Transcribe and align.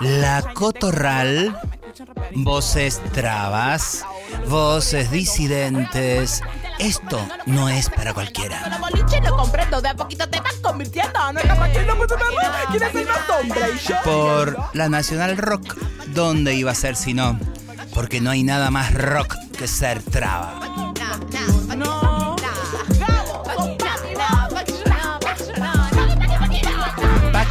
la 0.00 0.42
cotorral, 0.54 1.58
voces 2.34 3.00
trabas, 3.12 4.04
voces 4.48 5.10
disidentes. 5.10 6.42
Esto 6.78 7.26
no 7.46 7.68
es 7.68 7.90
para 7.90 8.14
cualquiera. 8.14 8.78
Por 14.04 14.58
la 14.72 14.88
Nacional 14.88 15.36
Rock, 15.36 15.76
¿dónde 16.14 16.54
iba 16.54 16.70
a 16.70 16.74
ser 16.74 16.96
si 16.96 17.14
no? 17.14 17.38
Porque 17.94 18.20
no 18.20 18.30
hay 18.30 18.42
nada 18.42 18.70
más 18.70 18.94
rock 18.94 19.34
que 19.58 19.68
ser 19.68 20.02
traba. 20.02 20.89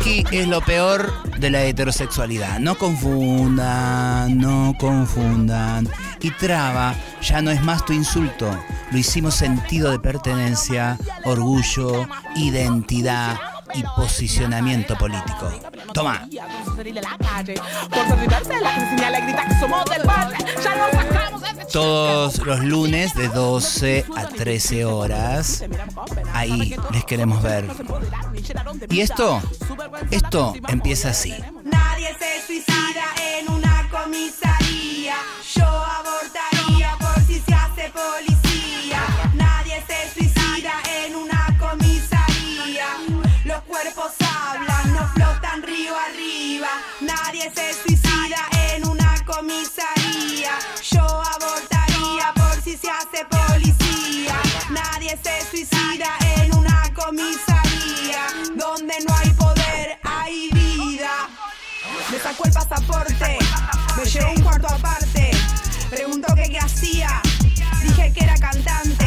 Es 0.10 0.48
lo 0.48 0.62
peor 0.62 1.14
de 1.38 1.52
la 1.52 1.64
heterosexualidad. 1.64 2.60
No 2.60 2.76
confundan, 2.76 4.40
no 4.40 4.74
confundan. 4.80 5.88
Y 6.22 6.32
traba 6.32 6.96
ya 7.22 7.42
no 7.42 7.52
es 7.52 7.62
más 7.62 7.86
tu 7.86 7.94
insulto. 7.94 8.50
Lo 8.92 8.98
hicimos 8.98 9.36
sentido 9.36 9.92
de 9.92 10.00
pertenencia, 10.00 10.98
orgullo, 11.26 12.08
identidad 12.36 13.38
y 13.76 13.84
posicionamiento 13.96 14.98
político. 14.98 15.52
Toma. 15.94 16.28
Todos 21.72 22.38
los 22.40 22.60
lunes 22.64 23.14
de 23.14 23.28
12 23.28 24.06
a 24.16 24.28
13 24.28 24.86
horas, 24.86 25.64
ahí 26.34 26.76
les 26.92 27.06
queremos 27.06 27.42
ver. 27.44 27.66
Y 28.90 29.02
esto, 29.02 29.42
esto 30.12 30.54
empieza 30.68 31.10
así. 31.10 31.36
Nadie 31.64 32.16
se 32.18 32.46
suicida 32.46 33.06
en 33.38 33.52
una 33.52 33.88
comisaría. 33.92 35.16
Yo 35.56 35.66
Me 63.98 64.06
llevó 64.06 64.32
un 64.32 64.42
cuarto 64.42 64.68
aparte. 64.68 65.32
Preguntó 65.90 66.34
que 66.34 66.50
qué 66.50 66.58
hacía. 66.58 67.22
Dije 67.84 68.12
que 68.14 68.24
era 68.24 68.36
cantante. 68.36 68.99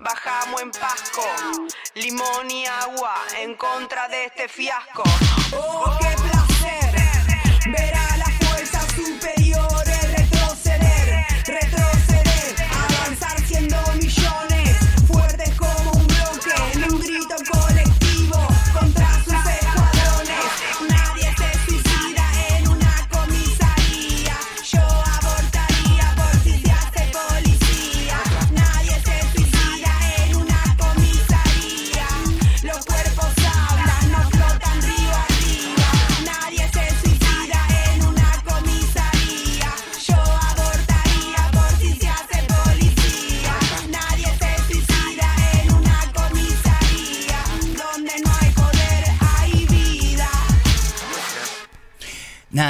Bajamos 0.00 0.60
en 0.60 0.70
Pasco, 0.72 1.24
limón 1.94 2.50
y 2.50 2.66
agua 2.66 3.14
en 3.38 3.54
contra 3.54 4.06
de 4.08 4.26
este 4.26 4.46
fiasco. 4.46 5.02
Oh, 5.56 5.98
qué 5.98 6.16
placer 6.16 7.72
ver 7.72 7.99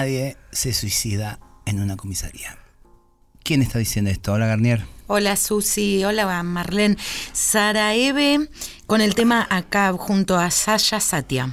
Nadie 0.01 0.39
se 0.51 0.73
suicida 0.73 1.39
en 1.67 1.79
una 1.79 1.99
comisaría. 1.99 2.57
¿Quién 3.45 3.61
está 3.61 3.79
diciendo 3.79 4.11
esto? 4.11 4.33
Hola 4.33 4.47
Garnier. 4.47 4.83
Hola 5.09 5.37
Susi, 5.37 6.03
hola 6.05 6.43
Marlene. 6.43 6.97
Sara 7.35 7.95
Eve 7.95 8.49
con 8.87 9.03
el 9.03 9.15
tema 9.15 9.47
acá 9.51 9.93
junto 9.93 10.39
a 10.39 10.51
Sasha 10.51 11.01
Satia. 11.01 11.53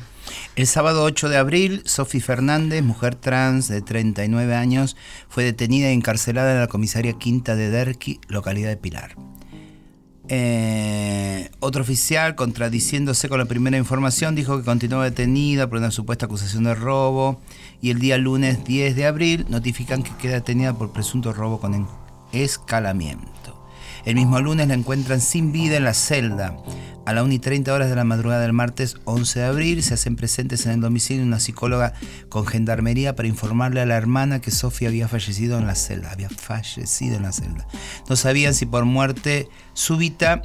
El 0.55 0.65
sábado 0.65 1.03
8 1.03 1.27
de 1.27 1.35
abril, 1.35 1.81
Sofi 1.83 2.21
Fernández, 2.21 2.81
mujer 2.83 3.15
trans 3.15 3.67
de 3.67 3.81
39 3.81 4.55
años, 4.55 4.95
fue 5.27 5.43
detenida 5.43 5.91
y 5.91 5.93
encarcelada 5.93 6.53
en 6.53 6.61
la 6.61 6.67
comisaría 6.67 7.19
Quinta 7.19 7.57
de 7.57 7.69
Derqui, 7.69 8.21
localidad 8.29 8.69
de 8.69 8.77
Pilar. 8.77 9.17
Eh, 10.29 11.50
otro 11.59 11.81
oficial, 11.81 12.35
contradiciéndose 12.35 13.29
con 13.29 13.39
la 13.39 13.45
primera 13.45 13.77
información, 13.77 14.35
dijo 14.35 14.57
que 14.57 14.65
continuaba 14.65 15.06
detenida 15.06 15.68
por 15.68 15.77
una 15.79 15.91
supuesta 15.91 16.25
acusación 16.25 16.65
de 16.65 16.75
robo 16.75 17.39
y 17.81 17.91
el 17.91 18.00
día 18.00 18.18
lunes 18.18 18.63
10 18.65 18.95
de 18.95 19.06
abril 19.06 19.45
notifican 19.50 20.03
que 20.03 20.12
queda 20.18 20.33
detenida 20.33 20.74
por 20.74 20.91
presunto 20.91 21.31
robo 21.31 21.59
con 21.59 21.88
escalamiento. 22.33 23.46
El 24.05 24.15
mismo 24.15 24.39
lunes 24.39 24.67
la 24.67 24.73
encuentran 24.73 25.21
sin 25.21 25.51
vida 25.51 25.77
en 25.77 25.83
la 25.83 25.94
celda. 25.94 26.57
A 27.05 27.13
la 27.13 27.23
1 27.23 27.33
y 27.33 27.39
30 27.39 27.73
horas 27.73 27.89
de 27.89 27.95
la 27.95 28.03
madrugada 28.03 28.41
del 28.41 28.51
martes 28.51 28.97
11 29.05 29.39
de 29.39 29.45
abril 29.45 29.83
se 29.83 29.94
hacen 29.94 30.17
presentes 30.17 30.65
en 30.65 30.73
el 30.73 30.81
domicilio 30.81 31.23
una 31.23 31.39
psicóloga 31.39 31.94
con 32.27 32.45
gendarmería 32.45 33.15
para 33.15 33.29
informarle 33.29 33.79
a 33.79 33.85
la 33.85 33.95
hermana 33.95 34.41
que 34.41 34.51
Sofía 34.51 34.89
había 34.89 35.07
fallecido 35.07 35.57
en 35.57 35.67
la 35.67 35.75
celda. 35.75 36.11
Había 36.11 36.29
fallecido 36.29 37.15
en 37.15 37.23
la 37.23 37.31
celda. 37.31 37.65
No 38.09 38.15
sabían 38.17 38.53
si 38.53 38.65
por 38.65 38.83
muerte 38.83 39.47
súbita 39.73 40.41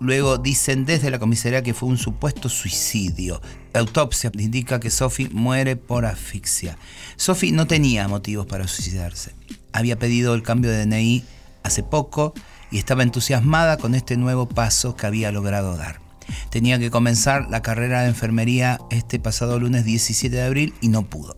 Luego 0.00 0.38
dicen 0.38 0.84
desde 0.84 1.10
la 1.10 1.18
comisaría 1.18 1.62
que 1.62 1.74
fue 1.74 1.88
un 1.88 1.98
supuesto 1.98 2.48
suicidio. 2.48 3.40
La 3.72 3.80
autopsia 3.80 4.30
indica 4.38 4.78
que 4.78 4.90
Sophie 4.90 5.28
muere 5.30 5.76
por 5.76 6.04
asfixia. 6.04 6.78
Sophie 7.16 7.52
no 7.52 7.66
tenía 7.66 8.06
motivos 8.06 8.46
para 8.46 8.68
suicidarse. 8.68 9.34
Había 9.72 9.98
pedido 9.98 10.34
el 10.34 10.42
cambio 10.42 10.70
de 10.70 10.86
DNI 10.86 11.24
hace 11.64 11.82
poco 11.82 12.32
y 12.70 12.78
estaba 12.78 13.02
entusiasmada 13.02 13.76
con 13.76 13.94
este 13.94 14.16
nuevo 14.16 14.48
paso 14.48 14.96
que 14.96 15.06
había 15.06 15.32
logrado 15.32 15.76
dar. 15.76 16.00
Tenía 16.50 16.78
que 16.78 16.90
comenzar 16.90 17.48
la 17.50 17.62
carrera 17.62 18.02
de 18.02 18.08
enfermería 18.08 18.78
este 18.90 19.18
pasado 19.18 19.58
lunes 19.58 19.84
17 19.84 20.34
de 20.34 20.42
abril 20.42 20.74
y 20.80 20.88
no 20.88 21.08
pudo. 21.08 21.36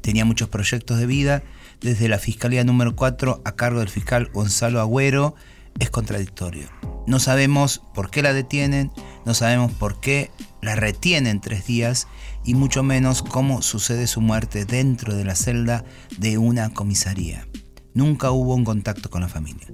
Tenía 0.00 0.24
muchos 0.24 0.48
proyectos 0.48 0.98
de 0.98 1.06
vida, 1.06 1.42
desde 1.80 2.08
la 2.08 2.18
Fiscalía 2.18 2.64
número 2.64 2.96
4 2.96 3.42
a 3.44 3.52
cargo 3.52 3.80
del 3.80 3.88
fiscal 3.88 4.30
Gonzalo 4.32 4.80
Agüero, 4.80 5.34
es 5.78 5.90
contradictorio. 5.90 6.68
No 7.06 7.18
sabemos 7.18 7.82
por 7.94 8.10
qué 8.10 8.22
la 8.22 8.32
detienen, 8.32 8.92
no 9.24 9.34
sabemos 9.34 9.72
por 9.72 10.00
qué 10.00 10.30
la 10.60 10.76
retienen 10.76 11.40
tres 11.40 11.66
días 11.66 12.06
y 12.44 12.54
mucho 12.54 12.82
menos 12.82 13.22
cómo 13.22 13.62
sucede 13.62 14.06
su 14.06 14.20
muerte 14.20 14.64
dentro 14.64 15.14
de 15.14 15.24
la 15.24 15.34
celda 15.34 15.84
de 16.18 16.38
una 16.38 16.70
comisaría. 16.72 17.48
Nunca 17.94 18.30
hubo 18.30 18.54
un 18.54 18.64
contacto 18.64 19.10
con 19.10 19.22
la 19.22 19.28
familia 19.28 19.68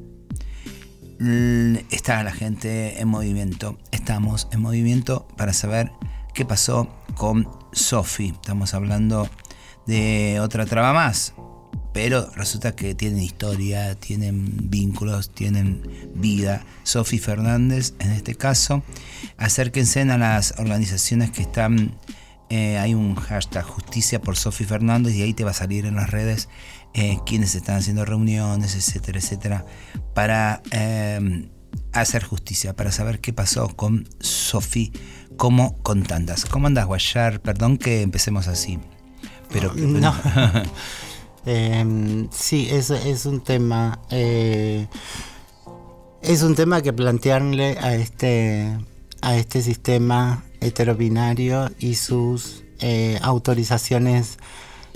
está 1.21 2.23
la 2.23 2.33
gente 2.33 3.01
en 3.01 3.09
movimiento. 3.09 3.79
Estamos 3.91 4.49
en 4.53 4.61
movimiento 4.61 5.27
para 5.37 5.53
saber 5.53 5.91
qué 6.35 6.45
pasó 6.45 6.89
con 7.17 7.49
Sophie. 7.73 8.29
Estamos 8.29 8.75
hablando 8.75 9.29
de 9.87 10.39
otra 10.41 10.67
traba 10.67 10.93
más. 10.93 11.35
Pero 11.93 12.31
resulta 12.37 12.77
que 12.77 12.95
tienen 12.95 13.21
historia, 13.21 13.95
tienen 13.97 14.71
vínculos, 14.71 15.35
tienen 15.35 15.83
vida. 16.15 16.65
Sophie 16.85 17.19
Fernández, 17.19 17.95
en 17.99 18.13
este 18.13 18.35
caso, 18.35 18.83
acérquense 19.37 20.03
a 20.03 20.19
las 20.19 20.55
organizaciones 20.59 21.31
que 21.31 21.43
están. 21.43 21.97
Eh, 22.51 22.79
hay 22.79 22.95
un 22.95 23.15
hashtag 23.15 23.65
justicia 23.65 24.21
por 24.21 24.37
Sophie 24.37 24.67
Fernández 24.67 25.15
y 25.15 25.23
ahí 25.23 25.35
te 25.35 25.45
va 25.45 25.51
a 25.51 25.55
salir 25.55 25.87
en 25.87 25.97
las 25.97 26.11
redes 26.11 26.49
eh, 26.95 27.19
quienes 27.27 27.55
están 27.55 27.77
haciendo 27.77 28.05
reuniones, 28.05 28.75
etcétera, 28.75 29.19
etcétera, 29.19 29.65
para 30.15 30.63
eh, 30.71 31.49
hacer 31.93 32.25
justicia, 32.25 32.75
para 32.75 32.93
saber 32.93 33.21
qué 33.21 33.33
pasó 33.33 33.69
con 33.69 34.09
Sofi, 34.21 34.93
como 35.37 35.77
con 35.83 36.03
tantas. 36.03 36.45
¿Cómo 36.47 36.67
andas, 36.67 36.87
Guayar? 36.87 37.41
Perdón 37.41 37.79
que 37.79 38.03
empecemos 38.03 38.49
así. 38.49 38.79
Pero. 39.51 39.73
No. 39.75 40.15
Em, 41.47 42.29
sí, 42.31 42.69
es, 42.71 42.91
es 42.91 43.25
un 43.25 43.43
tema. 43.43 44.01
Eh, 44.11 44.87
es 46.21 46.43
un 46.43 46.55
tema 46.55 46.83
que 46.83 46.93
plantearle 46.93 47.79
a 47.79 47.95
este, 47.95 48.77
a 49.23 49.37
este 49.37 49.63
sistema 49.63 50.45
heterobinario 50.61 51.71
y 51.79 51.95
sus 51.95 52.65
autorizaciones 53.23 54.39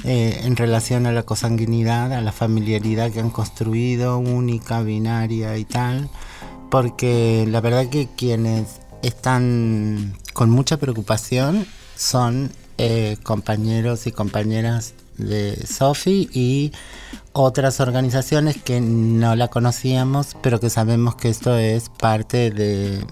eh, 0.05 0.41
en 0.45 0.57
relación 0.57 1.07
a 1.07 1.13
la 1.13 1.23
cosanguinidad, 1.23 2.13
a 2.13 2.21
la 2.21 2.33
familiaridad 2.33 3.11
que 3.11 3.21
han 3.21 3.31
construido, 3.31 4.19
única, 4.19 4.83
binaria 4.83 5.57
y 5.57 5.65
tal, 5.65 6.09
porque 6.71 7.47
la 7.49 7.61
verdad 7.61 7.89
que 7.89 8.09
quienes 8.17 8.81
están 9.03 10.15
con 10.33 10.51
mucha 10.51 10.79
preocupación 10.79 11.67
son 11.97 12.51
eh, 12.79 13.17
compañeros 13.23 14.07
y 14.07 14.13
compañeras 14.13 14.95
de 15.19 15.57
Sofi 15.67 16.29
y 16.33 16.73
otras 17.33 17.81
organizaciones 17.81 18.61
que 18.63 18.81
no 18.81 19.37
la 19.37 19.49
conocíamos, 19.49 20.37
pero 20.43 20.61
que 20.61 20.71
sabemos 20.71 21.15
que 21.15 21.29
esto 21.29 21.57
es 21.57 21.89
parte 21.89 22.51
de, 22.51 23.05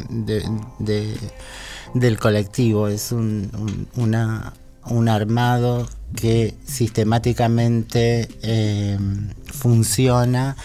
del 1.95 2.19
colectivo, 2.19 2.89
es 2.89 3.13
un, 3.13 3.89
una, 3.97 4.53
un 4.87 5.09
armado 5.09 5.89
que 6.15 6.55
sistemáticamente 6.65 8.29
eh, 8.43 8.99
funciona 9.45 10.57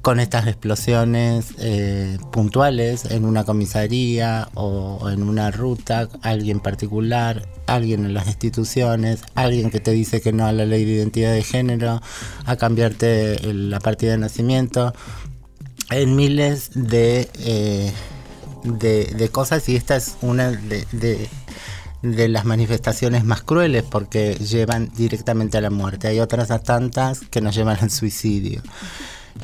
con 0.00 0.20
estas 0.20 0.46
explosiones 0.46 1.54
eh, 1.58 2.18
puntuales 2.30 3.04
en 3.06 3.24
una 3.24 3.44
comisaría 3.44 4.48
o, 4.54 5.08
en 5.10 5.22
una 5.22 5.50
ruta, 5.50 6.08
alguien 6.22 6.60
particular, 6.60 7.48
alguien 7.66 8.04
en 8.04 8.14
las 8.14 8.26
instituciones, 8.26 9.22
alguien 9.34 9.70
que 9.70 9.80
te 9.80 9.92
dice 9.92 10.20
que 10.20 10.32
no 10.32 10.46
a 10.46 10.52
la 10.52 10.66
ley 10.66 10.84
de 10.84 10.92
identidad 10.92 11.32
de 11.32 11.42
género, 11.42 12.00
a 12.44 12.56
cambiarte 12.56 13.52
la 13.52 13.80
partida 13.80 14.12
de 14.12 14.18
nacimiento, 14.18 14.92
en 15.90 16.16
miles 16.16 16.70
de, 16.74 17.28
eh, 17.38 17.92
de, 18.64 19.28
cosas. 19.30 19.68
Y 19.68 19.76
esta 19.76 19.96
es 19.96 20.16
una 20.20 20.50
de 20.50 20.86
de 20.92 21.28
las 22.02 22.44
manifestaciones 22.44 23.24
más 23.24 23.42
crueles 23.42 23.84
porque 23.84 24.34
llevan 24.34 24.90
directamente 24.96 25.58
a 25.58 25.60
la 25.60 25.70
muerte. 25.70 26.08
Hay 26.08 26.20
otras 26.20 26.48
tantas 26.62 27.20
que 27.20 27.40
nos 27.40 27.54
llevan 27.54 27.78
al 27.80 27.90
suicidio. 27.90 28.62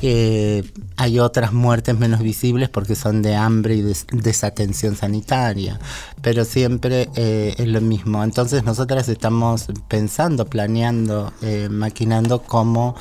Eh, 0.01 0.63
hay 0.97 1.19
otras 1.19 1.51
muertes 1.51 1.97
menos 1.97 2.21
visibles 2.21 2.69
porque 2.69 2.95
son 2.95 3.21
de 3.21 3.35
hambre 3.35 3.75
y 3.75 3.93
desatención 4.11 4.95
sanitaria, 4.95 5.79
pero 6.21 6.45
siempre 6.45 7.09
eh, 7.15 7.55
es 7.57 7.67
lo 7.67 7.81
mismo. 7.81 8.23
Entonces 8.23 8.63
nosotras 8.63 9.09
estamos 9.09 9.67
pensando, 9.87 10.45
planeando, 10.45 11.33
eh, 11.41 11.69
maquinando 11.69 12.41
cómo 12.43 12.95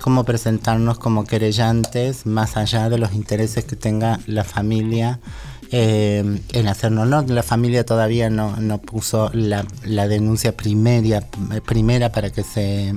cómo 0.00 0.24
presentarnos 0.24 0.98
como 0.98 1.24
querellantes 1.24 2.24
más 2.24 2.56
allá 2.56 2.88
de 2.88 2.96
los 2.96 3.12
intereses 3.12 3.66
que 3.66 3.76
tenga 3.76 4.18
la 4.26 4.44
familia 4.44 5.20
eh, 5.70 6.40
en 6.52 6.68
hacernos. 6.68 7.06
No, 7.08 7.22
la 7.22 7.42
familia 7.42 7.84
todavía 7.84 8.30
no, 8.30 8.56
no 8.56 8.78
puso 8.78 9.30
la, 9.32 9.66
la 9.84 10.08
denuncia 10.08 10.56
primaria, 10.56 11.26
primera 11.64 12.12
para 12.12 12.30
que 12.30 12.42
se, 12.42 12.94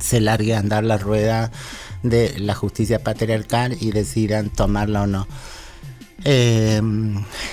se 0.00 0.20
largue 0.20 0.54
a 0.54 0.58
andar 0.58 0.84
la 0.84 0.98
rueda 0.98 1.50
de 2.02 2.38
la 2.38 2.54
justicia 2.54 3.02
patriarcal 3.02 3.76
y 3.80 3.92
decidan 3.92 4.50
tomarla 4.50 5.02
o 5.02 5.06
no. 5.06 5.26
Eh, 6.24 6.82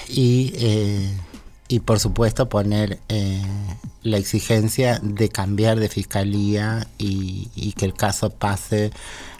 y, 0.09 0.53
eh, 0.55 1.13
y 1.69 1.79
por 1.79 1.99
supuesto 1.99 2.49
poner 2.49 2.99
eh, 3.07 3.41
la 4.03 4.17
exigencia 4.17 4.99
de 5.01 5.29
cambiar 5.29 5.79
de 5.79 5.89
fiscalía 5.89 6.87
y 6.97 7.73
que 7.77 7.85
el 7.85 7.93
caso 7.93 8.29
pase 8.29 8.91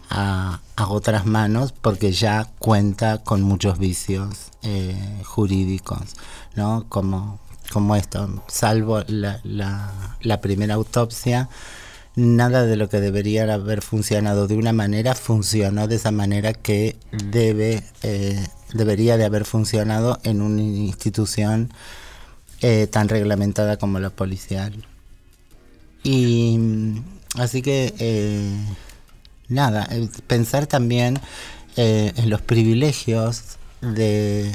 a, 0.10 0.60
otras 0.90 1.26
manos 1.26 1.74
porque 1.74 2.12
ya 2.12 2.48
cuenta 2.60 3.24
con 3.24 3.42
muchos 3.42 3.80
vicios 3.80 4.52
eh, 4.64 5.22
jurídicos, 5.26 6.16
¿no? 6.56 6.86
Como, 6.88 7.40
como 7.72 7.96
esto, 7.96 8.44
salvo 8.48 9.02
la, 9.08 9.42
la, 9.44 10.42
primera 10.42 10.76
autopsia, 10.76 11.50
nada 12.16 12.66
de 12.66 12.78
lo 12.78 12.90
que 12.90 13.00
debería 13.00 13.52
haber 13.54 13.82
funcionado 13.82 14.48
de 14.48 14.56
una 14.56 14.74
manera 14.74 15.16
funcionó 15.16 15.88
de 15.88 15.96
esa 15.96 16.12
manera 16.12 16.54
que 16.54 16.96
debe, 17.12 17.84
eh, 18.04 18.46
debería 18.74 19.18
de 19.18 19.26
haber 19.26 19.46
funcionado 19.46 20.20
en 20.24 20.42
una 20.42 20.62
institución 20.62 21.72
eh, 22.62 22.88
tan 22.88 23.10
reglamentada 23.10 23.78
como 23.78 24.00
la 24.00 24.10
policial. 24.10 24.86
Y 26.04 26.58
así 27.36 27.62
que 27.62 27.94
nada, 29.50 29.88
pensar 30.28 30.68
también 30.68 31.20
eh, 31.76 32.12
en 32.16 32.30
los 32.30 32.42
privilegios 32.42 33.58
de, 33.82 34.52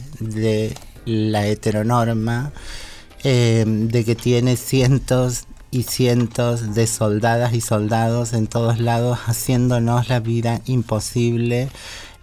la 1.05 1.47
heteronorma, 1.47 2.53
eh, 3.25 3.65
de 3.67 4.05
que 4.05 4.15
tiene 4.15 4.57
cientos 4.57 5.45
y 5.71 5.85
cientos 5.85 6.75
de 6.75 6.87
soldadas 6.87 7.55
y 7.55 7.61
soldados 7.61 8.35
en 8.35 8.47
todos 8.47 8.79
lados 8.79 9.19
haciéndonos 9.27 10.09
la 10.09 10.21
vida 10.21 10.61
imposible 10.67 11.71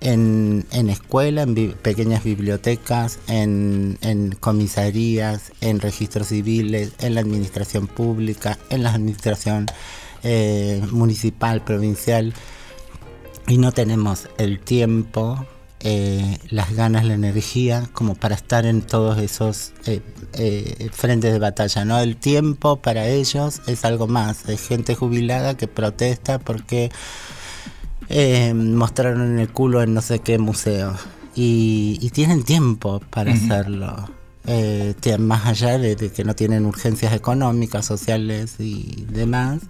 en, 0.02 0.66
en 0.72 0.90
escuela, 0.90 1.42
en 1.42 1.74
pequeñas 1.74 2.24
bibliotecas, 2.24 3.20
en, 3.28 3.98
en 4.02 4.32
comisarías, 4.34 5.52
en 5.62 5.80
registros 5.80 6.28
civiles, 6.28 6.92
en 7.00 7.16
la 7.16 7.22
administración 7.22 7.88
pública, 7.88 8.58
en 8.70 8.84
la 8.84 8.94
administración 8.94 9.66
eh, 10.24 10.82
municipal, 10.92 11.64
provincial 11.64 12.34
y 13.50 13.58
no 13.58 13.72
tenemos 13.72 14.30
el 14.38 14.60
tiempo, 14.60 15.44
eh, 15.80 16.38
las 16.52 16.76
ganas, 16.76 17.04
la 17.04 17.16
energía 17.16 17.90
como 17.94 18.14
para 18.14 18.36
estar 18.36 18.66
en 18.66 18.84
todos 18.84 19.18
esos 19.18 19.74
eh, 19.88 20.02
eh, 20.34 20.90
frentes 20.94 21.34
de 21.34 21.40
batalla. 21.40 21.84
¿no? 21.84 22.00
El 22.00 22.16
tiempo 22.16 22.78
para 22.78 23.08
ellos 23.08 23.62
es 23.66 23.84
algo 23.86 24.08
más, 24.08 24.48
es 24.48 24.68
gente 24.68 24.94
jubilada 24.94 25.58
que 25.58 25.68
protesta 25.68 26.38
porque 26.38 26.92
eh, 28.08 28.54
mostraron 28.54 29.40
el 29.40 29.50
culo 29.50 29.82
en 29.82 29.96
no 29.96 30.02
sé 30.04 30.20
qué 30.20 30.38
museo 30.38 30.96
y, 31.34 31.98
y 32.02 32.12
tienen 32.12 32.44
tiempo 32.44 33.02
para 33.10 33.34
hacerlo. 33.34 34.19
Eh, 34.52 34.96
más 35.20 35.46
allá 35.46 35.78
de, 35.78 35.96
de 35.96 36.12
que 36.12 36.24
no 36.24 36.34
tienen 36.34 36.66
urgencias 36.66 37.14
económicas, 37.14 37.86
sociales 37.86 38.56
y 38.58 39.06
demás, 39.08 39.62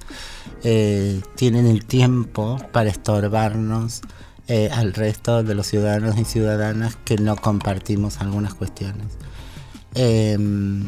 eh, 0.63 1.21
tienen 1.35 1.67
el 1.67 1.83
tiempo 1.83 2.57
para 2.71 2.89
estorbarnos 2.89 4.01
eh, 4.47 4.69
al 4.71 4.93
resto 4.93 5.43
de 5.43 5.53
los 5.53 5.67
ciudadanos 5.67 6.17
y 6.17 6.23
ciudadanas 6.23 6.95
que 6.95 7.17
no 7.17 7.35
compartimos 7.35 8.21
algunas 8.21 8.53
cuestiones. 8.53 9.07
Em, 9.95 10.85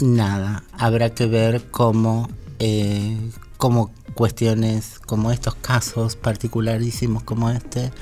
nada, 0.00 0.64
habrá 0.72 1.10
que 1.10 1.26
ver 1.26 1.70
cómo, 1.70 2.28
eh, 2.58 3.16
cómo 3.58 3.92
cuestiones 4.14 4.98
como 4.98 5.30
estos 5.30 5.54
casos 5.54 6.16
particularísimos 6.16 7.22
como 7.22 7.50
este 7.50 7.92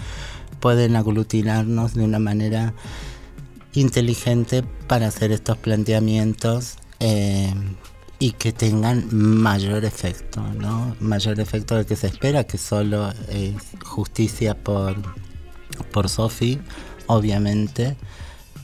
pueden 0.59 0.97
aglutinarnos 0.97 1.93
de 1.95 2.05
una 2.05 2.19
manera 2.19 2.73
inteligente 3.73 4.63
para 4.87 5.09
hacer 5.09 5.33
estos 5.33 5.57
planteamientos 5.59 6.77
eh, 7.01 7.53
y 8.19 8.33
que 8.33 8.53
tengan 8.53 9.09
mayor 9.13 9.85
efecto, 9.85 10.41
¿no? 10.59 10.95
Mayor 11.01 11.41
efecto 11.41 11.75
del 11.75 11.87
que 11.87 11.97
se 11.97 12.07
espera, 12.07 12.45
que 12.45 12.59
solo 12.59 13.13
es 13.29 13.55
justicia 13.85 14.55
por, 14.55 14.97
por 15.91 16.09
Sofi, 16.09 16.61
obviamente, 17.07 17.97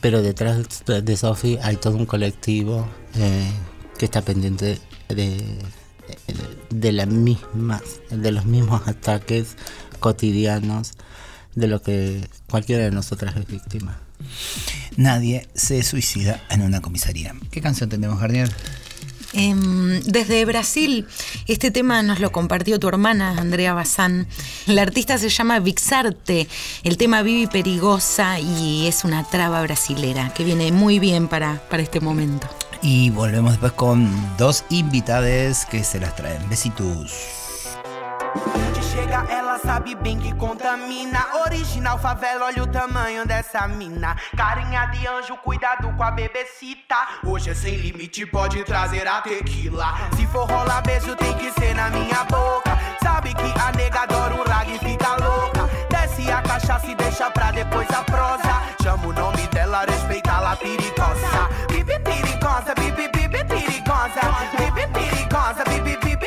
pero 0.00 0.23
detrás 0.23 0.85
de 0.87 1.17
Sofi 1.17 1.59
hay 1.62 1.77
todo 1.77 1.97
un 1.97 2.07
colectivo 2.07 2.87
eh, 3.17 3.50
que 3.99 4.05
está 4.05 4.23
pendiente 4.23 4.79
de, 5.09 5.43
de 6.71 6.93
la 6.93 7.07
misma, 7.07 7.83
de 8.11 8.31
los 8.31 8.45
mismos 8.45 8.87
ataques 8.87 9.57
cotidianos 9.99 10.93
de 11.55 11.67
lo 11.67 11.83
que 11.83 12.29
cualquiera 12.49 12.85
de 12.85 12.91
nosotras 12.93 13.37
es 13.37 13.47
víctima. 13.47 14.00
Nadie 14.99 15.47
se 15.55 15.81
suicida 15.85 16.43
en 16.50 16.61
una 16.61 16.81
comisaría. 16.81 17.33
¿Qué 17.52 17.61
canción 17.61 17.88
tenemos, 17.88 18.19
Garnier? 18.19 18.50
Em, 19.33 20.00
desde 20.02 20.45
Brasil, 20.45 21.07
este 21.47 21.71
tema 21.71 22.02
nos 22.02 22.19
lo 22.19 22.33
compartió 22.33 22.81
tu 22.81 22.88
hermana, 22.88 23.37
Andrea 23.38 23.75
Bazán. 23.75 24.26
La 24.67 24.83
artista 24.83 25.17
se 25.17 25.28
llama 25.28 25.61
Vixarte, 25.61 26.49
el 26.83 26.97
tema 26.97 27.23
Vivi 27.23 27.47
Perigosa 27.47 28.40
y 28.40 28.88
es 28.88 29.05
una 29.05 29.23
traba 29.23 29.62
brasilera 29.62 30.35
que 30.35 30.43
viene 30.43 30.73
muy 30.73 30.99
bien 30.99 31.28
para, 31.28 31.62
para 31.71 31.85
este 31.85 32.00
momento. 32.00 32.49
Y 32.83 33.11
volvemos 33.11 33.52
después 33.52 33.75
con 33.75 34.11
dos 34.37 34.64
invitades 34.69 35.64
que 35.67 35.85
se 35.85 36.00
las 36.00 36.17
traen. 36.17 36.43
Besitos. 36.49 37.12
Ela 39.28 39.58
sabe 39.58 39.94
bem 39.94 40.18
que 40.18 40.34
contamina. 40.34 41.26
Original 41.46 41.98
favela, 41.98 42.46
olha 42.46 42.62
o 42.62 42.66
tamanho 42.66 43.26
dessa 43.26 43.66
mina. 43.66 44.16
Carinha 44.37 44.87
de 44.87 45.06
anjo, 45.06 45.37
cuidado 45.38 45.92
com 45.96 46.02
a 46.02 46.10
bebecita. 46.10 46.96
Hoje 47.25 47.50
é 47.50 47.54
sem 47.54 47.76
limite, 47.76 48.26
pode 48.26 48.62
trazer 48.64 49.06
a 49.06 49.20
tequila. 49.20 49.94
Se 50.16 50.26
for 50.26 50.48
rolar 50.48 50.82
beijo, 50.82 51.16
tem 51.16 51.34
que 51.34 51.50
ser 51.52 51.75
na 51.75 51.90
minha 51.90 52.25
boca. 52.25 52.78
Sabe 53.02 53.34
que 53.34 53.60
a 53.60 53.72
nega 53.72 54.02
adora 54.02 54.34
um 54.34 54.44
rag 54.44 54.75
e 54.75 54.78
fica 54.78 55.16
louca. 55.16 55.68
Desce 55.90 56.30
a 56.30 56.42
cachaça 56.42 56.87
e 56.87 56.94
deixa 56.94 57.30
pra 57.30 57.50
depois 57.50 57.88
a 57.90 58.02
prosa. 58.02 58.62
Chama 58.82 59.06
o 59.08 59.12
nome 59.12 59.46
dela, 59.48 59.84
respeita 59.88 60.32
a 60.32 60.56
perigosa. 60.56 61.48
Bibi 61.68 61.98
perigosa, 62.00 62.75
bibi 62.75 63.08
bibi 63.08 63.44
perigosa. 63.44 64.20
Bibi 64.56 64.87
perigosa, 64.92 65.64
bibi 65.64 65.96
bibi 65.96 66.17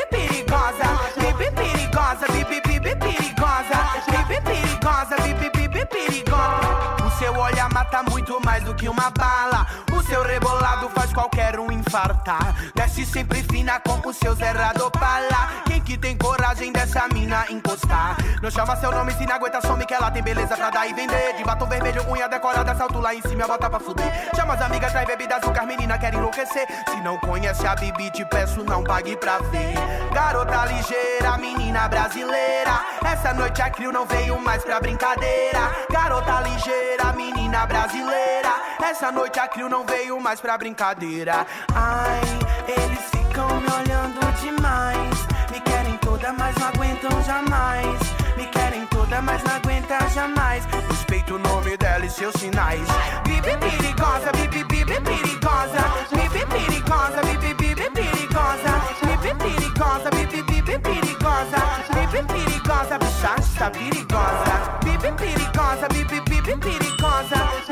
olhar 7.41 7.69
mata 7.73 8.03
muito 8.03 8.39
mais 8.45 8.63
do 8.63 8.73
que 8.73 8.87
uma 8.87 9.09
bala. 9.09 9.65
O 10.01 10.03
seu 10.03 10.23
rebolado 10.23 10.89
faz 10.89 11.13
qualquer 11.13 11.59
um 11.59 11.71
infartar. 11.71 12.55
Desce 12.73 13.05
sempre 13.05 13.43
fina 13.43 13.79
como 13.79 14.09
o 14.09 14.13
seu 14.13 14.33
Zé 14.33 14.49
Radopala. 14.49 15.61
Quem 15.67 15.79
que 15.79 15.95
tem 15.95 16.17
coragem 16.17 16.73
dessa 16.73 17.07
mina 17.13 17.45
encostar? 17.51 18.17
Não 18.41 18.49
chama 18.49 18.75
seu 18.77 18.91
nome 18.91 19.13
se 19.13 19.27
não 19.27 19.35
aguenta, 19.35 19.61
some 19.61 19.85
que 19.85 19.93
ela 19.93 20.09
tem 20.09 20.23
beleza 20.23 20.57
pra 20.57 20.71
dar 20.71 20.87
e 20.87 20.93
vender. 20.93 21.35
De 21.37 21.43
batom 21.43 21.67
vermelho, 21.67 22.03
unha 22.09 22.27
decorada, 22.27 22.73
salto 22.73 22.99
lá 22.99 23.13
em 23.13 23.21
cima, 23.21 23.45
bota 23.45 23.69
pra 23.69 23.79
fuder. 23.79 24.11
Chama 24.35 24.55
as 24.55 24.61
amigas, 24.61 24.91
traz 24.91 25.05
bebida, 25.05 25.35
açúcar, 25.35 25.67
menina 25.67 25.99
quer 25.99 26.15
enlouquecer. 26.15 26.67
Se 26.89 26.99
não 27.01 27.19
conhece 27.19 27.67
a 27.67 27.75
Bibi, 27.75 28.09
te 28.09 28.25
peço, 28.25 28.63
não 28.63 28.83
pague 28.83 29.15
pra 29.15 29.37
ver. 29.37 29.75
Garota 30.11 30.65
ligeira, 30.65 31.37
menina 31.37 31.87
brasileira. 31.87 32.81
Essa 33.05 33.35
noite 33.35 33.61
a 33.61 33.69
Crio 33.69 33.91
não 33.91 34.07
veio 34.07 34.39
mais 34.41 34.63
pra 34.63 34.79
brincadeira. 34.79 35.71
Garota 35.91 36.41
ligeira, 36.41 37.13
menina 37.13 37.67
brasileira. 37.67 38.49
Essa 38.83 39.11
noite 39.11 39.39
a 39.39 39.47
Crio 39.47 39.69
não 39.69 39.85
veio 39.85 39.90
mais 40.31 40.39
pra 40.39 40.57
brincadeira. 40.57 41.45
Ai, 41.73 42.21
eles 42.67 42.99
ficam 43.11 43.47
me 43.47 43.67
olhando 43.67 44.19
demais. 44.39 45.27
Me 45.51 45.59
querem 45.59 45.97
toda, 45.97 46.31
mas 46.33 46.55
não 46.55 46.67
aguentam 46.67 47.23
jamais. 47.23 47.99
Me 48.37 48.45
querem 48.45 48.85
toda, 48.87 49.21
mas 49.21 49.43
não 49.43 49.55
aguentam 49.55 50.09
jamais. 50.13 50.63
Respeito 50.89 51.35
o 51.35 51.39
nome 51.39 51.75
dela 51.75 52.05
e 52.05 52.09
seus 52.09 52.33
sinais. 52.35 52.87
Bibi 53.25 53.57
perigosa, 53.57 54.31
bibi 54.31 54.63
bibi 54.63 55.01
perigosa. 55.01 55.81
Bibi 56.11 56.45
perigosa, 56.45 57.21
bibi 57.23 57.53
bibi 57.53 57.89
perigosa. 57.89 58.71
Bibi 59.01 59.35
perigosa, 59.35 60.09
bibi 60.11 60.43
bibi 60.43 60.79
perigosa. 60.79 61.59
Bibi 61.93 62.23
perigosa, 62.27 62.97
bicha 62.99 63.35
está 63.39 63.69
perigosa. 63.69 64.79
Bibi 64.83 65.11
perigosa, 65.17 65.87
bibi 65.89 66.21
bibi 66.21 66.57
perigosa. 66.57 67.70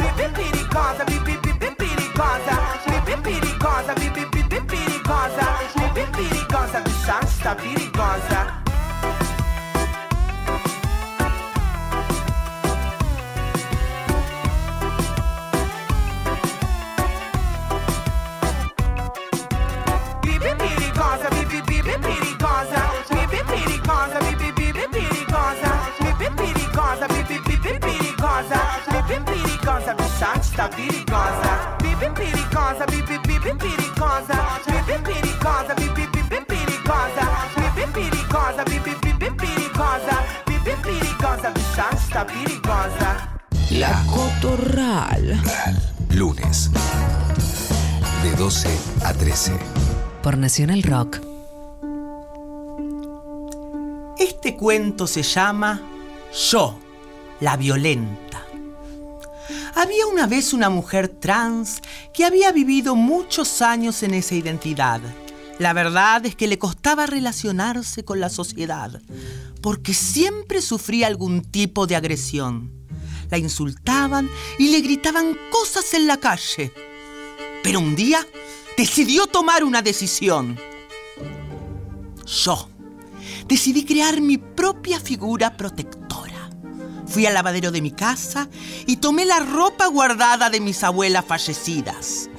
Bibi 2.19 2.25
perigosa. 2.25 2.55
Bibi 2.85 3.15
perigosa, 3.23 3.95
bibi 3.95 4.25
bibi 4.33 4.59
perigosa. 4.67 5.45
Bibi 5.75 6.05
perigosa, 6.11 6.81
bicha 6.81 7.19
está 7.23 7.55
perigosa. 7.55 8.39
Bibi 20.21 20.51
perigosa, 20.59 21.29
bibi 21.29 21.61
bibi 21.67 21.93
perigosa. 22.05 22.81
Bibi 23.09 23.39
perigosa, 23.49 24.19
bibi 24.25 24.51
bibi 24.57 24.85
perigosa. 24.91 25.71
Bibi 25.99 26.27
perigosa, 26.35 27.07
bibi 27.07 27.37
bibi 27.45 27.79
perigosa. 27.79 28.59
Bibi 30.77 30.99
La 43.71 44.03
Cotorral. 44.05 45.41
Lunes. 46.11 46.69
De 48.21 48.35
12 48.35 48.69
a 49.03 49.13
13. 49.13 49.53
Por 50.21 50.37
Nacional 50.37 50.83
Rock. 50.83 51.19
Este 54.19 54.55
cuento 54.57 55.07
se 55.07 55.23
llama 55.23 55.81
Yo, 56.51 56.77
la 57.39 57.57
violenta. 57.57 58.28
Había 59.75 60.07
una 60.07 60.27
vez 60.27 60.53
una 60.53 60.69
mujer 60.69 61.07
trans 61.07 61.81
que 62.13 62.25
había 62.25 62.51
vivido 62.51 62.95
muchos 62.95 63.61
años 63.61 64.03
en 64.03 64.13
esa 64.13 64.35
identidad. 64.35 65.01
La 65.59 65.73
verdad 65.73 66.25
es 66.25 66.35
que 66.35 66.47
le 66.47 66.57
costaba 66.57 67.05
relacionarse 67.05 68.05
con 68.05 68.19
la 68.19 68.29
sociedad, 68.29 69.01
porque 69.61 69.93
siempre 69.93 70.61
sufría 70.61 71.07
algún 71.07 71.41
tipo 71.41 71.85
de 71.85 71.95
agresión. 71.95 72.71
La 73.29 73.37
insultaban 73.37 74.29
y 74.57 74.69
le 74.69 74.81
gritaban 74.81 75.37
cosas 75.51 75.93
en 75.93 76.07
la 76.07 76.17
calle. 76.17 76.73
Pero 77.61 77.79
un 77.79 77.95
día 77.95 78.25
decidió 78.77 79.27
tomar 79.27 79.63
una 79.63 79.81
decisión. 79.81 80.57
Yo 82.25 82.69
decidí 83.47 83.83
crear 83.83 84.21
mi 84.21 84.37
propia 84.37 84.99
figura 84.99 85.57
protectora. 85.57 86.28
Fui 87.09 87.25
al 87.25 87.33
lavadero 87.33 87.71
de 87.71 87.81
mi 87.81 87.91
casa 87.91 88.47
y 88.85 88.97
tomé 88.97 89.25
la 89.25 89.39
ropa 89.39 89.87
guardada 89.87 90.49
de 90.49 90.59
mis 90.59 90.83
abuelas 90.83 91.25
fallecidas. 91.25 92.29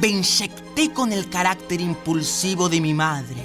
Me 0.00 0.08
inyecté 0.08 0.92
con 0.92 1.12
el 1.12 1.30
carácter 1.30 1.80
impulsivo 1.80 2.68
de 2.68 2.80
mi 2.80 2.92
madre. 2.92 3.42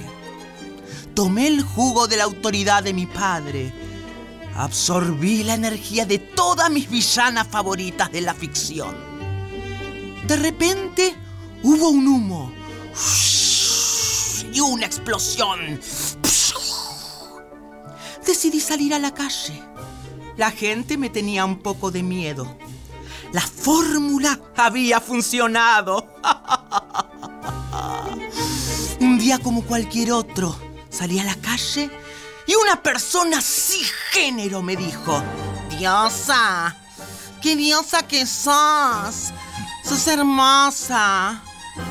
Tomé 1.14 1.48
el 1.48 1.62
jugo 1.62 2.08
de 2.08 2.18
la 2.18 2.24
autoridad 2.24 2.84
de 2.84 2.94
mi 2.94 3.06
padre. 3.06 3.72
Absorbí 4.56 5.44
la 5.44 5.54
energía 5.54 6.06
de 6.06 6.18
todas 6.18 6.70
mis 6.72 6.90
villanas 6.90 7.48
favoritas 7.48 8.12
de 8.12 8.22
la 8.22 8.34
ficción. 8.34 8.96
De 10.28 10.36
repente 10.36 11.16
hubo 11.64 11.90
un 11.90 12.08
humo 12.08 12.52
y 14.52 14.60
una 14.60 14.86
explosión. 14.86 15.80
Decidí 18.26 18.60
salir 18.60 18.94
a 18.94 19.00
la 19.00 19.14
calle. 19.14 19.71
La 20.38 20.52
gente 20.52 20.98
me 20.98 21.10
tenía 21.10 21.46
un 21.46 21.60
poco 21.60 21.92
de 21.92 22.04
miedo. 22.04 22.58
La 23.34 23.42
fórmula 23.42 24.40
había 24.56 25.00
funcionado. 25.00 26.08
Un 29.00 29.18
día 29.18 29.40
como 29.40 29.64
cualquier 29.64 30.12
otro, 30.12 30.56
salí 30.90 31.20
a 31.20 31.24
la 31.24 31.36
calle 31.36 31.90
y 32.46 32.56
una 32.56 32.82
persona 32.82 33.40
género 33.42 34.62
me 34.62 34.76
dijo, 34.76 35.22
Diosa, 35.70 36.76
qué 37.42 37.56
diosa 37.56 38.08
que 38.08 38.26
sos. 38.26 39.32
Sos 39.84 40.08
hermosa. 40.08 41.42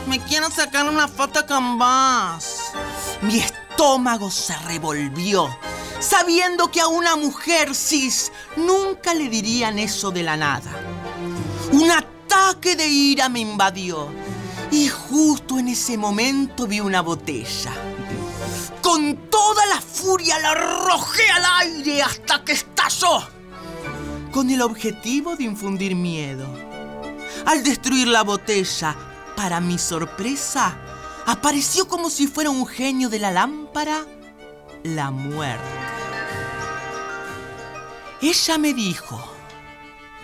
Me 0.07 0.21
quiero 0.21 0.51
sacar 0.51 0.89
una 0.89 1.09
foto 1.09 1.47
con 1.47 1.79
vos. 1.79 2.73
Mi 3.23 3.39
estómago 3.39 4.31
se 4.31 4.57
revolvió, 4.59 5.49
sabiendo 6.01 6.71
que 6.71 6.81
a 6.81 6.89
una 6.89 7.15
mujer 7.15 7.75
cis 7.75 8.33
nunca 8.57 9.15
le 9.15 9.29
dirían 9.29 9.79
eso 9.79 10.11
de 10.11 10.23
la 10.23 10.37
nada. 10.37 10.71
Un 11.73 11.91
ataque 11.91 12.75
de 12.75 12.89
ira 12.89 13.29
me 13.29 13.41
invadió 13.41 14.09
y 14.71 14.89
justo 14.89 15.59
en 15.59 15.69
ese 15.69 15.97
momento 15.97 16.67
vi 16.67 16.81
una 16.81 17.03
botella. 17.03 17.73
Con 18.83 19.17
toda 19.31 19.67
la 19.67 19.81
furia 19.81 20.39
la 20.39 20.51
arrojé 20.51 21.29
al 21.31 21.45
aire 21.67 22.03
hasta 22.03 22.43
que 22.45 22.53
estalló, 22.53 23.21
con 24.33 24.51
el 24.51 24.63
objetivo 24.63 25.37
de 25.37 25.45
infundir 25.45 25.95
miedo. 25.95 26.47
Al 27.47 27.63
destruir 27.63 28.09
la 28.09 28.23
botella, 28.23 28.97
para 29.37 29.61
mi 29.61 29.79
sorpresa, 29.79 30.77
apareció 31.27 31.89
como 31.89 32.11
si 32.11 32.27
fuera 32.27 32.51
un 32.51 32.67
genio 32.67 33.09
de 33.09 33.19
la 33.19 33.31
lámpara, 33.31 34.05
la 34.83 35.11
muerte. 35.11 35.90
Ella 38.23 38.59
me 38.59 38.75
dijo, 38.75 39.41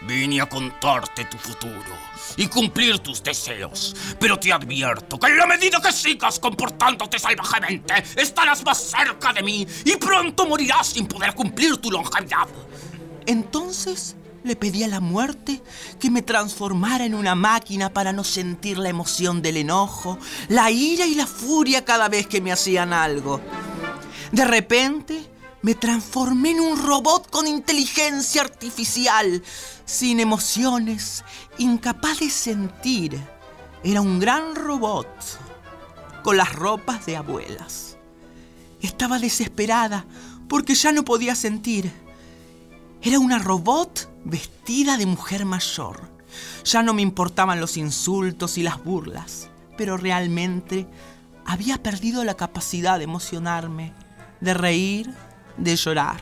Vine 0.02 0.40
a 0.40 0.46
contarte 0.46 1.24
tu 1.24 1.38
futuro 1.38 1.96
y 2.37 2.46
cumplir 2.46 2.98
tus 2.98 3.22
deseos, 3.22 3.96
pero 4.20 4.38
te 4.38 4.52
advierto 4.52 5.18
que 5.18 5.26
en 5.26 5.38
la 5.38 5.46
medida 5.46 5.80
que 5.80 5.90
sigas 5.90 6.38
comportándote 6.38 7.18
salvajemente, 7.18 7.94
estarás 8.16 8.64
más 8.64 8.78
cerca 8.78 9.32
de 9.32 9.42
mí 9.42 9.66
y 9.85 9.96
pronto 9.96 10.46
morirás 10.46 10.88
sin 10.88 11.06
poder 11.06 11.35
cumplir 11.35 11.78
tu 11.78 11.90
longevidad. 11.90 12.46
Entonces 13.24 14.14
le 14.44 14.54
pedí 14.54 14.85
a 14.85 14.88
la 14.88 15.00
muerte 15.00 15.61
que 15.98 16.11
me 16.11 16.22
transformara 16.22 17.04
en 17.04 17.14
una 17.14 17.35
máquina 17.35 17.92
para 17.92 18.12
no 18.12 18.22
sentir 18.22 18.78
la 18.78 18.90
emoción 18.90 19.42
del 19.42 19.56
enojo, 19.56 20.18
la 20.48 20.70
ira 20.70 21.06
y 21.06 21.14
la 21.14 21.26
furia 21.26 21.85
cada 21.85 22.09
vez 22.09 22.26
que 22.26 22.40
me 22.40 22.52
hacían 22.52 22.92
algo. 22.92 23.40
De 24.30 24.44
repente 24.44 25.36
me 25.66 25.74
transformé 25.74 26.52
en 26.52 26.61
un 26.61 26.81
robot 26.81 27.29
con 27.29 27.48
inteligencia 27.48 28.40
artificial, 28.40 29.42
sin 29.85 30.20
emociones, 30.20 31.24
incapaz 31.59 32.20
de 32.20 32.31
sentir. 32.31 33.20
Era 33.83 34.00
un 34.00 34.20
gran 34.20 34.55
robot, 34.55 35.09
con 36.22 36.37
las 36.37 36.55
ropas 36.55 37.05
de 37.05 37.16
abuelas. 37.16 37.96
Estaba 38.81 39.18
desesperada 39.18 40.07
porque 40.48 40.76
ya 40.76 40.92
no 40.92 41.05
podía 41.05 41.35
sentir. 41.35 41.90
Era 43.02 43.18
una 43.18 43.40
robot 43.40 44.09
vestida 44.24 44.96
de 44.96 45.07
mujer 45.07 45.46
mayor. 45.46 46.09
Ya 46.62 46.85
no 46.85 46.94
me 46.94 47.02
importaban 47.02 47.59
los 47.59 47.76
insultos 47.76 48.57
y 48.57 48.62
las 48.62 48.85
burlas, 48.85 49.48
pero 49.76 49.96
realmente 49.96 50.87
había 51.44 51.83
perdido 51.83 52.22
la 52.22 52.35
capacidad 52.35 52.98
de 52.98 53.05
emocionarme, 53.05 53.94
de 54.40 54.55
reír, 54.55 55.25
de 55.56 55.76
llorar. 55.76 56.20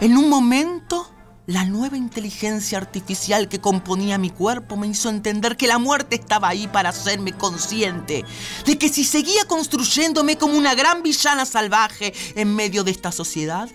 En 0.00 0.16
un 0.16 0.28
momento, 0.28 1.10
la 1.46 1.64
nueva 1.64 1.96
inteligencia 1.96 2.78
artificial 2.78 3.48
que 3.48 3.60
componía 3.60 4.18
mi 4.18 4.30
cuerpo 4.30 4.76
me 4.76 4.86
hizo 4.86 5.08
entender 5.08 5.56
que 5.56 5.66
la 5.66 5.78
muerte 5.78 6.14
estaba 6.16 6.48
ahí 6.48 6.68
para 6.68 6.90
hacerme 6.90 7.32
consciente 7.32 8.24
de 8.64 8.78
que 8.78 8.88
si 8.88 9.04
seguía 9.04 9.44
construyéndome 9.46 10.38
como 10.38 10.56
una 10.56 10.74
gran 10.74 11.02
villana 11.02 11.44
salvaje 11.44 12.14
en 12.36 12.54
medio 12.54 12.84
de 12.84 12.92
esta 12.92 13.10
sociedad, 13.10 13.68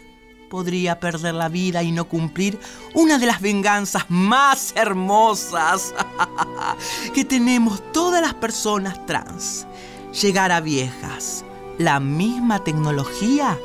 podría 0.49 0.99
perder 1.01 1.34
la 1.34 1.49
vida 1.49 1.84
y 1.84 1.91
no 1.91 2.06
cumplir 2.06 2.58
una 2.93 3.17
de 3.17 3.25
las 3.25 3.41
venganzas 3.41 4.06
más 4.08 4.71
hermosas 4.78 5.93
que 7.13 7.25
tenemos 7.25 7.82
todas 7.91 8.21
las 8.21 8.36
personas 8.36 9.06
trans. 9.06 9.67
Llegar 10.21 10.54
a 10.54 10.62
viejas. 10.62 11.43
La 11.78 11.99
misma 11.99 12.63
tecnología 12.63 13.60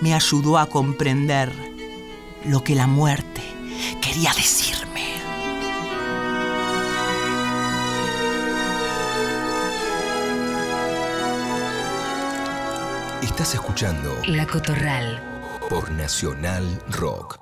me 0.00 0.14
ayudó 0.14 0.58
a 0.58 0.66
comprender 0.66 1.52
lo 2.44 2.62
que 2.62 2.74
la 2.74 2.86
muerte 2.86 3.42
quería 4.00 4.32
decirme. 4.34 4.86
Estás 13.22 13.54
escuchando 13.54 14.14
La 14.26 14.46
Cotorral. 14.46 15.20
por 15.68 15.90
Nacional 15.90 16.82
Rock. 16.90 17.38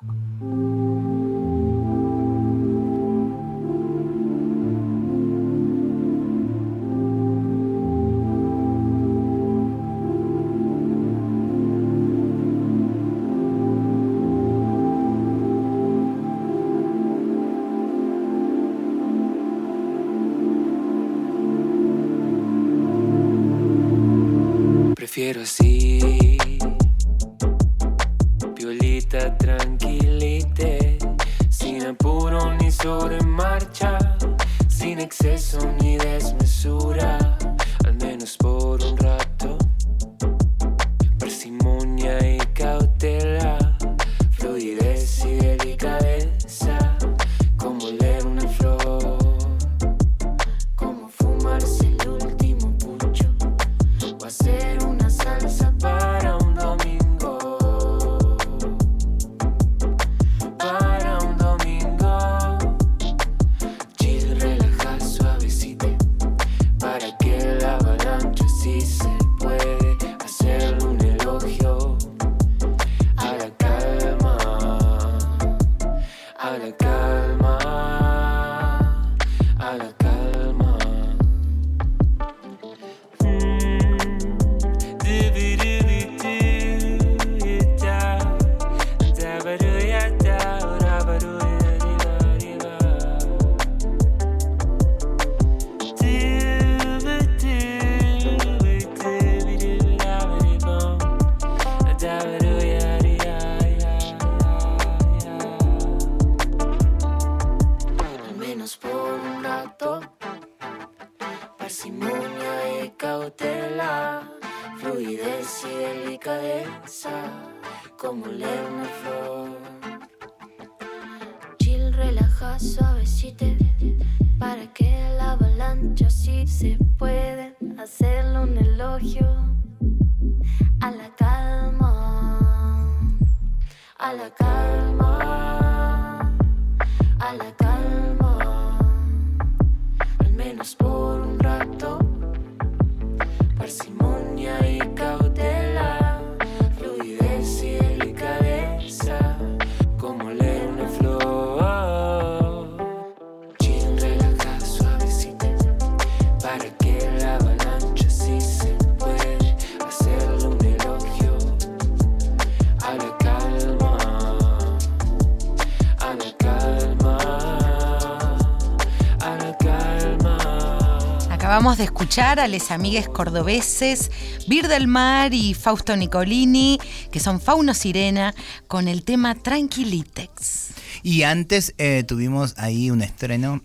Escuchar 172.15 172.39
a 172.39 172.47
les 172.47 172.71
amigues 172.71 173.09
cordobeses 173.09 174.09
Bir 174.47 174.69
del 174.69 174.87
Mar 174.87 175.33
y 175.33 175.53
Fausto 175.53 175.97
Nicolini, 175.97 176.79
que 177.11 177.19
son 177.19 177.41
Fauno 177.41 177.73
Sirena, 177.73 178.33
con 178.69 178.87
el 178.87 179.03
tema 179.03 179.35
Tranquilitex. 179.35 180.69
Y 181.03 181.23
antes 181.23 181.75
eh, 181.77 182.05
tuvimos 182.07 182.53
ahí 182.57 182.89
un 182.89 183.01
estreno 183.01 183.63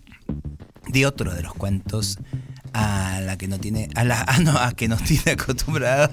de 0.89 1.05
otro 1.05 1.33
de 1.33 1.43
los 1.43 1.53
cuentos 1.53 2.17
a 2.73 3.21
la 3.21 3.37
que 3.37 3.47
no 3.47 3.57
tiene 3.57 3.87
a 3.95 4.03
la 4.03 4.21
ah, 4.27 4.39
no, 4.39 4.57
a 4.57 4.73
que 4.73 4.89
nos 4.89 5.01
tiene 5.01 5.31
acostumbrada 5.31 6.09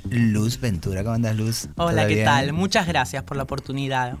Luz 0.08 0.58
Ventura. 0.58 1.02
¿Cómo 1.02 1.16
andas, 1.16 1.36
Luz? 1.36 1.68
Hola, 1.76 2.00
¿Todo 2.00 2.08
¿qué 2.08 2.14
bien? 2.14 2.24
tal? 2.24 2.54
Muchas 2.54 2.86
gracias 2.86 3.24
por 3.24 3.36
la 3.36 3.42
oportunidad. 3.42 4.16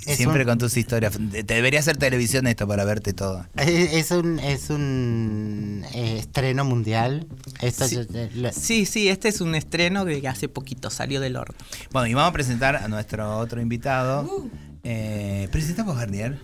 Siempre 0.00 0.44
con 0.44 0.58
tus 0.58 0.76
historias. 0.76 1.18
Te 1.30 1.42
debería 1.54 1.80
hacer 1.80 1.96
televisión 1.96 2.46
esto 2.46 2.66
para 2.66 2.84
verte 2.84 3.12
todo. 3.12 3.46
Es, 3.56 3.92
es 3.92 4.10
un, 4.10 4.38
es 4.38 4.70
un 4.70 5.84
eh, 5.94 6.18
estreno 6.18 6.64
mundial. 6.64 7.26
Esto 7.60 7.86
Sí. 7.88 7.96
yo- 7.96 8.02
eh, 8.14 8.30
lo- 8.34 8.52
Sí, 8.52 8.86
sí, 8.86 9.08
este 9.08 9.28
es 9.28 9.40
un 9.40 9.54
estreno 9.54 10.04
que 10.04 10.26
hace 10.28 10.48
poquito 10.48 10.90
salió 10.90 11.20
del 11.20 11.36
horno. 11.36 11.54
Bueno, 11.92 12.06
y 12.08 12.14
vamos 12.14 12.30
a 12.30 12.32
presentar 12.32 12.76
a 12.76 12.88
nuestro 12.88 13.38
otro 13.38 13.60
invitado. 13.60 14.48
Eh, 14.84 15.48
presentamos 15.52 15.96
Garnier. 15.96 16.38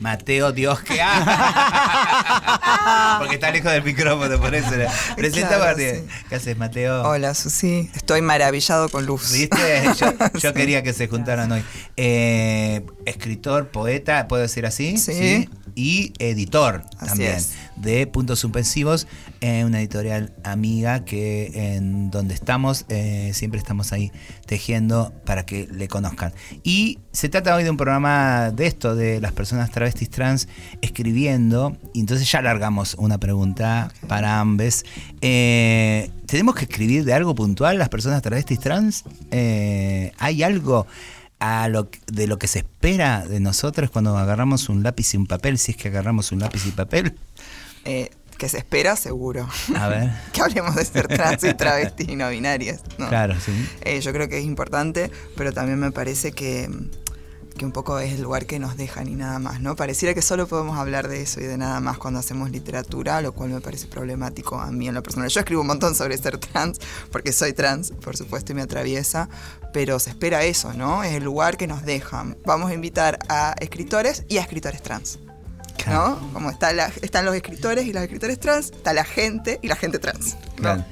Mateo 0.00 0.52
Dios 0.52 0.80
que 0.80 1.00
ha. 1.02 1.16
Porque 3.18 3.34
está 3.34 3.50
lejos 3.50 3.72
del 3.72 3.82
micrófono, 3.82 4.38
por 4.38 4.54
eso. 4.54 4.70
Presenta 5.16 5.58
Claro. 5.58 5.76
¿Qué 6.28 6.34
haces, 6.34 6.56
Mateo? 6.56 7.02
Hola, 7.02 7.34
Susi. 7.34 7.90
Estoy 7.94 8.22
maravillado 8.22 8.88
con 8.88 9.06
Luz. 9.06 9.32
¿Viste? 9.32 9.56
Yo, 9.98 10.12
yo 10.38 10.54
quería 10.54 10.82
que 10.82 10.92
se 10.92 11.08
juntaran 11.08 11.50
hoy. 11.50 11.64
Eh, 11.96 12.84
escritor, 13.06 13.68
poeta, 13.68 14.28
¿puedo 14.28 14.42
decir 14.42 14.66
así? 14.66 14.96
Sí. 14.98 15.48
Y 15.74 16.12
editor 16.18 16.82
Así 16.98 17.06
también 17.06 17.34
es. 17.36 17.52
de 17.76 18.06
Puntos 18.08 18.40
Suspensivos, 18.40 19.06
eh, 19.40 19.64
una 19.64 19.78
editorial 19.78 20.32
amiga 20.42 21.04
que 21.04 21.76
en 21.76 22.10
donde 22.10 22.34
estamos 22.34 22.84
eh, 22.88 23.30
siempre 23.32 23.60
estamos 23.60 23.92
ahí 23.92 24.10
tejiendo 24.46 25.12
para 25.24 25.46
que 25.46 25.68
le 25.70 25.86
conozcan. 25.86 26.32
Y 26.64 26.98
se 27.18 27.28
trata 27.28 27.56
hoy 27.56 27.64
de 27.64 27.70
un 27.70 27.76
programa 27.76 28.52
de 28.52 28.68
esto, 28.68 28.94
de 28.94 29.20
las 29.20 29.32
personas 29.32 29.72
travestis 29.72 30.08
trans 30.08 30.46
escribiendo. 30.82 31.76
Y 31.92 31.98
entonces 31.98 32.30
ya 32.30 32.40
largamos 32.40 32.94
una 32.94 33.18
pregunta 33.18 33.90
para 34.06 34.38
ambes. 34.38 34.84
Eh, 35.20 36.12
¿Tenemos 36.26 36.54
que 36.54 36.66
escribir 36.66 37.04
de 37.04 37.14
algo 37.14 37.34
puntual 37.34 37.76
las 37.76 37.88
personas 37.88 38.22
travestis 38.22 38.60
trans? 38.60 39.02
Eh, 39.32 40.12
¿Hay 40.18 40.44
algo 40.44 40.86
a 41.40 41.66
lo, 41.66 41.90
de 42.06 42.28
lo 42.28 42.38
que 42.38 42.46
se 42.46 42.60
espera 42.60 43.26
de 43.26 43.40
nosotros 43.40 43.90
cuando 43.90 44.16
agarramos 44.16 44.68
un 44.68 44.84
lápiz 44.84 45.12
y 45.14 45.16
un 45.16 45.26
papel, 45.26 45.58
si 45.58 45.72
es 45.72 45.76
que 45.76 45.88
agarramos 45.88 46.30
un 46.30 46.38
lápiz 46.38 46.66
y 46.66 46.70
papel? 46.70 47.16
Eh, 47.84 48.10
que 48.38 48.48
se 48.48 48.58
espera, 48.58 48.94
seguro. 48.94 49.48
A 49.76 49.88
ver. 49.88 50.12
que 50.32 50.40
hablemos 50.40 50.76
de 50.76 50.84
ser 50.84 51.08
trans 51.08 51.42
y 51.42 51.52
travestis 51.52 52.08
y 52.08 52.14
no 52.14 52.30
binarias. 52.30 52.80
¿no? 52.96 53.08
Claro, 53.08 53.34
sí. 53.44 53.52
Eh, 53.80 54.00
yo 54.00 54.12
creo 54.12 54.28
que 54.28 54.38
es 54.38 54.44
importante, 54.44 55.10
pero 55.36 55.52
también 55.52 55.80
me 55.80 55.90
parece 55.90 56.30
que, 56.30 56.70
que 57.58 57.66
un 57.66 57.72
poco 57.72 57.98
es 57.98 58.12
el 58.14 58.22
lugar 58.22 58.46
que 58.46 58.58
nos 58.58 58.76
dejan 58.78 59.08
y 59.08 59.14
nada 59.16 59.38
más, 59.38 59.60
¿no? 59.60 59.76
Pareciera 59.76 60.14
que 60.14 60.22
solo 60.22 60.46
podemos 60.46 60.78
hablar 60.78 61.08
de 61.08 61.20
eso 61.20 61.40
y 61.40 61.44
de 61.44 61.58
nada 61.58 61.80
más 61.80 61.98
cuando 61.98 62.20
hacemos 62.20 62.50
literatura, 62.50 63.20
lo 63.20 63.32
cual 63.32 63.50
me 63.50 63.60
parece 63.60 63.86
problemático 63.88 64.58
a 64.58 64.70
mí 64.70 64.88
en 64.88 64.94
lo 64.94 65.02
personal. 65.02 65.28
Yo 65.28 65.40
escribo 65.40 65.60
un 65.60 65.66
montón 65.66 65.94
sobre 65.94 66.16
ser 66.16 66.38
trans, 66.38 66.78
porque 67.12 67.32
soy 67.32 67.52
trans, 67.52 67.90
por 67.90 68.16
supuesto, 68.16 68.52
y 68.52 68.54
me 68.54 68.62
atraviesa, 68.62 69.28
pero 69.74 69.98
se 69.98 70.10
espera 70.10 70.42
eso, 70.44 70.72
¿no? 70.72 71.04
Es 71.04 71.12
el 71.12 71.24
lugar 71.24 71.56
que 71.58 71.66
nos 71.66 71.82
dejan. 71.84 72.38
Vamos 72.46 72.70
a 72.70 72.74
invitar 72.74 73.18
a 73.28 73.54
escritores 73.60 74.24
y 74.28 74.38
a 74.38 74.40
escritores 74.40 74.82
trans. 74.82 75.18
¿No? 75.86 76.18
Como 76.32 76.50
está 76.50 76.72
la- 76.72 76.90
están 77.02 77.24
los 77.24 77.34
escritores 77.34 77.86
y 77.86 77.92
las 77.92 78.02
escritores 78.02 78.40
trans, 78.40 78.72
está 78.72 78.92
la 78.92 79.04
gente 79.04 79.58
y 79.62 79.68
la 79.68 79.76
gente 79.76 79.98
trans. 79.98 80.36
Claro. 80.56 80.84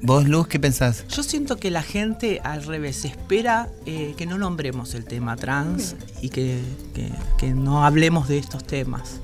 ¿Vos, 0.00 0.28
Luz, 0.28 0.46
qué 0.46 0.60
pensás? 0.60 1.04
Yo 1.08 1.22
siento 1.24 1.56
que 1.56 1.70
la 1.70 1.82
gente 1.82 2.40
al 2.44 2.64
revés 2.64 3.04
espera 3.04 3.68
eh, 3.84 4.14
que 4.16 4.26
no 4.26 4.38
nombremos 4.38 4.94
el 4.94 5.04
tema 5.04 5.36
trans 5.36 5.96
y 6.22 6.28
que, 6.28 6.60
que- 6.94 7.10
que 7.36 7.48
no 7.52 7.84
hablemos 7.84 8.28
de 8.28 8.38
estos 8.38 8.64
temas. 8.64 9.16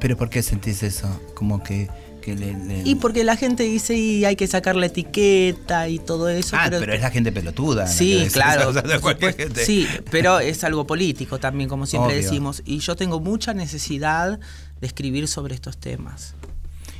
¿Pero 0.00 0.16
por 0.16 0.30
qué 0.30 0.42
sentís 0.42 0.82
eso? 0.82 1.08
Como 1.34 1.62
que, 1.62 1.90
que 2.22 2.34
le, 2.34 2.54
le- 2.54 2.82
Y 2.88 2.94
porque 2.94 3.22
la 3.22 3.36
gente 3.36 3.64
dice 3.64 3.94
y 3.94 4.24
hay 4.24 4.34
que 4.34 4.46
sacar 4.46 4.76
la 4.76 4.86
etiqueta 4.86 5.88
y 5.88 5.98
todo 5.98 6.30
eso. 6.30 6.56
Ah, 6.58 6.68
pero, 6.70 6.92
es 6.94 7.02
la 7.02 7.10
gente 7.10 7.30
pelotuda. 7.30 7.86
Sí, 7.86 8.26
claro. 8.32 8.72
gente. 9.36 9.64
Sí, 9.66 9.86
pero 10.10 10.40
es 10.40 10.64
algo 10.64 10.86
político 10.86 11.38
también, 11.38 11.68
como 11.68 11.84
siempre 11.84 12.14
Obvio. 12.14 12.22
decimos. 12.22 12.62
Y 12.64 12.78
yo 12.78 12.96
tengo 12.96 13.20
mucha 13.20 13.52
necesidad 13.52 14.40
de 14.80 14.86
escribir 14.86 15.28
sobre 15.28 15.54
estos 15.54 15.76
temas. 15.76 16.32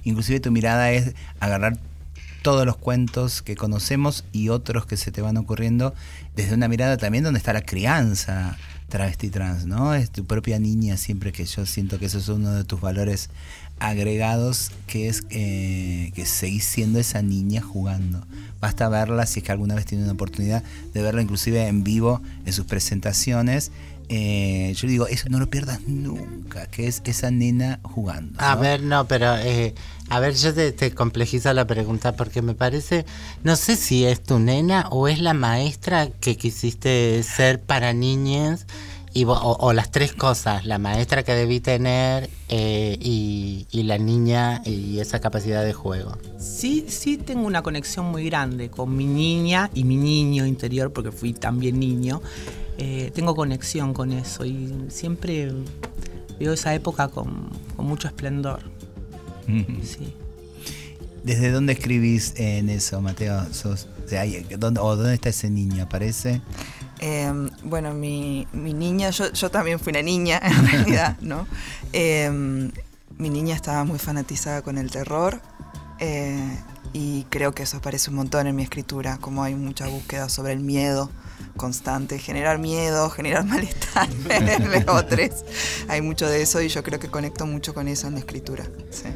Inclusive 0.04 0.40
tu 0.40 0.50
mirada 0.50 0.92
es 0.92 1.14
agarrar 1.40 1.78
todos 2.44 2.66
los 2.66 2.76
cuentos 2.76 3.40
que 3.40 3.56
conocemos 3.56 4.22
y 4.30 4.50
otros 4.50 4.84
que 4.84 4.98
se 4.98 5.10
te 5.10 5.22
van 5.22 5.38
ocurriendo 5.38 5.94
desde 6.36 6.54
una 6.54 6.68
mirada 6.68 6.98
también 6.98 7.24
donde 7.24 7.38
está 7.38 7.54
la 7.54 7.62
crianza 7.62 8.58
travesti 8.90 9.30
trans, 9.30 9.64
¿no? 9.64 9.94
Es 9.94 10.10
tu 10.10 10.26
propia 10.26 10.58
niña 10.58 10.98
siempre 10.98 11.32
que 11.32 11.46
yo 11.46 11.64
siento 11.64 11.98
que 11.98 12.04
eso 12.04 12.18
es 12.18 12.28
uno 12.28 12.52
de 12.52 12.64
tus 12.64 12.82
valores 12.82 13.30
agregados, 13.78 14.72
que 14.86 15.08
es 15.08 15.24
eh, 15.30 16.12
que 16.14 16.26
seguís 16.26 16.64
siendo 16.64 16.98
esa 16.98 17.22
niña 17.22 17.62
jugando. 17.62 18.26
Basta 18.60 18.90
verla 18.90 19.24
si 19.24 19.40
es 19.40 19.46
que 19.46 19.50
alguna 19.50 19.74
vez 19.74 19.86
tiene 19.86 20.04
una 20.04 20.12
oportunidad 20.12 20.62
de 20.92 21.02
verla 21.02 21.22
inclusive 21.22 21.66
en 21.66 21.82
vivo 21.82 22.20
en 22.44 22.52
sus 22.52 22.66
presentaciones. 22.66 23.72
Eh, 24.08 24.72
yo 24.76 24.88
digo, 24.88 25.06
eso 25.06 25.28
no 25.28 25.38
lo 25.38 25.48
pierdas 25.48 25.80
nunca, 25.86 26.66
que 26.66 26.86
es 26.86 27.02
esa 27.04 27.30
nena 27.30 27.80
jugando. 27.82 28.40
A 28.40 28.54
ver, 28.56 28.82
no, 28.82 29.06
pero 29.06 29.36
eh, 29.36 29.74
a 30.08 30.20
ver, 30.20 30.34
yo 30.34 30.52
te, 30.52 30.72
te 30.72 30.92
complejizo 30.94 31.52
la 31.52 31.66
pregunta 31.66 32.16
porque 32.16 32.42
me 32.42 32.54
parece, 32.54 33.06
no 33.42 33.56
sé 33.56 33.76
si 33.76 34.04
es 34.04 34.22
tu 34.22 34.38
nena 34.38 34.88
o 34.90 35.08
es 35.08 35.20
la 35.20 35.34
maestra 35.34 36.08
que 36.08 36.36
quisiste 36.36 37.22
ser 37.22 37.60
para 37.60 37.92
niñas 37.92 38.66
y, 39.14 39.24
o, 39.24 39.32
o 39.32 39.72
las 39.72 39.90
tres 39.90 40.12
cosas, 40.12 40.66
la 40.66 40.78
maestra 40.78 41.22
que 41.22 41.32
debí 41.32 41.60
tener 41.60 42.28
eh, 42.48 42.98
y, 43.00 43.66
y 43.70 43.84
la 43.84 43.96
niña 43.96 44.60
y 44.66 44.98
esa 44.98 45.20
capacidad 45.20 45.64
de 45.64 45.72
juego. 45.72 46.18
Sí, 46.38 46.84
sí 46.88 47.16
tengo 47.16 47.46
una 47.46 47.62
conexión 47.62 48.06
muy 48.06 48.24
grande 48.26 48.68
con 48.70 48.94
mi 48.96 49.06
niña 49.06 49.70
y 49.72 49.84
mi 49.84 49.96
niño 49.96 50.44
interior, 50.46 50.92
porque 50.92 51.12
fui 51.12 51.32
también 51.32 51.78
niño. 51.78 52.20
Eh, 52.76 53.12
tengo 53.14 53.36
conexión 53.36 53.94
con 53.94 54.12
eso 54.12 54.44
y 54.44 54.74
siempre 54.88 55.52
veo 56.40 56.52
esa 56.52 56.74
época 56.74 57.06
con, 57.08 57.48
con 57.76 57.86
mucho 57.86 58.08
esplendor. 58.08 58.60
Sí. 59.46 60.12
¿Desde 61.22 61.50
dónde 61.52 61.72
escribís 61.74 62.34
en 62.36 62.68
eso, 62.68 63.00
Mateo? 63.00 63.46
¿Sos, 63.52 63.86
o, 64.04 64.08
sea, 64.08 64.22
hay- 64.22 64.44
¿dónde, 64.58 64.80
o 64.80 64.96
dónde 64.96 65.14
está 65.14 65.28
ese 65.28 65.48
niño? 65.50 65.84
¿Aparece? 65.84 66.42
Eh, 67.06 67.30
bueno, 67.62 67.92
mi, 67.92 68.48
niña, 68.54 69.10
yo, 69.10 69.30
yo 69.30 69.50
también 69.50 69.78
fui 69.78 69.90
una 69.90 70.00
niña 70.00 70.40
en 70.42 70.66
realidad, 70.66 71.18
¿no? 71.20 71.46
Eh, 71.92 72.30
mi 73.18 73.28
niña 73.28 73.54
estaba 73.54 73.84
muy 73.84 73.98
fanatizada 73.98 74.62
con 74.62 74.78
el 74.78 74.90
terror 74.90 75.42
eh, 75.98 76.58
y 76.94 77.24
creo 77.24 77.54
que 77.54 77.64
eso 77.64 77.76
aparece 77.76 78.08
un 78.08 78.16
montón 78.16 78.46
en 78.46 78.56
mi 78.56 78.62
escritura, 78.62 79.18
como 79.18 79.42
hay 79.42 79.54
mucha 79.54 79.86
búsqueda 79.86 80.30
sobre 80.30 80.54
el 80.54 80.60
miedo 80.60 81.10
constante, 81.58 82.18
generar 82.18 82.58
miedo, 82.58 83.10
generar 83.10 83.44
malestar 83.46 84.08
en 84.30 84.70
los 84.70 84.88
otros. 84.88 85.44
Hay 85.88 86.00
mucho 86.00 86.26
de 86.26 86.40
eso 86.40 86.62
y 86.62 86.68
yo 86.68 86.82
creo 86.82 86.98
que 86.98 87.08
conecto 87.08 87.44
mucho 87.44 87.74
con 87.74 87.86
eso 87.86 88.06
en 88.06 88.14
la 88.14 88.20
escritura. 88.20 88.64
sí. 88.90 89.08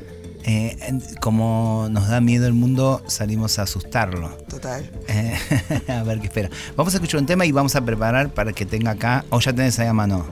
Eh, 0.51 0.99
como 1.21 1.89
nos 1.91 2.09
da 2.09 2.23
miedo 2.23 2.47
el 2.47 2.55
mundo, 2.55 3.03
salimos 3.07 3.59
a 3.59 3.63
asustarlo. 3.63 4.31
Total. 4.49 4.91
Eh, 5.07 5.37
a 5.89 6.03
ver 6.05 6.21
qué 6.21 6.27
espera. 6.29 6.49
Vamos 6.75 6.95
a 6.95 6.97
escuchar 6.97 7.21
un 7.21 7.27
tema 7.27 7.45
y 7.45 7.53
vamos 7.53 7.77
a 7.77 7.83
preparar 7.85 8.31
para 8.31 8.53
que 8.55 8.65
tenga 8.65 8.93
acá, 8.93 9.27
o 9.29 9.41
ya 9.41 9.53
tenés 9.53 9.79
ahí 9.79 9.89
a 9.89 9.93
mano, 9.93 10.25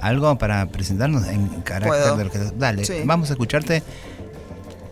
algo 0.00 0.38
para 0.38 0.64
presentarnos 0.66 1.26
en 1.28 1.48
carácter 1.62 1.88
Puedo. 1.88 2.16
de 2.16 2.24
lo 2.24 2.30
que... 2.30 2.38
Dale, 2.58 2.84
Sí. 2.86 2.94
vamos 3.04 3.28
a 3.28 3.34
escucharte, 3.34 3.82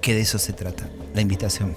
que 0.03 0.13
de 0.15 0.21
eso 0.21 0.39
se 0.39 0.53
trata, 0.53 0.85
la 1.15 1.23
invitación. 1.23 1.75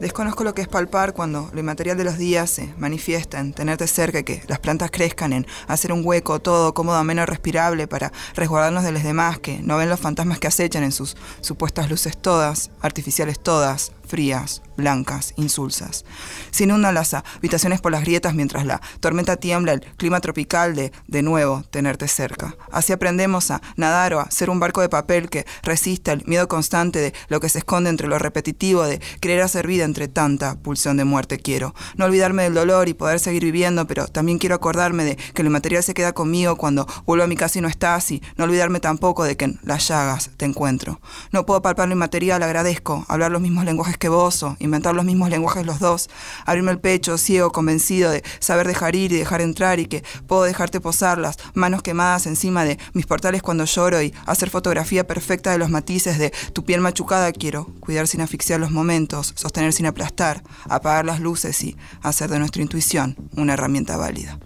Desconozco 0.00 0.44
lo 0.44 0.54
que 0.54 0.60
es 0.60 0.68
palpar 0.68 1.14
cuando 1.14 1.48
lo 1.54 1.60
inmaterial 1.60 1.96
de 1.96 2.04
los 2.04 2.18
días 2.18 2.50
se 2.50 2.72
manifiesta 2.76 3.40
en 3.40 3.54
tenerte 3.54 3.86
cerca 3.86 4.22
que 4.22 4.42
las 4.46 4.58
plantas 4.58 4.90
crezcan, 4.90 5.32
en 5.32 5.46
hacer 5.68 5.90
un 5.90 6.02
hueco 6.04 6.38
todo 6.38 6.74
cómodo, 6.74 7.02
menos 7.02 7.26
respirable 7.26 7.88
para 7.88 8.12
resguardarnos 8.34 8.84
de 8.84 8.92
los 8.92 9.02
demás 9.02 9.38
que 9.38 9.58
no 9.62 9.78
ven 9.78 9.88
los 9.88 9.98
fantasmas 9.98 10.38
que 10.38 10.48
acechan 10.48 10.82
en 10.82 10.92
sus 10.92 11.16
supuestas 11.40 11.88
luces 11.88 12.18
todas, 12.18 12.70
artificiales 12.82 13.38
todas, 13.38 13.92
frías, 14.06 14.60
blancas, 14.76 15.32
insulsas. 15.36 16.04
Se 16.50 16.64
inundan 16.64 16.94
las 16.94 17.14
habitaciones 17.14 17.80
por 17.80 17.92
las 17.92 18.02
grietas 18.02 18.34
mientras 18.34 18.66
la 18.66 18.80
tormenta 19.00 19.36
tiembla, 19.36 19.72
el 19.72 19.80
clima 19.80 20.20
tropical 20.20 20.74
de, 20.74 20.92
de 21.06 21.22
nuevo, 21.22 21.64
tenerte 21.70 22.08
cerca. 22.08 22.56
Así 22.70 22.92
aprendemos 22.92 23.50
a 23.50 23.60
nadar 23.76 24.14
o 24.14 24.20
a 24.20 24.30
ser 24.30 24.50
un 24.50 24.60
barco 24.60 24.80
de 24.80 24.88
papel 24.88 25.28
que 25.28 25.46
resista 25.62 26.12
el 26.12 26.24
miedo 26.26 26.48
constante 26.48 26.98
de 27.00 27.14
lo 27.28 27.40
que 27.40 27.48
se 27.48 27.58
esconde 27.58 27.90
entre 27.90 28.08
lo 28.08 28.18
repetitivo, 28.18 28.84
de 28.84 29.00
querer 29.20 29.42
hacer 29.42 29.66
vida 29.66 29.84
entre 29.84 30.08
tanta 30.08 30.56
pulsión 30.56 30.96
de 30.96 31.04
muerte 31.04 31.38
quiero. 31.38 31.74
No 31.96 32.04
olvidarme 32.04 32.44
del 32.44 32.54
dolor 32.54 32.88
y 32.88 32.94
poder 32.94 33.20
seguir 33.20 33.44
viviendo, 33.44 33.86
pero 33.86 34.06
también 34.06 34.38
quiero 34.38 34.54
acordarme 34.54 35.04
de 35.04 35.16
que 35.16 35.42
lo 35.42 35.50
material 35.50 35.82
se 35.82 35.94
queda 35.94 36.12
conmigo 36.12 36.56
cuando 36.56 36.86
vuelvo 37.04 37.24
a 37.24 37.28
mi 37.28 37.36
casa 37.36 37.58
y 37.58 37.62
no 37.62 37.68
estás, 37.68 38.10
y 38.10 38.22
no 38.36 38.44
olvidarme 38.44 38.80
tampoco 38.80 39.24
de 39.24 39.36
que 39.36 39.46
en 39.46 39.60
las 39.62 39.88
llagas 39.88 40.30
te 40.36 40.44
encuentro. 40.44 41.00
No 41.32 41.46
puedo 41.46 41.62
palpar 41.62 41.88
lo 41.88 41.94
inmaterial, 41.94 42.42
agradezco, 42.42 43.04
hablar 43.08 43.30
los 43.30 43.40
mismos 43.40 43.64
lenguajes 43.64 43.98
que 43.98 44.08
vos, 44.08 44.42
o 44.42 44.56
inventar 44.66 44.94
los 44.94 45.04
mismos 45.04 45.30
lenguajes 45.30 45.64
los 45.64 45.78
dos, 45.78 46.08
abrirme 46.44 46.72
el 46.72 46.78
pecho, 46.78 47.18
ciego, 47.18 47.52
convencido 47.52 48.10
de 48.10 48.22
saber 48.38 48.66
dejar 48.66 48.94
ir 48.94 49.12
y 49.12 49.16
dejar 49.16 49.40
entrar 49.40 49.80
y 49.80 49.86
que 49.86 50.04
puedo 50.26 50.42
dejarte 50.42 50.80
posar 50.80 51.18
las 51.18 51.38
manos 51.54 51.82
quemadas 51.82 52.26
encima 52.26 52.64
de 52.64 52.78
mis 52.92 53.06
portales 53.06 53.42
cuando 53.42 53.64
lloro 53.64 54.02
y 54.02 54.14
hacer 54.26 54.50
fotografía 54.50 55.06
perfecta 55.06 55.50
de 55.52 55.58
los 55.58 55.70
matices 55.70 56.18
de 56.18 56.32
tu 56.52 56.64
piel 56.64 56.80
machucada 56.80 57.32
quiero, 57.32 57.66
cuidar 57.80 58.06
sin 58.06 58.20
asfixiar 58.20 58.60
los 58.60 58.70
momentos, 58.70 59.32
sostener 59.36 59.72
sin 59.72 59.86
aplastar, 59.86 60.42
apagar 60.68 61.04
las 61.04 61.20
luces 61.20 61.62
y 61.62 61.76
hacer 62.02 62.30
de 62.30 62.38
nuestra 62.38 62.62
intuición 62.62 63.16
una 63.36 63.54
herramienta 63.54 63.96
válida. 63.96 64.38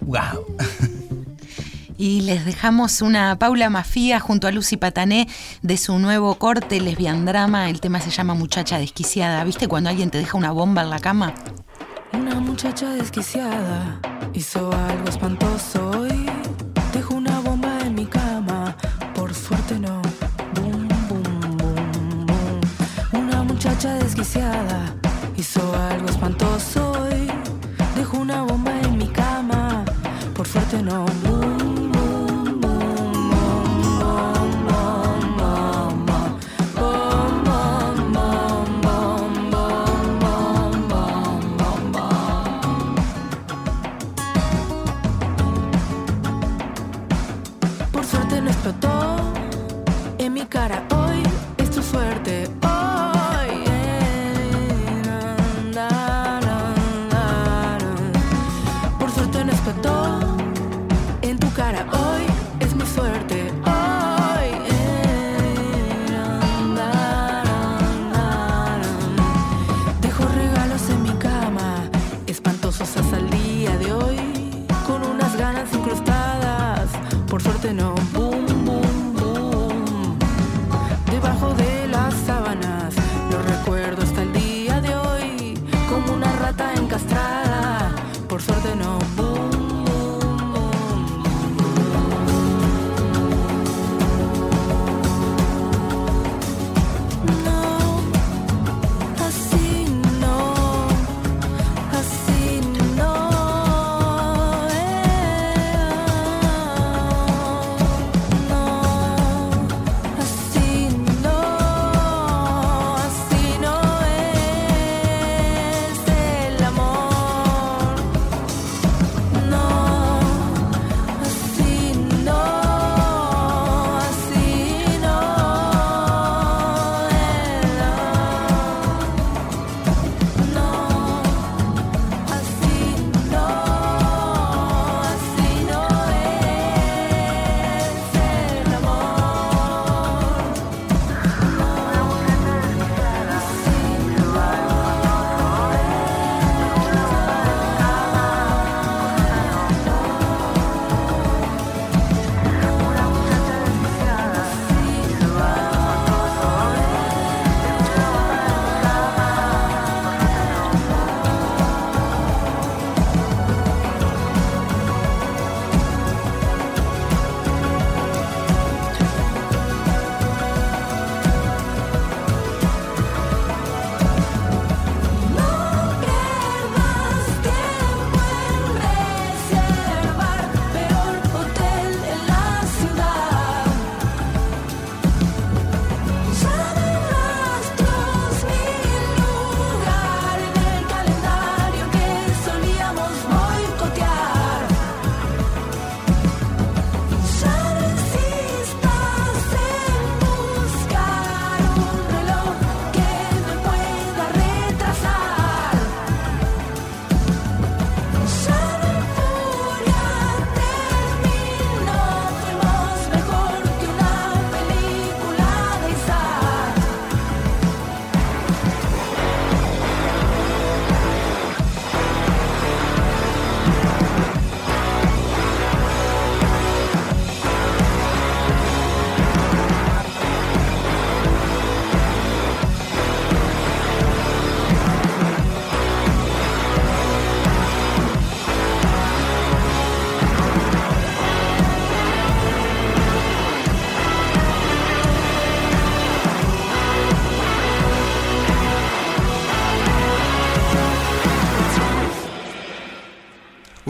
Wow. 0.00 0.44
Y 1.96 2.22
les 2.22 2.44
dejamos 2.44 3.02
una 3.02 3.38
Paula 3.38 3.70
Mafía 3.70 4.18
junto 4.18 4.48
a 4.48 4.50
Lucy 4.50 4.76
Patané 4.76 5.28
de 5.62 5.76
su 5.76 5.98
nuevo 6.00 6.34
corte 6.34 6.80
Lesbian 6.80 7.24
Drama. 7.24 7.70
El 7.70 7.80
tema 7.80 8.00
se 8.00 8.10
llama 8.10 8.34
Muchacha 8.34 8.78
Desquiciada. 8.78 9.44
¿Viste 9.44 9.68
cuando 9.68 9.90
alguien 9.90 10.10
te 10.10 10.18
deja 10.18 10.36
una 10.36 10.50
bomba 10.50 10.82
en 10.82 10.90
la 10.90 10.98
cama? 10.98 11.34
Una 12.12 12.40
muchacha 12.40 12.90
desquiciada 12.90 14.00
hizo 14.32 14.72
algo 14.72 15.08
espantoso 15.08 16.06
y 16.08 16.26
dejó 16.92 17.14
una 17.14 17.38
bomba 17.40 17.78
en 17.80 17.94
mi 17.94 18.06
cama. 18.06 18.76
Por 19.14 19.32
suerte 19.32 19.78
no. 19.78 20.02
Boom, 20.54 20.88
boom, 21.08 21.58
boom, 21.58 22.26
boom. 22.26 23.22
Una 23.22 23.44
muchacha 23.44 23.94
desquiciada 23.94 24.94
hizo 25.36 25.60
algo 25.90 26.08
espantoso 26.08 27.08
y 27.10 27.28
dejó 27.98 28.18
una 28.18 28.42
bomba 28.42 28.72
en 28.80 28.98
mi 28.98 29.06
cama. 29.08 29.84
Por 30.34 30.48
suerte 30.48 30.82
no. 30.82 31.33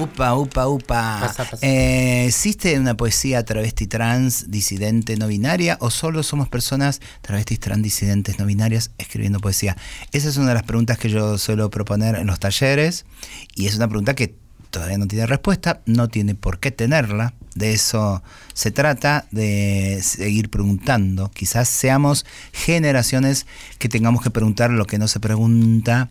Upa, 0.05 0.35
upa, 0.35 0.69
upa. 0.69 1.19
Pasa, 1.21 1.51
pasa. 1.51 1.67
Eh, 1.67 2.27
¿Existe 2.27 2.79
una 2.79 2.95
poesía 2.95 3.43
travesti 3.43 3.87
trans 3.87 4.51
disidente 4.51 5.17
no 5.17 5.29
binaria 5.29 5.79
o 5.81 5.90
solo 5.90 6.23
somos 6.23 6.51
personas 6.51 7.01
travestis 7.23 7.59
trans 7.59 7.83
disidentes 7.83 8.38
no 8.38 8.45
binarias 8.45 8.90
escribiendo 8.99 9.40
poesía? 9.40 9.79
Esa 10.12 10.29
es 10.29 10.37
una 10.37 10.49
de 10.49 10.55
las 10.55 10.64
preguntas 10.64 10.99
que 10.99 11.09
yo 11.09 11.38
suelo 11.38 11.71
proponer 11.71 12.17
en 12.17 12.27
los 12.27 12.38
talleres 12.38 13.07
y 13.55 13.67
es 13.67 13.77
una 13.77 13.88
pregunta 13.88 14.14
que 14.14 14.35
todavía 14.69 14.99
no 14.99 15.07
tiene 15.07 15.25
respuesta, 15.25 15.81
no 15.87 16.09
tiene 16.09 16.35
por 16.35 16.59
qué 16.59 16.71
tenerla. 16.71 17.33
De 17.55 17.73
eso 17.73 18.23
se 18.53 18.73
trata, 18.73 19.27
de 19.31 20.01
seguir 20.03 20.51
preguntando. 20.51 21.31
Quizás 21.31 21.69
seamos 21.69 22.27
generaciones 22.53 23.47
que 23.79 23.88
tengamos 23.88 24.23
que 24.23 24.31
preguntar 24.31 24.71
lo 24.71 24.85
que 24.85 24.99
no 24.99 25.09
se 25.09 25.21
pregunta 25.21 26.11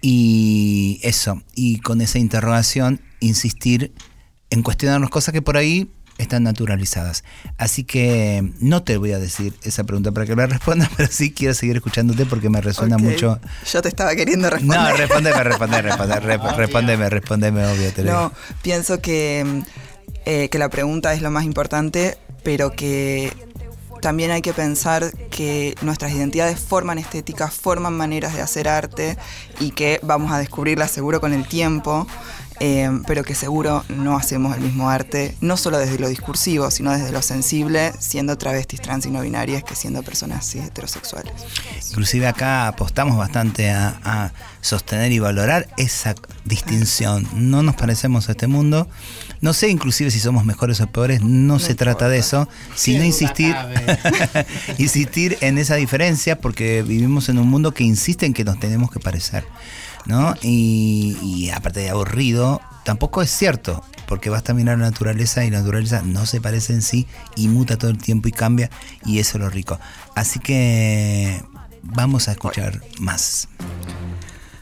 y 0.00 0.98
eso, 1.02 1.42
y 1.54 1.78
con 1.80 2.00
esa 2.00 2.18
interrogación 2.18 3.00
insistir 3.20 3.92
en 4.50 4.62
cuestionarnos 4.62 5.10
cosas 5.10 5.32
que 5.32 5.42
por 5.42 5.56
ahí 5.56 5.90
están 6.18 6.42
naturalizadas. 6.42 7.24
Así 7.56 7.84
que 7.84 8.52
no 8.60 8.82
te 8.82 8.96
voy 8.96 9.12
a 9.12 9.18
decir 9.18 9.54
esa 9.62 9.84
pregunta 9.84 10.12
para 10.12 10.26
que 10.26 10.34
la 10.34 10.46
respondas, 10.46 10.90
pero 10.96 11.08
sí 11.10 11.32
quiero 11.32 11.54
seguir 11.54 11.76
escuchándote 11.76 12.26
porque 12.26 12.50
me 12.50 12.60
resuena 12.60 12.98
mucho. 12.98 13.40
Yo 13.70 13.82
te 13.82 13.88
estaba 13.88 14.14
queriendo 14.14 14.50
responder. 14.50 14.78
No, 14.88 14.96
respóndeme, 14.96 15.44
respóndeme, 15.44 15.82
respóndeme, 15.82 16.36
respóndeme, 16.56 17.10
respóndeme, 17.10 17.66
obvio, 17.66 17.92
te 17.92 18.02
No, 18.02 18.32
pienso 18.62 19.00
que, 19.00 19.62
eh, 20.26 20.48
que 20.50 20.58
la 20.58 20.68
pregunta 20.68 21.14
es 21.14 21.22
lo 21.22 21.30
más 21.30 21.44
importante, 21.44 22.18
pero 22.42 22.72
que 22.72 23.32
también 24.00 24.30
hay 24.30 24.42
que 24.42 24.52
pensar 24.52 25.12
que 25.30 25.74
nuestras 25.82 26.12
identidades 26.12 26.58
forman 26.60 26.98
estéticas, 26.98 27.52
forman 27.54 27.94
maneras 27.96 28.34
de 28.34 28.42
hacer 28.42 28.68
arte 28.68 29.16
y 29.60 29.72
que 29.72 29.98
vamos 30.02 30.32
a 30.32 30.38
descubrirlas 30.38 30.90
seguro 30.90 31.20
con 31.20 31.32
el 31.32 31.46
tiempo. 31.46 32.06
Eh, 32.60 32.90
pero 33.06 33.24
que 33.24 33.34
seguro 33.34 33.84
no 33.88 34.16
hacemos 34.16 34.56
el 34.56 34.62
mismo 34.62 34.90
arte, 34.90 35.34
no 35.40 35.56
solo 35.56 35.78
desde 35.78 35.98
lo 35.98 36.08
discursivo, 36.08 36.70
sino 36.70 36.92
desde 36.92 37.12
lo 37.12 37.22
sensible, 37.22 37.92
siendo 37.98 38.36
travestis 38.36 38.80
trans 38.80 39.06
y 39.06 39.10
no 39.10 39.20
binarias 39.20 39.64
que 39.64 39.74
siendo 39.74 40.02
personas 40.02 40.48
cis 40.48 40.64
heterosexuales. 40.64 41.32
Inclusive 41.90 42.26
acá 42.26 42.68
apostamos 42.68 43.16
bastante 43.16 43.70
a, 43.70 44.00
a 44.04 44.32
sostener 44.60 45.12
y 45.12 45.18
valorar 45.18 45.68
esa 45.76 46.14
distinción. 46.44 47.28
No 47.34 47.62
nos 47.62 47.76
parecemos 47.76 48.28
a 48.28 48.32
este 48.32 48.46
mundo. 48.46 48.88
No 49.40 49.52
sé 49.52 49.68
inclusive 49.68 50.10
si 50.10 50.18
somos 50.18 50.44
mejores 50.44 50.80
o 50.80 50.86
peores, 50.88 51.22
no, 51.22 51.58
se 51.58 51.74
trata 51.74 52.08
de 52.08 52.18
eso, 52.18 52.48
sino 52.74 53.04
insistir, 53.04 53.54
insistir 54.78 55.38
en 55.40 55.58
esa 55.58 55.76
diferencia 55.76 56.40
porque 56.40 56.82
vivimos 56.82 57.28
en 57.28 57.38
un 57.38 57.48
mundo 57.48 57.72
que 57.72 57.84
insiste 57.84 58.26
en 58.26 58.34
que 58.34 58.44
nos 58.44 58.58
tenemos 58.58 58.90
que 58.90 58.98
parecer. 58.98 59.44
¿No? 60.08 60.34
Y, 60.42 61.16
y 61.22 61.50
aparte 61.50 61.80
de 61.80 61.90
aburrido, 61.90 62.60
tampoco 62.84 63.22
es 63.22 63.30
cierto, 63.30 63.84
porque 64.06 64.30
basta 64.30 64.54
mirar 64.54 64.78
la 64.78 64.86
naturaleza 64.86 65.44
y 65.44 65.50
la 65.50 65.58
naturaleza 65.58 66.02
no 66.02 66.26
se 66.26 66.40
parece 66.40 66.72
en 66.72 66.82
sí 66.82 67.06
y 67.36 67.48
muta 67.48 67.76
todo 67.76 67.90
el 67.90 67.98
tiempo 67.98 68.26
y 68.28 68.32
cambia 68.32 68.70
y 69.04 69.20
eso 69.20 69.36
es 69.36 69.44
lo 69.44 69.50
rico. 69.50 69.78
Así 70.16 70.40
que 70.40 71.40
vamos 71.82 72.28
a 72.28 72.32
escuchar 72.32 72.80
más. 72.98 73.48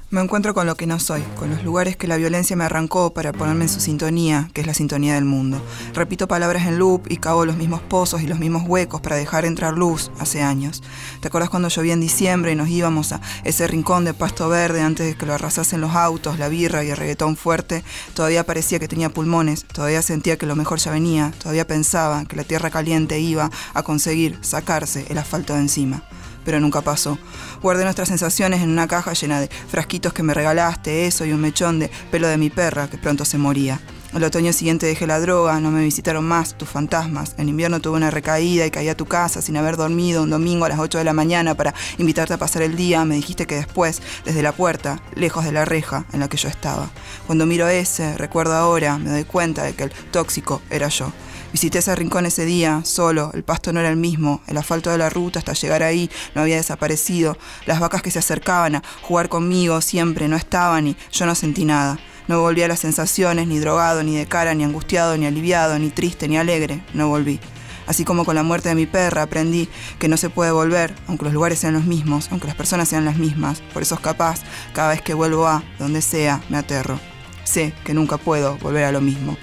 Me 0.09 0.21
encuentro 0.21 0.55
con 0.55 0.69
lo 0.69 0.77
que 0.77 0.87
no 0.87 1.01
soy, 1.01 1.21
con 1.37 1.51
los 1.51 1.65
lugares 1.65 1.97
que 1.97 2.07
la 2.07 2.17
violencia 2.17 2.55
me 2.55 2.63
arrancó 2.63 3.13
para 3.13 3.33
ponerme 3.33 3.65
en 3.65 3.69
su 3.69 3.81
sintonía, 3.81 4.49
que 4.55 4.61
es 4.61 4.67
la 4.69 4.73
sintonía 4.73 5.15
del 5.15 5.25
mundo. 5.25 5.61
Repito 5.95 6.29
palabras 6.29 6.65
en 6.69 6.79
loop 6.79 7.11
y 7.11 7.17
cavo 7.17 7.45
los 7.45 7.57
mismos 7.57 7.81
pozos 7.81 8.23
y 8.23 8.29
los 8.29 8.39
mismos 8.39 8.63
huecos 8.69 9.01
para 9.01 9.17
dejar 9.17 9.45
entrar 9.45 9.75
luz 9.75 10.13
hace 10.21 10.43
años. 10.43 10.85
¿Te 11.21 11.27
acuerdas 11.27 11.51
cuando 11.51 11.71
llovía 11.71 11.93
en 11.93 12.01
diciembre 12.01 12.53
y 12.53 12.55
nos 12.55 12.69
íbamos 12.69 13.11
a 13.11 13.21
ese 13.43 13.67
rincón 13.67 14.05
de 14.05 14.15
pasto 14.15 14.49
verde 14.49 14.81
antes 14.81 15.07
de 15.09 15.17
que 15.17 15.27
lo 15.27 15.35
arrasasen 15.35 15.81
los 15.81 15.97
autos, 15.97 16.39
la 16.39 16.49
birra 16.49 16.85
y 16.85 16.91
el 16.91 16.97
reggaetón 16.97 17.37
fuerte? 17.37 17.83
Todavía 18.15 18.47
parecía 18.47 18.79
que 18.79 18.87
tenía 18.87 19.11
pulmones, 19.11 19.65
todavía 19.65 20.03
sentía 20.03 20.37
que 20.37 20.47
lo 20.47 20.55
mejor 20.55 20.79
ya 20.79 20.93
venía, 20.93 21.33
todavía 21.43 21.67
pensaba 21.67 22.27
que 22.27 22.37
la 22.37 22.45
tierra 22.45 22.71
caliente 22.71 23.19
iba 23.19 23.51
a 23.75 23.83
conseguir 23.83 24.39
sacarse 24.43 25.05
el 25.09 25.19
asfalto 25.19 25.55
de 25.55 25.63
encima 25.63 26.05
pero 26.47 26.61
nunca 26.61 26.81
pasó. 26.81 27.19
Guardé 27.61 27.85
nuestras 27.85 28.09
sensaciones 28.09 28.63
en 28.63 28.71
una 28.71 28.89
caja 28.89 29.13
llena 29.13 29.41
de 29.41 29.49
frasquitos 29.49 30.15
que 30.15 30.23
me 30.23 30.33
regalaste, 30.33 31.07
eso 31.07 31.27
y 31.27 31.33
un 31.33 31.41
mechón 31.43 31.79
de 31.79 31.91
pelo 32.11 32.29
de 32.29 32.39
mi 32.39 32.49
perra 32.49 32.89
que 32.89 32.97
pronto 32.97 33.27
se 33.27 33.37
moría. 33.37 33.81
El 34.15 34.25
otoño 34.25 34.53
siguiente 34.55 34.87
dejé 34.87 35.07
la 35.07 35.21
droga, 35.21 35.61
no 35.61 35.71
me 35.71 35.83
visitaron 35.83 36.25
más 36.25 36.57
tus 36.57 36.69
fantasmas. 36.71 37.35
En 37.37 37.51
invierno 37.51 37.81
tuve 37.81 37.99
una 37.99 38.11
recaída 38.11 38.65
y 38.65 38.71
caí 38.71 38.89
a 38.89 38.97
tu 38.97 39.05
casa 39.05 39.43
sin 39.43 39.59
haber 39.59 39.77
dormido 39.77 40.23
un 40.23 40.31
domingo 40.31 40.65
a 40.65 40.71
las 40.71 40.79
8 40.79 40.97
de 40.97 41.05
la 41.05 41.13
mañana 41.13 41.55
para 41.55 41.75
invitarte 41.99 42.33
a 42.33 42.39
pasar 42.39 42.63
el 42.63 42.77
día. 42.77 43.05
Me 43.05 43.17
dijiste 43.17 43.47
que 43.47 43.57
después, 43.57 44.01
desde 44.25 44.43
la 44.43 44.53
puerta, 44.53 45.03
lejos 45.17 45.45
de 45.45 45.53
la 45.53 45.67
reja 45.67 46.07
en 46.15 46.21
la 46.21 46.29
que 46.29 46.39
yo 46.39 46.49
estaba. 46.49 46.89
Cuando 47.27 47.45
miro 47.45 47.69
ese, 47.69 48.17
recuerdo 48.17 48.55
ahora, 48.55 48.97
me 48.97 49.11
doy 49.11 49.25
cuenta 49.25 49.65
de 49.65 49.75
que 49.75 49.83
el 49.83 49.91
tóxico 50.13 50.63
era 50.71 50.89
yo. 50.89 51.13
Visité 51.53 51.79
ese 51.79 51.95
rincón 51.95 52.27
ese 52.27 52.45
día, 52.45 52.83
solo, 52.85 53.31
el 53.33 53.43
pasto 53.43 53.73
no 53.73 53.81
era 53.81 53.89
el 53.89 53.97
mismo, 53.97 54.43
el 54.47 54.59
asfalto 54.59 54.91
de 54.91 54.99
la 54.99 55.09
ruta 55.09 55.39
hasta 55.39 55.53
llegar 55.55 55.83
ahí 55.83 56.11
no 56.35 56.43
había 56.43 56.57
desaparecido, 56.57 57.39
las 57.67 57.81
vacas 57.81 58.03
que 58.03 58.11
se 58.11 58.19
acercaban 58.19 58.75
a 58.75 58.83
jugar 59.03 59.29
conmigo 59.29 59.81
siempre 59.81 60.29
no 60.29 60.37
estaban 60.37 60.89
y 60.89 60.97
yo 61.13 61.25
no 61.25 61.35
sentí 61.35 61.65
nada. 61.65 61.99
No 62.29 62.41
volví 62.41 62.63
a 62.63 62.69
las 62.69 62.81
sensaciones, 62.81 63.47
ni 63.47 63.61
drogado, 63.61 64.03
ni 64.03 64.17
de 64.17 64.27
cara, 64.27 64.53
ni 64.55 64.65
angustiado, 64.65 65.17
ni 65.17 65.27
aliviado, 65.27 65.79
ni 65.79 65.91
triste, 65.91 66.27
ni 66.27 66.37
alegre, 66.37 66.83
no 66.93 67.09
volví. 67.09 67.39
Así 67.87 68.05
como 68.05 68.25
con 68.25 68.35
la 68.35 68.43
muerte 68.43 68.69
de 68.69 68.75
mi 68.75 68.87
perra 68.87 69.23
aprendí 69.23 69.69
que 70.01 70.09
no 70.09 70.17
se 70.17 70.29
puede 70.29 70.51
volver, 70.51 70.93
aunque 71.07 71.25
los 71.25 71.35
lugares 71.35 71.61
sean 71.61 71.75
los 71.75 71.85
mismos, 71.85 72.29
aunque 72.33 72.49
las 72.49 72.57
personas 72.57 72.89
sean 72.89 73.05
las 73.05 73.17
mismas. 73.17 73.61
Por 73.73 73.83
eso 73.83 73.95
es 73.95 74.01
capaz, 74.01 74.41
cada 74.75 74.89
vez 74.89 75.03
que 75.03 75.15
vuelvo 75.15 75.47
a 75.47 75.63
donde 75.79 76.03
sea, 76.03 76.43
me 76.49 76.59
aterro. 76.59 76.99
Sé 77.45 77.73
que 77.85 77.95
nunca 77.95 78.17
puedo 78.19 78.59
volver 78.59 78.85
a 78.85 78.93
lo 78.93 79.01
mismo. 79.01 79.37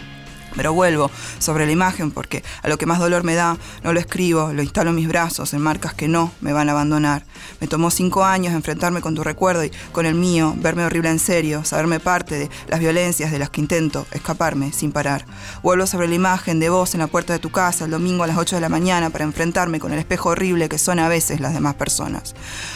Pero 0.56 0.74
vuelvo 0.74 1.10
sobre 1.40 1.66
la 1.66 1.72
imagen 1.72 2.12
porque 2.12 2.44
a 2.62 2.70
lo 2.70 2.78
que 2.78 2.86
más 2.86 3.00
dolor 3.00 3.24
me 3.24 3.36
da, 3.36 3.58
no 3.84 3.94
lo 3.94 4.00
escribo, 4.00 4.54
lo 4.54 4.62
instalo 4.62 4.92
en 4.92 4.96
mis 4.96 5.08
brazos, 5.08 5.54
en 5.54 5.62
marcas 5.62 5.94
que 5.94 6.08
no 6.08 6.32
me 6.42 6.54
van 6.54 6.70
a 6.70 6.74
abandonar. 6.74 7.26
Me 7.60 7.68
tomó 7.68 7.92
cinco 7.92 8.24
años 8.24 8.54
enfrentarme 8.54 9.02
con 9.02 9.16
tu 9.16 9.24
recuerdo 9.24 9.64
y 9.64 9.72
con 9.92 10.06
el 10.06 10.16
mío, 10.16 10.54
verme 10.58 10.86
horrible 10.86 11.10
en 11.10 11.20
serio, 11.20 11.64
saberme 11.64 12.00
parte 12.00 12.38
de 12.38 12.50
las 12.68 12.80
violencias 12.80 13.32
de 13.32 13.40
las 13.40 13.50
que 13.50 13.62
intento 13.62 14.06
escaparme 14.12 14.72
sin 14.72 14.92
parar. 14.92 15.26
Vuelvo 15.62 15.88
sobre 15.88 16.08
la 16.08 16.16
imagen 16.16 16.60
de 16.60 16.70
vos 16.70 16.94
en 16.94 17.00
la 17.00 17.08
puerta 17.08 17.34
de 17.34 17.40
tu 17.40 17.50
casa 17.50 17.86
el 17.86 17.92
domingo 17.92 18.24
a 18.24 18.28
las 18.28 18.38
8 18.38 18.56
de 18.56 18.62
la 18.62 18.70
mañana 18.70 19.10
para 19.10 19.24
enfrentarme 19.24 19.80
con 19.80 19.94
el 19.94 20.00
espejo 20.00 20.30
horrible 20.30 20.70
que 20.70 20.78
son 20.78 21.00
a 21.00 21.08
veces 21.08 21.40
las 21.40 21.54
demás 21.54 21.76
personas. 21.76 22.36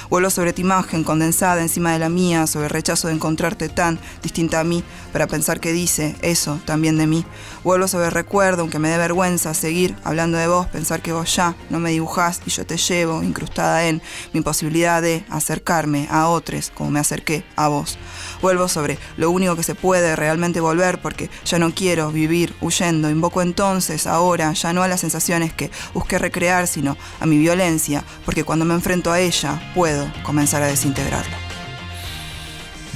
Vuelvo 0.10 0.30
sobre 0.30 0.54
tu 0.54 0.62
imagen 0.62 1.04
condensada 1.04 1.62
encima 1.62 1.92
de 1.94 2.00
la 2.00 2.10
mía, 2.10 2.48
sobre 2.48 2.66
el 2.66 2.72
rechazo 2.72 3.08
de 3.08 3.14
encontrarte 3.14 3.70
tan 3.70 4.00
distinta 4.24 4.60
a 4.60 4.64
mí, 4.64 4.84
para 5.12 5.28
pensar 5.28 5.60
que 5.60 5.74
dice 5.74 6.16
eso 6.22 6.60
también 6.66 6.98
de 6.98 7.08
mí. 7.08 7.26
Vuelvo 7.64 7.88
sobre 7.88 8.10
recuerdo, 8.10 8.62
aunque 8.62 8.80
me 8.80 8.90
dé 8.90 8.98
vergüenza 8.98 9.54
seguir 9.54 9.96
hablando 10.04 10.38
de 10.38 10.48
vos, 10.48 10.68
pensar 10.68 11.02
que 11.02 11.12
vos 11.12 11.36
ya 11.36 11.56
no 11.70 11.80
me 11.80 11.92
dibujás 11.92 12.42
y 12.46 12.50
yo 12.50 12.66
te 12.66 12.78
llevo 12.78 13.24
incrustada 13.24 13.88
en 13.88 14.02
mi 14.34 14.42
posibilidad 14.42 15.02
de 15.02 15.26
acercarme 15.30 16.08
a 16.10 16.28
otros 16.28 16.72
como 16.74 16.92
me 16.92 17.00
acerqué 17.00 17.44
a 17.56 17.68
vos. 17.68 17.98
Vuelvo 18.42 18.68
sobre 18.68 18.98
lo 19.18 19.32
único 19.32 19.56
que 19.56 19.64
se 19.64 19.76
puede 19.76 20.16
realmente 20.16 20.60
volver 20.60 21.02
porque 21.02 21.30
ya 21.46 21.60
no 21.60 21.74
quiero 21.74 22.12
vivir 22.12 22.56
huyendo. 22.62 23.10
Invoco 23.10 23.42
entonces, 23.42 24.08
ahora, 24.08 24.54
ya 24.54 24.74
no 24.74 24.84
a 24.84 24.88
las 24.88 25.02
sensaciones 25.02 25.54
que 25.54 25.72
busqué 25.94 26.20
recrear, 26.20 26.68
sino 26.68 26.98
a 27.20 27.26
mi 27.26 27.38
violencia, 27.38 28.04
porque 28.26 28.44
cuando 28.44 28.66
me 28.66 28.74
enfrento 28.74 29.12
a 29.12 29.20
ella 29.20 29.72
puedo 29.74 30.12
comenzar 30.24 30.62
a 30.64 30.68
desintegrarla. 30.68 31.38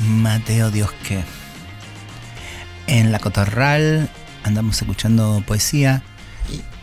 Mateo 0.07 0.72
Dios 0.72 0.91
que. 1.07 1.24
En 2.88 3.12
la 3.12 3.20
cotorral 3.20 4.09
andamos 4.44 4.82
escuchando 4.82 5.44
poesía. 5.46 6.04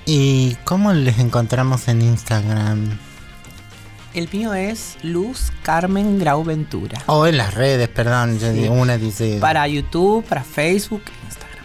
¿Y 0.07 0.57
cómo 0.65 0.93
les 0.93 1.19
encontramos 1.19 1.89
en 1.89 2.03
Instagram? 2.03 2.99
El 4.15 4.29
mío 4.33 4.55
es 4.55 4.97
Luz 5.03 5.53
Carmen 5.63 6.19
Grau 6.19 6.43
Ventura. 6.45 7.03
O 7.07 7.27
en 7.27 7.37
las 7.37 7.53
redes, 7.55 7.89
perdón, 7.89 8.39
yo 8.39 8.51
Sí. 8.53 8.61
digo, 8.61 8.75
una 8.75 8.97
dice... 8.97 9.39
Para 9.41 9.69
YouTube, 9.69 10.25
para 10.25 10.43
Facebook, 10.45 11.03
Instagram. 11.27 11.65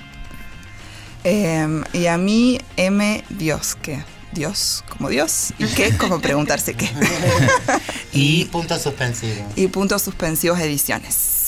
Eh, 1.24 1.84
y 1.94 2.08
a 2.08 2.18
mí, 2.18 2.60
M. 2.76 3.24
Dios, 3.30 3.78
¿qué? 3.82 4.04
Dios 4.34 4.84
como 4.89 5.10
Dios 5.10 5.54
y 5.60 5.66
qué 5.68 5.96
como 5.98 6.20
preguntarse 6.20 6.74
qué. 6.74 6.89
y 8.14 8.46
puntos 8.46 8.82
suspensivos. 8.82 9.38
Y 9.56 9.68
puntos 9.68 10.02
suspensivos 10.02 10.60
ediciones. 10.60 11.43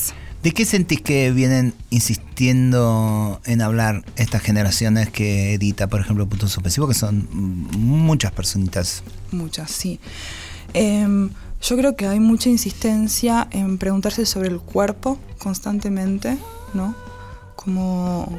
¿De 0.45 0.51
qué 0.51 0.63
sentís 0.63 1.01
que 1.01 1.31
vienen 1.31 1.73
insistiendo 1.89 3.41
en 3.45 3.63
hablar 3.63 4.05
estas 4.15 4.43
generaciones 4.43 5.09
que 5.09 5.55
edita, 5.55 5.87
por 5.87 6.01
ejemplo, 6.01 6.27
Punto 6.27 6.47
Suspensivo, 6.47 6.87
que 6.87 6.93
son 6.93 7.27
muchas 7.31 8.31
personitas? 8.31 9.01
Muchas, 9.31 9.71
sí. 9.71 9.99
Em, 10.75 11.31
yo 11.63 11.77
creo 11.77 11.95
que 11.95 12.05
hay 12.05 12.19
mucha 12.19 12.49
insistencia 12.49 13.47
en 13.49 13.79
preguntarse 13.79 14.27
sobre 14.27 14.49
el 14.49 14.59
cuerpo 14.59 15.17
constantemente, 15.39 16.37
¿no? 16.75 16.93
Como 17.55 18.29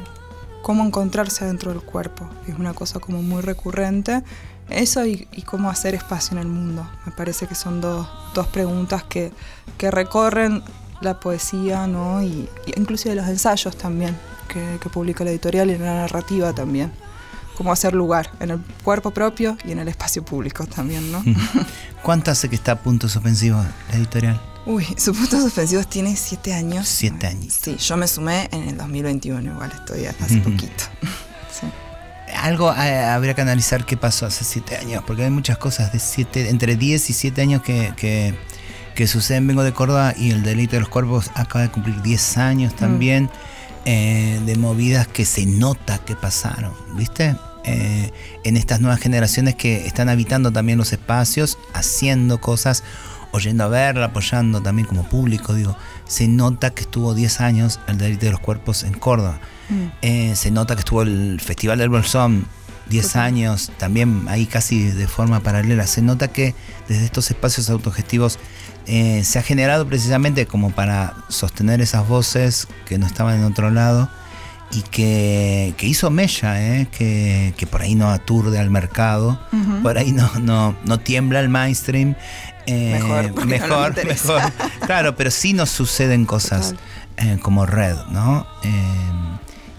cómo 0.61 0.85
encontrarse 0.85 1.43
dentro 1.43 1.73
del 1.73 1.81
cuerpo. 1.81 2.25
Es 2.47 2.57
una 2.57 2.73
cosa 2.73 2.99
como 2.99 3.21
muy 3.21 3.41
recurrente. 3.41 4.23
Eso 4.69 5.05
y, 5.05 5.27
y 5.33 5.41
cómo 5.41 5.69
hacer 5.69 5.93
espacio 5.93 6.37
en 6.37 6.43
el 6.43 6.47
mundo. 6.47 6.89
Me 7.05 7.11
parece 7.11 7.47
que 7.47 7.55
son 7.55 7.81
dos, 7.81 8.07
dos 8.33 8.47
preguntas 8.47 9.03
que, 9.03 9.33
que 9.77 9.91
recorren 9.91 10.63
la 11.01 11.19
poesía, 11.19 11.87
¿no? 11.87 12.21
Y, 12.21 12.49
y 12.65 12.79
inclusive 12.79 13.15
los 13.15 13.27
ensayos 13.27 13.77
también. 13.77 14.15
que, 14.47 14.79
que 14.81 14.89
publica 14.89 15.23
la 15.23 15.31
editorial 15.31 15.69
y 15.69 15.73
en 15.73 15.83
la 15.83 15.93
narrativa 15.93 16.53
también. 16.53 16.91
Cómo 17.55 17.71
hacer 17.71 17.93
lugar 17.93 18.29
en 18.39 18.51
el 18.51 18.59
cuerpo 18.83 19.11
propio 19.11 19.57
y 19.65 19.71
en 19.71 19.79
el 19.79 19.87
espacio 19.87 20.23
público 20.23 20.65
también, 20.67 21.11
¿no? 21.11 21.23
¿Cuánto 22.03 22.31
hace 22.31 22.49
que 22.49 22.55
está 22.55 22.73
a 22.73 22.79
punto 22.79 23.09
suspensivo 23.09 23.57
la 23.89 23.97
editorial? 23.97 24.39
Uy, 24.65 24.85
su 24.97 25.13
punto 25.13 25.39
suspensivos 25.41 25.87
tiene 25.87 26.15
siete 26.15 26.53
años. 26.53 26.87
Siete 26.87 27.25
años. 27.27 27.53
Sí, 27.59 27.77
yo 27.77 27.97
me 27.97 28.07
sumé 28.07 28.47
en 28.51 28.69
el 28.69 28.77
2021, 28.77 29.53
igual 29.53 29.71
estoy 29.71 30.05
hace 30.05 30.37
poquito. 30.37 30.83
Sí. 31.59 31.65
Algo 32.35 32.71
eh, 32.71 33.03
habría 33.03 33.33
que 33.33 33.41
analizar 33.41 33.83
qué 33.83 33.97
pasó 33.97 34.27
hace 34.27 34.43
siete 34.43 34.77
años, 34.77 35.03
porque 35.07 35.23
hay 35.23 35.31
muchas 35.31 35.57
cosas 35.57 35.91
de 35.91 35.97
siete, 35.97 36.49
entre 36.49 36.75
10 36.75 37.09
y 37.09 37.13
7 37.13 37.41
años 37.41 37.63
que, 37.63 37.93
que, 37.97 38.37
que 38.97 39.05
suceden. 39.05 39.45
Vengo 39.45 39.63
de 39.63 39.73
Córdoba 39.73 40.15
y 40.17 40.31
el 40.31 40.41
delito 40.41 40.75
de 40.75 40.79
los 40.79 40.89
cuerpos 40.89 41.29
acaba 41.35 41.61
de 41.61 41.69
cumplir 41.69 42.01
10 42.01 42.37
años 42.39 42.75
también, 42.75 43.29
eh, 43.85 44.41
de 44.43 44.55
movidas 44.55 45.07
que 45.07 45.23
se 45.23 45.45
nota 45.45 45.99
que 45.99 46.15
pasaron, 46.15 46.73
¿viste? 46.95 47.35
Eh, 47.63 48.11
en 48.43 48.57
estas 48.57 48.81
nuevas 48.81 48.99
generaciones 48.99 49.53
que 49.53 49.85
están 49.85 50.09
habitando 50.09 50.51
también 50.51 50.79
los 50.79 50.93
espacios, 50.93 51.59
haciendo 51.75 52.41
cosas, 52.41 52.83
oyendo 53.31 53.65
a 53.65 53.67
verla, 53.67 54.07
apoyando 54.07 54.61
también 54.61 54.87
como 54.87 55.03
público, 55.03 55.53
digo, 55.53 55.77
se 56.07 56.27
nota 56.27 56.71
que 56.71 56.81
estuvo 56.81 57.13
10 57.13 57.39
años 57.41 57.79
el 57.87 57.99
delito 57.99 58.25
de 58.25 58.31
los 58.31 58.39
cuerpos 58.39 58.83
en 58.83 58.93
Córdoba. 58.93 59.39
Eh, 60.01 60.33
se 60.35 60.49
nota 60.49 60.73
que 60.73 60.79
estuvo 60.79 61.03
el 61.03 61.39
Festival 61.39 61.77
del 61.77 61.89
Bolsón 61.89 62.47
10 62.89 63.15
años, 63.15 63.71
también 63.77 64.25
ahí 64.27 64.45
casi 64.45 64.89
de 64.89 65.07
forma 65.07 65.41
paralela. 65.41 65.85
Se 65.87 66.01
nota 66.01 66.29
que 66.29 66.55
desde 66.87 67.05
estos 67.05 67.29
espacios 67.29 67.69
autogestivos 67.69 68.39
eh, 68.87 69.23
se 69.23 69.37
ha 69.39 69.41
generado 69.41 69.85
precisamente 69.87 70.45
como 70.45 70.71
para 70.71 71.13
sostener 71.29 71.81
esas 71.81 72.07
voces 72.07 72.67
que 72.85 72.97
no 72.97 73.05
estaban 73.05 73.35
en 73.37 73.43
otro 73.43 73.69
lado 73.69 74.09
y 74.71 74.81
que, 74.81 75.73
que 75.77 75.87
hizo 75.87 76.09
mella, 76.09 76.61
eh, 76.61 76.87
que, 76.91 77.53
que 77.57 77.67
por 77.67 77.81
ahí 77.81 77.95
no 77.95 78.09
aturde 78.09 78.59
al 78.59 78.69
mercado, 78.69 79.39
por 79.83 79.97
ahí 79.97 80.11
no, 80.11 80.29
no, 80.41 80.75
no 80.85 80.99
tiembla 80.99 81.39
el 81.39 81.49
mainstream. 81.49 82.15
eh, 82.65 82.99
Mejor, 83.01 83.35
no 83.35 83.45
mejor, 83.45 84.05
mejor. 84.05 84.41
Claro, 84.85 85.15
pero 85.15 85.31
sí 85.31 85.53
nos 85.53 85.69
suceden 85.69 86.25
cosas 86.25 86.75
como 87.41 87.65
red, 87.65 87.95
¿no? 88.11 88.45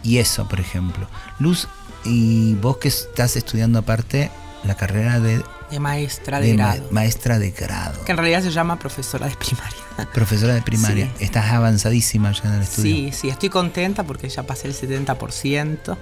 Y 0.02 0.18
eso, 0.18 0.48
por 0.48 0.58
ejemplo. 0.60 1.06
Luz, 1.38 1.68
y 2.04 2.54
vos 2.54 2.78
que 2.78 2.88
estás 2.88 3.36
estudiando 3.36 3.78
aparte 3.80 4.30
la 4.64 4.74
carrera 4.76 5.20
de, 5.20 5.42
De 5.70 5.80
maestra 5.80 6.40
de, 6.40 6.48
de 6.48 6.54
ma- 6.54 6.74
grado. 6.74 6.88
maestra 6.90 7.38
de 7.38 7.50
grado, 7.52 8.04
Que 8.04 8.12
en 8.12 8.18
realidad 8.18 8.42
se 8.42 8.50
llama 8.50 8.78
profesora 8.78 9.26
de 9.28 9.36
primaria. 9.36 9.78
profesora 10.14 10.54
de 10.54 10.62
primaria. 10.62 11.06
Sí. 11.18 11.24
Estás 11.24 11.50
avanzadísima 11.52 12.32
ya 12.32 12.48
en 12.48 12.54
el 12.54 12.62
estudio. 12.62 12.94
Sí, 12.94 13.12
sí, 13.12 13.28
estoy 13.28 13.48
contenta 13.50 14.04
porque 14.04 14.28
ya 14.28 14.42
pasé 14.44 14.68
el 14.68 14.74
70%. 14.74 15.96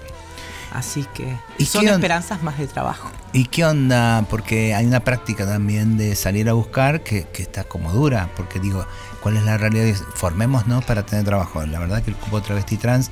Así 0.72 1.06
que 1.14 1.34
¿Y 1.58 1.64
son 1.64 1.86
esperanzas 1.88 2.42
más 2.42 2.58
de 2.58 2.66
trabajo. 2.66 3.08
¿Y 3.32 3.44
qué 3.46 3.64
onda? 3.64 4.26
Porque 4.28 4.74
hay 4.74 4.84
una 4.84 5.00
práctica 5.00 5.46
también 5.46 5.96
de 5.96 6.14
salir 6.16 6.48
a 6.48 6.52
buscar 6.52 7.02
que, 7.02 7.24
que 7.32 7.42
está 7.42 7.64
como 7.64 7.92
dura, 7.92 8.30
porque 8.36 8.58
digo, 8.58 8.84
¿cuál 9.22 9.36
es 9.38 9.44
la 9.44 9.56
realidad? 9.56 9.96
Formémonos 10.16 10.84
para 10.84 11.06
tener 11.06 11.24
trabajo. 11.24 11.64
La 11.64 11.78
verdad 11.78 12.02
que 12.02 12.10
el 12.10 12.16
cupo 12.16 12.42
travesti 12.42 12.76
trans, 12.76 13.10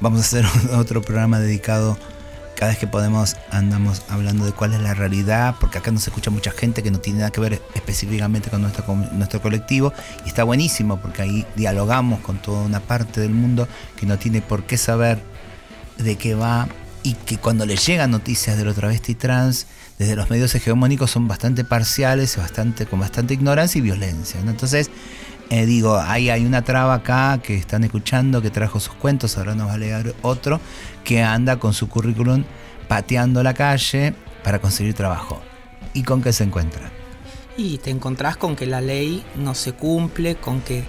vamos 0.00 0.20
a 0.20 0.22
hacer 0.22 0.46
otro 0.72 1.02
programa 1.02 1.38
dedicado, 1.38 1.96
cada 2.58 2.72
vez 2.72 2.78
que 2.80 2.88
podemos 2.88 3.36
andamos 3.52 4.02
hablando 4.08 4.44
de 4.44 4.50
cuál 4.50 4.74
es 4.74 4.80
la 4.80 4.92
realidad, 4.92 5.54
porque 5.60 5.78
acá 5.78 5.92
nos 5.92 6.04
escucha 6.08 6.28
mucha 6.32 6.50
gente 6.50 6.82
que 6.82 6.90
no 6.90 6.98
tiene 6.98 7.20
nada 7.20 7.30
que 7.30 7.40
ver 7.40 7.62
específicamente 7.76 8.50
con 8.50 8.62
nuestro, 8.62 8.84
nuestro 9.12 9.40
colectivo, 9.40 9.92
y 10.24 10.28
está 10.28 10.42
buenísimo 10.42 11.00
porque 11.00 11.22
ahí 11.22 11.46
dialogamos 11.54 12.18
con 12.18 12.38
toda 12.38 12.64
una 12.64 12.80
parte 12.80 13.20
del 13.20 13.30
mundo 13.30 13.68
que 13.94 14.06
no 14.06 14.18
tiene 14.18 14.42
por 14.42 14.64
qué 14.64 14.76
saber 14.76 15.20
de 15.98 16.16
qué 16.16 16.34
va 16.34 16.66
y 17.04 17.12
que 17.14 17.36
cuando 17.36 17.64
le 17.64 17.76
llegan 17.76 18.10
noticias 18.10 18.58
de 18.58 18.64
lo 18.64 18.74
travesti 18.74 19.14
trans 19.14 19.68
desde 20.00 20.16
los 20.16 20.28
medios 20.28 20.52
hegemónicos 20.52 21.12
son 21.12 21.28
bastante 21.28 21.62
parciales 21.62 22.36
bastante 22.36 22.86
con 22.86 22.98
bastante 22.98 23.34
ignorancia 23.34 23.78
y 23.78 23.82
violencia 23.82 24.40
entonces 24.40 24.90
eh, 25.50 25.66
digo 25.66 25.96
ahí 25.96 26.30
hay 26.30 26.44
una 26.44 26.62
traba 26.62 26.94
acá 26.94 27.40
que 27.42 27.56
están 27.56 27.84
escuchando 27.84 28.42
que 28.42 28.50
trajo 28.50 28.80
sus 28.80 28.94
cuentos 28.94 29.38
ahora 29.38 29.54
nos 29.54 29.68
va 29.68 29.74
a 29.74 29.78
leer 29.78 30.14
otro 30.22 30.60
que 31.04 31.22
anda 31.22 31.58
con 31.58 31.72
su 31.72 31.88
currículum 31.88 32.44
pateando 32.88 33.42
la 33.42 33.54
calle 33.54 34.14
para 34.42 34.60
conseguir 34.60 34.94
trabajo. 34.94 35.40
Y 35.94 36.02
con 36.02 36.22
qué 36.22 36.32
se 36.32 36.44
encuentra 36.44 36.90
Y 37.56 37.78
te 37.78 37.90
encontrás 37.90 38.36
con 38.36 38.56
que 38.56 38.66
la 38.66 38.80
ley 38.80 39.24
no 39.36 39.54
se 39.54 39.72
cumple, 39.72 40.36
con 40.36 40.60
que 40.60 40.84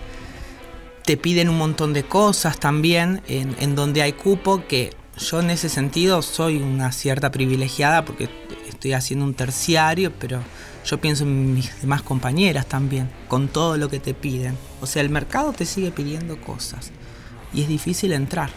te 1.03 1.17
piden 1.17 1.49
un 1.49 1.57
montón 1.57 1.93
de 1.93 2.03
cosas 2.03 2.59
también 2.59 3.21
en, 3.27 3.55
en 3.59 3.75
donde 3.75 4.01
hay 4.01 4.13
cupo, 4.13 4.63
que 4.67 4.91
yo 5.19 5.39
en 5.39 5.49
ese 5.49 5.69
sentido 5.69 6.21
soy 6.21 6.57
una 6.57 6.91
cierta 6.91 7.31
privilegiada 7.31 8.05
porque 8.05 8.29
estoy 8.67 8.93
haciendo 8.93 9.25
un 9.25 9.33
terciario, 9.33 10.11
pero 10.17 10.41
yo 10.85 10.99
pienso 11.01 11.23
en 11.23 11.53
mis 11.53 11.81
demás 11.81 12.01
compañeras 12.01 12.65
también, 12.67 13.09
con 13.27 13.47
todo 13.47 13.77
lo 13.77 13.89
que 13.89 13.99
te 13.99 14.13
piden. 14.13 14.57
O 14.81 14.87
sea, 14.87 15.01
el 15.01 15.09
mercado 15.09 15.53
te 15.53 15.65
sigue 15.65 15.91
pidiendo 15.91 16.39
cosas 16.41 16.91
y 17.53 17.61
es 17.61 17.67
difícil 17.67 18.13
entrar. 18.13 18.49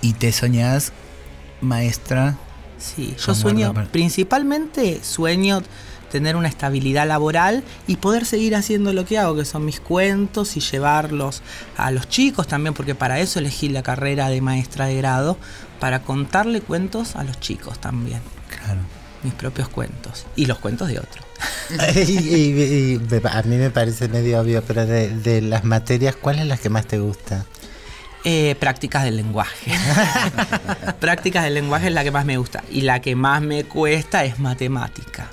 y 0.00 0.14
te 0.14 0.32
soñás 0.32 0.92
maestra 1.60 2.36
Sí, 2.82 3.14
yo 3.24 3.34
sueño, 3.34 3.72
principalmente 3.92 5.04
sueño 5.04 5.62
tener 6.12 6.36
una 6.36 6.46
estabilidad 6.46 7.08
laboral 7.08 7.64
y 7.88 7.96
poder 7.96 8.24
seguir 8.24 8.54
haciendo 8.54 8.92
lo 8.92 9.04
que 9.04 9.18
hago, 9.18 9.34
que 9.34 9.44
son 9.44 9.64
mis 9.64 9.80
cuentos 9.80 10.56
y 10.56 10.60
llevarlos 10.60 11.42
a 11.76 11.90
los 11.90 12.08
chicos 12.08 12.46
también, 12.46 12.74
porque 12.74 12.94
para 12.94 13.18
eso 13.18 13.40
elegí 13.40 13.68
la 13.68 13.82
carrera 13.82 14.28
de 14.28 14.40
maestra 14.40 14.86
de 14.86 14.94
grado, 14.96 15.36
para 15.80 16.02
contarle 16.02 16.60
cuentos 16.60 17.16
a 17.16 17.24
los 17.24 17.40
chicos 17.40 17.80
también. 17.80 18.20
Claro. 18.48 18.80
Mis 19.24 19.34
propios 19.34 19.68
cuentos 19.68 20.26
y 20.36 20.46
los 20.46 20.58
cuentos 20.58 20.86
de 20.88 20.98
otros. 20.98 21.24
y, 21.96 22.12
y- 22.12 23.00
y 23.00 23.00
a 23.28 23.42
mí 23.42 23.56
me 23.56 23.70
parece 23.70 24.08
medio 24.08 24.40
obvio, 24.40 24.62
pero 24.62 24.84
de, 24.86 25.08
de 25.10 25.40
las 25.42 25.64
materias, 25.64 26.14
¿cuál 26.14 26.38
es 26.40 26.46
la 26.46 26.56
que 26.56 26.68
más 26.68 26.86
te 26.86 26.98
gusta? 26.98 27.46
Eh, 28.24 28.54
prácticas 28.60 29.02
del 29.04 29.16
lenguaje. 29.16 29.72
prácticas 31.00 31.44
del 31.44 31.54
lenguaje 31.54 31.88
es 31.88 31.92
la 31.92 32.04
que 32.04 32.10
más 32.10 32.24
me 32.24 32.36
gusta. 32.36 32.62
Y 32.70 32.82
la 32.82 33.00
que 33.00 33.16
más 33.16 33.42
me 33.42 33.64
cuesta 33.64 34.24
es 34.24 34.38
matemática. 34.38 35.28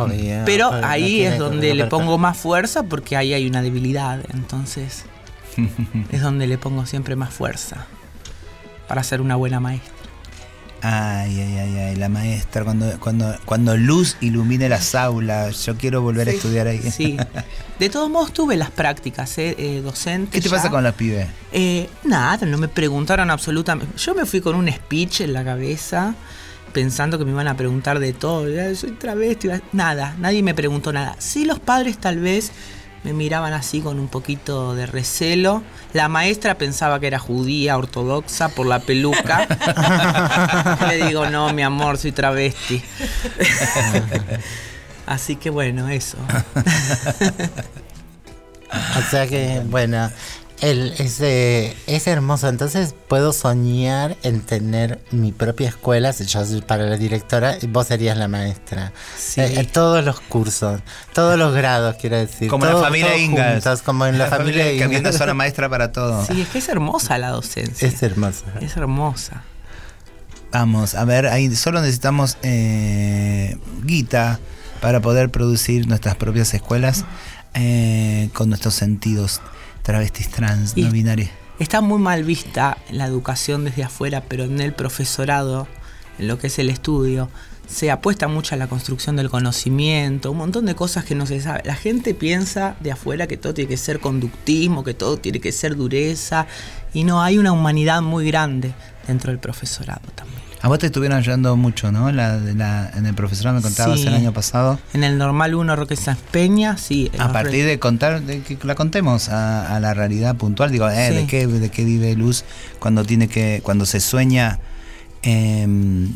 Obvio, 0.00 0.42
Pero 0.44 0.68
obvio, 0.70 0.86
ahí 0.86 1.22
es 1.22 1.38
donde 1.38 1.74
le 1.74 1.86
pongo 1.86 2.18
más 2.18 2.36
fuerza 2.36 2.84
porque 2.84 3.16
ahí 3.16 3.34
hay 3.34 3.46
una 3.46 3.62
debilidad. 3.62 4.20
Entonces 4.32 5.04
es 6.10 6.22
donde 6.22 6.46
le 6.46 6.58
pongo 6.58 6.86
siempre 6.86 7.16
más 7.16 7.32
fuerza 7.32 7.86
para 8.88 9.02
ser 9.02 9.20
una 9.20 9.36
buena 9.36 9.60
maestra. 9.60 10.02
Ay, 10.84 11.38
ay, 11.38 11.58
ay, 11.58 11.78
ay, 11.78 11.96
la 11.96 12.08
maestra, 12.08 12.64
cuando, 12.64 12.98
cuando, 12.98 13.36
cuando 13.44 13.76
luz 13.76 14.16
ilumine 14.20 14.68
las 14.68 14.96
aulas, 14.96 15.64
yo 15.64 15.76
quiero 15.76 16.02
volver 16.02 16.28
a 16.28 16.32
estudiar 16.32 16.66
ahí. 16.66 16.82
Sí. 16.90 17.16
De 17.78 17.88
todos 17.88 18.10
modos 18.10 18.32
tuve 18.32 18.56
las 18.56 18.72
prácticas 18.72 19.38
eh, 19.38 19.54
eh, 19.58 19.80
docentes. 19.80 20.32
¿Qué 20.32 20.40
te 20.40 20.48
ya. 20.48 20.56
pasa 20.56 20.70
con 20.70 20.82
los 20.82 20.94
pibes? 20.94 21.28
Eh, 21.52 21.88
nada, 22.02 22.44
no 22.46 22.58
me 22.58 22.66
preguntaron 22.66 23.30
absolutamente. 23.30 23.96
Yo 23.96 24.12
me 24.16 24.26
fui 24.26 24.40
con 24.40 24.56
un 24.56 24.68
speech 24.68 25.20
en 25.20 25.32
la 25.32 25.44
cabeza 25.44 26.16
pensando 26.72 27.18
que 27.18 27.24
me 27.24 27.30
iban 27.30 27.48
a 27.48 27.56
preguntar 27.56 27.98
de 27.98 28.12
todo. 28.12 28.46
Soy 28.74 28.92
travesti. 28.92 29.48
Nada, 29.72 30.14
nadie 30.18 30.42
me 30.42 30.54
preguntó 30.54 30.92
nada. 30.92 31.16
Sí, 31.18 31.44
los 31.44 31.58
padres 31.58 31.98
tal 31.98 32.18
vez 32.18 32.52
me 33.04 33.12
miraban 33.12 33.52
así 33.52 33.80
con 33.80 33.98
un 33.98 34.08
poquito 34.08 34.74
de 34.74 34.86
recelo. 34.86 35.62
La 35.92 36.08
maestra 36.08 36.56
pensaba 36.56 37.00
que 37.00 37.08
era 37.08 37.18
judía, 37.18 37.76
ortodoxa, 37.76 38.48
por 38.50 38.66
la 38.66 38.80
peluca. 38.80 39.46
Le 40.88 41.06
digo, 41.06 41.28
no, 41.28 41.52
mi 41.52 41.62
amor, 41.62 41.98
soy 41.98 42.12
travesti. 42.12 42.82
Así 45.06 45.36
que 45.36 45.50
bueno, 45.50 45.88
eso. 45.88 46.16
O 48.72 49.10
sea 49.10 49.26
que, 49.26 49.60
bueno, 49.66 50.10
el, 50.62 50.94
es, 50.98 51.20
eh, 51.20 51.76
es 51.86 52.06
hermoso. 52.06 52.48
Entonces 52.48 52.94
puedo 53.08 53.32
soñar 53.32 54.16
en 54.22 54.40
tener 54.40 55.00
mi 55.10 55.32
propia 55.32 55.68
escuela. 55.68 56.12
Si 56.12 56.24
yo 56.24 56.44
soy 56.46 56.62
para 56.62 56.84
la 56.84 56.96
directora, 56.96 57.58
y 57.60 57.66
vos 57.66 57.88
serías 57.88 58.16
la 58.16 58.28
maestra. 58.28 58.92
Eh, 59.36 59.54
eh, 59.58 59.68
todos 59.70 60.04
los 60.04 60.20
cursos, 60.20 60.80
todos 61.12 61.38
los 61.38 61.52
grados, 61.52 61.96
quiero 62.00 62.16
decir. 62.16 62.48
Como 62.48 62.64
la 62.64 62.76
familia 62.76 63.18
Ingalls. 63.18 63.64
juntos, 63.64 63.82
como 63.82 64.06
en 64.06 64.18
la, 64.18 64.28
familia, 64.28 64.64
que 64.64 64.84
había 64.84 64.86
una 64.86 64.98
Ingalls. 64.98 65.18
sola 65.18 65.34
maestra 65.34 65.68
para 65.68 65.92
todo. 65.92 66.24
Sí, 66.24 66.40
es 66.40 66.48
que 66.48 66.58
es 66.58 66.68
hermosa 66.68 67.18
la 67.18 67.30
docencia. 67.30 67.86
Es 67.86 68.02
hermosa. 68.02 68.46
Es 68.60 68.76
hermosa. 68.76 69.42
Vamos, 70.52 70.94
a 70.94 71.04
ver, 71.06 71.26
ahí 71.26 71.54
solo 71.56 71.80
necesitamos 71.80 72.36
eh, 72.42 73.56
guita 73.84 74.38
para 74.82 75.00
poder 75.00 75.30
producir 75.30 75.88
nuestras 75.88 76.14
propias 76.16 76.52
escuelas 76.52 77.06
eh, 77.54 78.28
con 78.34 78.50
nuestros 78.50 78.74
sentidos 78.74 79.40
travestis 79.82 80.28
trans, 80.30 80.72
Y- 80.76 80.82
no. 80.82 81.30
Está 81.58 81.80
muy 81.80 81.98
mal 81.98 82.24
vista 82.24 82.78
la 82.90 83.06
educación 83.06 83.64
desde 83.64 83.84
afuera, 83.84 84.24
pero 84.26 84.44
en 84.44 84.60
el 84.60 84.72
profesorado, 84.72 85.68
en 86.18 86.26
lo 86.26 86.38
que 86.38 86.48
es 86.48 86.58
el 86.58 86.70
estudio, 86.70 87.28
se 87.68 87.90
apuesta 87.90 88.26
mucho 88.26 88.54
a 88.54 88.58
la 88.58 88.66
construcción 88.66 89.16
del 89.16 89.30
conocimiento, 89.30 90.32
un 90.32 90.38
montón 90.38 90.66
de 90.66 90.74
cosas 90.74 91.04
que 91.04 91.14
no 91.14 91.24
se 91.26 91.40
sabe. 91.40 91.62
La 91.64 91.76
gente 91.76 92.14
piensa 92.14 92.74
de 92.80 92.90
afuera 92.92 93.26
que 93.26 93.36
todo 93.36 93.54
tiene 93.54 93.68
que 93.68 93.76
ser 93.76 94.00
conductismo, 94.00 94.82
que 94.82 94.94
todo 94.94 95.18
tiene 95.18 95.40
que 95.40 95.52
ser 95.52 95.76
dureza, 95.76 96.46
y 96.92 97.04
no, 97.04 97.22
hay 97.22 97.38
una 97.38 97.52
humanidad 97.52 98.02
muy 98.02 98.26
grande 98.26 98.74
dentro 99.06 99.30
del 99.30 99.38
profesorado 99.38 100.02
también. 100.14 100.41
A 100.64 100.68
vos 100.68 100.78
te 100.78 100.86
estuvieron 100.86 101.18
ayudando 101.18 101.56
mucho, 101.56 101.90
¿no? 101.90 102.12
La, 102.12 102.36
la- 102.36 102.88
en 102.96 103.04
el 103.06 103.14
profesorado 103.14 103.56
me 103.56 103.62
contabas 103.62 103.98
Sí. 104.00 104.06
el 104.06 104.14
año 104.14 104.32
pasado. 104.32 104.78
En 104.94 105.02
el 105.02 105.18
normal 105.18 105.56
1 105.56 105.74
Roque 105.74 105.96
Sáenz 105.96 106.20
Peña, 106.30 106.76
sí. 106.76 107.10
A 107.18 107.32
partir 107.32 107.66
de 107.66 107.80
contar, 107.80 108.22
de 108.22 108.42
que 108.42 108.56
la 108.62 108.76
contemos 108.76 109.28
a, 109.28 109.74
a 109.74 109.80
la 109.80 109.92
realidad 109.92 110.36
puntual, 110.36 110.70
digo, 110.70 110.88
eh, 110.88 111.08
Sí. 111.08 111.14
¿de, 111.16 111.26
qué, 111.26 111.46
¿de 111.48 111.68
qué 111.68 111.84
vive 111.84 112.14
Luz 112.14 112.44
cuando 112.78 113.04
tiene 113.04 113.26
que, 113.26 113.60
cuando 113.64 113.86
se 113.86 113.98
sueña 113.98 114.60
eh, 115.24 115.66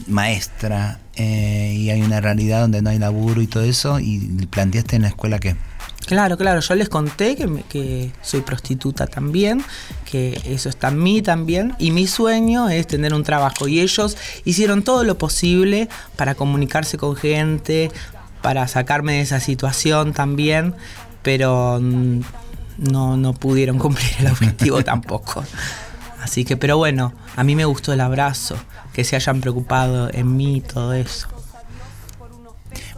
maestra 0.07 1.01
eh, 1.16 1.72
y 1.76 1.90
hay 1.90 2.03
una 2.03 2.20
realidad 2.20 2.61
donde 2.61 2.82
no 2.82 2.90
hay 2.90 2.99
laburo 2.99 3.40
y 3.42 3.47
todo 3.49 3.62
eso 3.64 3.99
y 4.01 4.18
planteaste 4.51 4.97
en 4.97 5.03
la 5.03 5.09
escuela 5.09 5.38
que 5.40 5.57
Claro, 6.07 6.37
claro, 6.39 6.61
yo 6.61 6.75
les 6.77 6.89
conté 6.89 7.35
que, 7.35 7.47
me- 7.49 7.63
que 7.65 8.13
soy 8.23 8.41
prostituta 8.41 9.07
también, 9.09 9.65
que 10.05 10.41
eso 10.45 10.69
está 10.69 10.89
en 10.89 11.03
mí 11.03 11.21
también, 11.21 11.75
y 11.81 11.91
mi 11.91 12.07
sueño 12.07 12.69
es 12.69 12.87
tener 12.87 13.13
un 13.13 13.25
trabajo. 13.25 13.67
Y 13.67 13.81
ellos 13.81 14.17
hicieron 14.45 14.83
todo 14.85 15.03
lo 15.03 15.19
posible 15.19 15.89
para 16.15 16.37
comunicarse 16.37 16.97
con 16.97 17.17
gente, 17.17 17.91
para 18.41 18.69
sacarme 18.69 19.15
de 19.15 19.21
esa 19.23 19.41
situación 19.41 20.13
también, 20.13 20.75
pero 21.23 21.81
no, 21.81 23.17
no 23.17 23.33
pudieron 23.35 23.79
cumplir 23.81 24.13
el 24.21 24.29
objetivo 24.29 24.85
tampoco. 24.85 25.43
Así 26.23 26.45
que, 26.45 26.57
pero 26.57 26.77
bueno, 26.77 27.13
a 27.35 27.43
mí 27.43 27.57
me 27.57 27.65
gustó 27.65 27.93
el 27.93 28.01
abrazo, 28.01 28.57
que 28.93 29.03
se 29.03 29.17
hayan 29.17 29.41
preocupado 29.41 30.09
en 30.13 30.37
mí 30.37 30.59
y 30.59 30.61
todo 30.61 30.93
eso. 30.93 31.27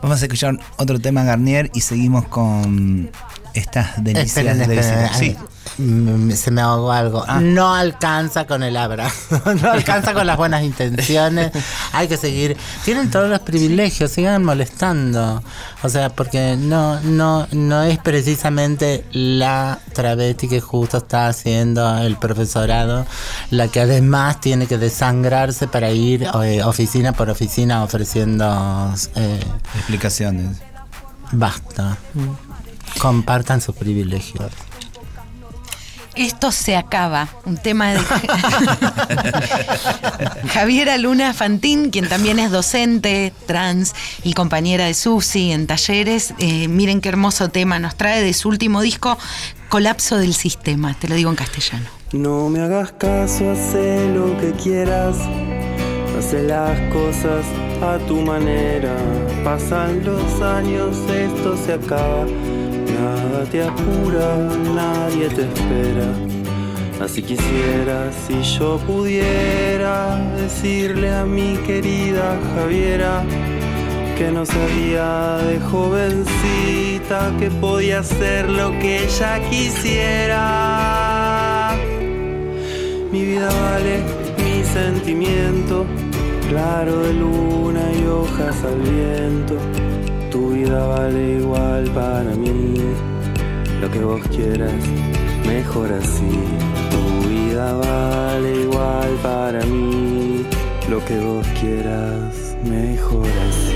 Vamos 0.02 0.22
a 0.22 0.24
escuchar 0.24 0.58
otro 0.76 0.98
tema 1.00 1.24
Garnier 1.24 1.70
y 1.74 1.80
seguimos 1.80 2.26
con 2.28 3.10
estas 3.54 4.02
delicias 4.02 4.36
Esperen, 4.36 4.58
de 4.58 4.76
visita. 4.76 5.14
Sí. 5.14 5.36
Mm, 5.78 6.30
se 6.32 6.50
me 6.50 6.60
ahogó 6.60 6.92
algo. 6.92 7.24
Ah. 7.26 7.40
No 7.40 7.74
alcanza 7.74 8.46
con 8.46 8.62
el 8.62 8.76
abrazo, 8.76 9.40
no 9.62 9.70
alcanza 9.70 10.12
con 10.14 10.26
las 10.26 10.36
buenas 10.36 10.62
intenciones. 10.62 11.52
Hay 11.92 12.08
que 12.08 12.16
seguir. 12.16 12.56
Tienen 12.84 13.10
todos 13.10 13.28
los 13.28 13.40
privilegios, 13.40 14.10
sigan 14.10 14.44
molestando. 14.44 15.42
O 15.82 15.88
sea, 15.88 16.10
porque 16.10 16.56
no, 16.58 17.00
no, 17.00 17.46
no 17.52 17.82
es 17.82 17.98
precisamente 17.98 19.04
la 19.12 19.78
travesti 19.92 20.48
que 20.48 20.60
justo 20.60 20.98
está 20.98 21.28
haciendo 21.28 21.98
el 21.98 22.16
profesorado 22.16 23.06
la 23.50 23.68
que 23.68 23.80
además 23.80 24.40
tiene 24.40 24.66
que 24.66 24.78
desangrarse 24.78 25.68
para 25.68 25.90
ir 25.90 26.28
eh, 26.42 26.62
oficina 26.62 27.12
por 27.12 27.30
oficina 27.30 27.82
ofreciendo 27.82 28.94
eh, 29.14 29.40
explicaciones. 29.76 30.58
Basta. 31.32 31.96
Compartan 32.98 33.60
sus 33.60 33.74
privilegios. 33.74 34.50
Esto 36.18 36.50
se 36.50 36.76
acaba. 36.76 37.28
Un 37.44 37.56
tema 37.56 37.92
de 37.92 38.00
Javiera 40.52 40.98
Luna 40.98 41.32
Fantín, 41.32 41.90
quien 41.90 42.08
también 42.08 42.40
es 42.40 42.50
docente 42.50 43.32
trans 43.46 43.94
y 44.24 44.32
compañera 44.32 44.86
de 44.86 44.94
Susi 44.94 45.52
en 45.52 45.68
talleres. 45.68 46.34
Eh, 46.38 46.66
miren 46.66 47.00
qué 47.00 47.08
hermoso 47.08 47.50
tema 47.50 47.78
nos 47.78 47.94
trae 47.94 48.20
de 48.20 48.34
su 48.34 48.48
último 48.48 48.80
disco, 48.80 49.16
Colapso 49.68 50.18
del 50.18 50.34
Sistema. 50.34 50.92
Te 50.94 51.06
lo 51.06 51.14
digo 51.14 51.30
en 51.30 51.36
castellano. 51.36 51.86
No 52.12 52.48
me 52.48 52.62
hagas 52.62 52.90
caso, 52.92 53.52
hace 53.52 54.08
lo 54.08 54.36
que 54.40 54.50
quieras. 54.60 55.16
Hace 56.18 56.42
las 56.42 56.80
cosas 56.92 57.46
a 57.80 57.98
tu 58.08 58.16
manera. 58.22 58.96
Pasan 59.44 60.04
los 60.04 60.42
años, 60.42 60.96
esto 61.08 61.56
se 61.64 61.74
acaba. 61.74 62.26
Nada 62.94 63.44
te 63.50 63.62
apura, 63.62 64.36
nadie 64.74 65.28
te 65.28 65.42
espera. 65.42 66.08
Así 67.00 67.22
quisiera 67.22 68.10
si 68.26 68.42
yo 68.58 68.78
pudiera 68.78 70.16
decirle 70.36 71.14
a 71.14 71.24
mi 71.24 71.56
querida 71.58 72.38
Javiera 72.54 73.24
que 74.18 74.30
no 74.32 74.44
sabía 74.44 75.38
de 75.46 75.60
jovencita 75.60 77.32
que 77.38 77.50
podía 77.52 78.00
hacer 78.00 78.50
lo 78.50 78.72
que 78.80 79.04
ella 79.04 79.40
quisiera. 79.48 80.98
Mi 83.12 83.24
vida 83.24 83.48
vale 83.48 84.02
mi 84.38 84.64
sentimiento, 84.64 85.86
claro 86.48 86.98
de 87.04 87.14
luna 87.14 87.92
y 87.96 88.06
hojas 88.06 88.56
al 88.64 88.80
viento. 88.80 89.54
Tu 90.38 90.50
vida 90.50 90.86
vale 90.86 91.38
igual 91.40 91.84
para 91.90 92.30
mí, 92.36 92.74
lo 93.80 93.90
que 93.90 93.98
vos 93.98 94.22
quieras, 94.28 94.72
mejor 95.44 95.92
así. 95.92 96.30
Tu 96.92 97.28
vida 97.28 97.72
vale 97.72 98.62
igual 98.62 99.10
para 99.20 99.66
mí, 99.66 100.46
lo 100.88 101.04
que 101.04 101.18
vos 101.18 101.44
quieras, 101.60 102.56
mejor 102.62 103.26
así. 103.48 103.74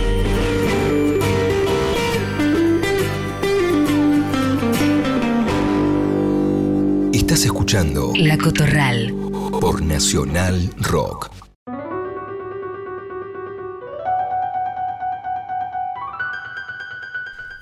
Estás 7.13 7.45
escuchando 7.45 8.13
La 8.15 8.39
Cotorral. 8.39 9.13
por 9.61 9.83
Nacional 9.83 10.71
Rock. 10.79 11.42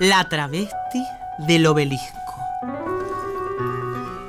La 0.03 0.26
travesti 0.30 1.05
del 1.36 1.66
obelisco. 1.66 2.34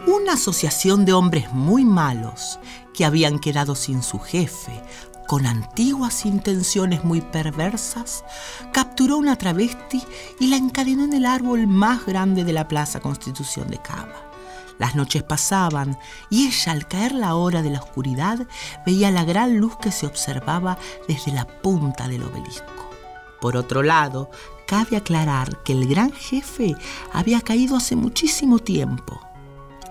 Una 0.05 0.33
asociación 0.33 1.05
de 1.05 1.13
hombres 1.13 1.53
muy 1.53 1.85
malos 1.85 2.59
que 2.93 3.05
habían 3.05 3.39
quedado 3.39 3.75
sin 3.75 4.03
su 4.03 4.19
jefe, 4.19 4.83
con 5.27 5.45
antiguas 5.45 6.25
intenciones 6.25 7.05
muy 7.05 7.21
perversas, 7.21 8.25
capturó 8.73 9.15
una 9.15 9.37
travesti 9.37 10.03
y 10.41 10.47
la 10.47 10.57
encadenó 10.57 11.05
en 11.05 11.13
el 11.13 11.25
árbol 11.25 11.67
más 11.67 12.05
grande 12.05 12.43
de 12.43 12.51
la 12.51 12.67
Plaza 12.67 12.99
Constitución 12.99 13.69
de 13.69 13.77
Cava. 13.77 14.29
Las 14.77 14.95
noches 14.95 15.23
pasaban 15.23 15.97
y 16.29 16.47
ella, 16.47 16.73
al 16.73 16.85
caer 16.85 17.13
la 17.13 17.35
hora 17.35 17.61
de 17.61 17.69
la 17.69 17.79
oscuridad, 17.79 18.45
veía 18.85 19.09
la 19.09 19.23
gran 19.23 19.55
luz 19.55 19.77
que 19.77 19.93
se 19.93 20.05
observaba 20.05 20.77
desde 21.07 21.31
la 21.31 21.47
punta 21.47 22.09
del 22.09 22.23
obelisco. 22.23 22.91
Por 23.39 23.57
otro 23.57 23.81
lado, 23.81 24.29
cabe 24.71 24.95
aclarar 24.95 25.61
que 25.63 25.73
el 25.73 25.85
gran 25.85 26.13
jefe 26.13 26.77
había 27.11 27.41
caído 27.41 27.75
hace 27.75 27.97
muchísimo 27.97 28.57
tiempo. 28.57 29.19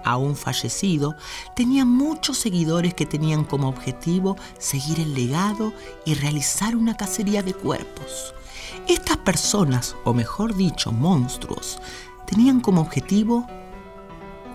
Aún 0.06 0.34
fallecido, 0.36 1.16
tenía 1.54 1.84
muchos 1.84 2.38
seguidores 2.38 2.94
que 2.94 3.04
tenían 3.04 3.44
como 3.44 3.68
objetivo 3.68 4.38
seguir 4.56 4.98
el 4.98 5.12
legado 5.12 5.74
y 6.06 6.14
realizar 6.14 6.76
una 6.76 6.96
cacería 6.96 7.42
de 7.42 7.52
cuerpos. 7.52 8.32
Estas 8.88 9.18
personas, 9.18 9.96
o 10.04 10.14
mejor 10.14 10.56
dicho, 10.56 10.92
monstruos, 10.92 11.78
tenían 12.26 12.60
como 12.60 12.80
objetivo 12.80 13.46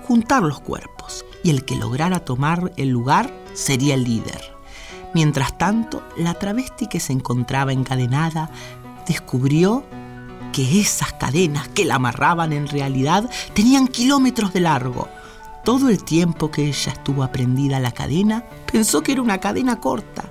juntar 0.08 0.42
los 0.42 0.60
cuerpos 0.60 1.24
y 1.44 1.52
el 1.52 1.66
que 1.66 1.76
lograra 1.76 2.26
tomar 2.26 2.74
el 2.78 2.90
lugar 2.90 3.32
sería 3.54 3.94
el 3.94 4.06
líder. 4.06 4.56
Mientras 5.14 5.56
tanto, 5.60 6.02
la 6.18 6.34
travesti 6.34 6.88
que 6.88 7.00
se 7.00 7.14
encontraba 7.14 7.74
encadenada 7.74 8.50
descubrió 9.06 9.86
que 10.56 10.80
esas 10.80 11.12
cadenas 11.12 11.68
que 11.68 11.84
la 11.84 11.96
amarraban 11.96 12.54
en 12.54 12.70
realidad 12.70 13.30
tenían 13.54 13.90
kilómetros 13.90 14.54
de 14.54 14.62
largo. 14.62 15.10
Todo 15.66 15.90
el 15.90 16.06
tiempo 16.06 16.50
que 16.50 16.64
ella 16.70 16.94
estuvo 16.94 17.24
aprendida 17.24 17.76
a 17.76 17.82
la 17.82 17.92
cadena, 17.92 18.46
pensó 18.72 19.04
que 19.04 19.12
era 19.12 19.22
una 19.22 19.40
cadena 19.40 19.82
corta. 19.82 20.24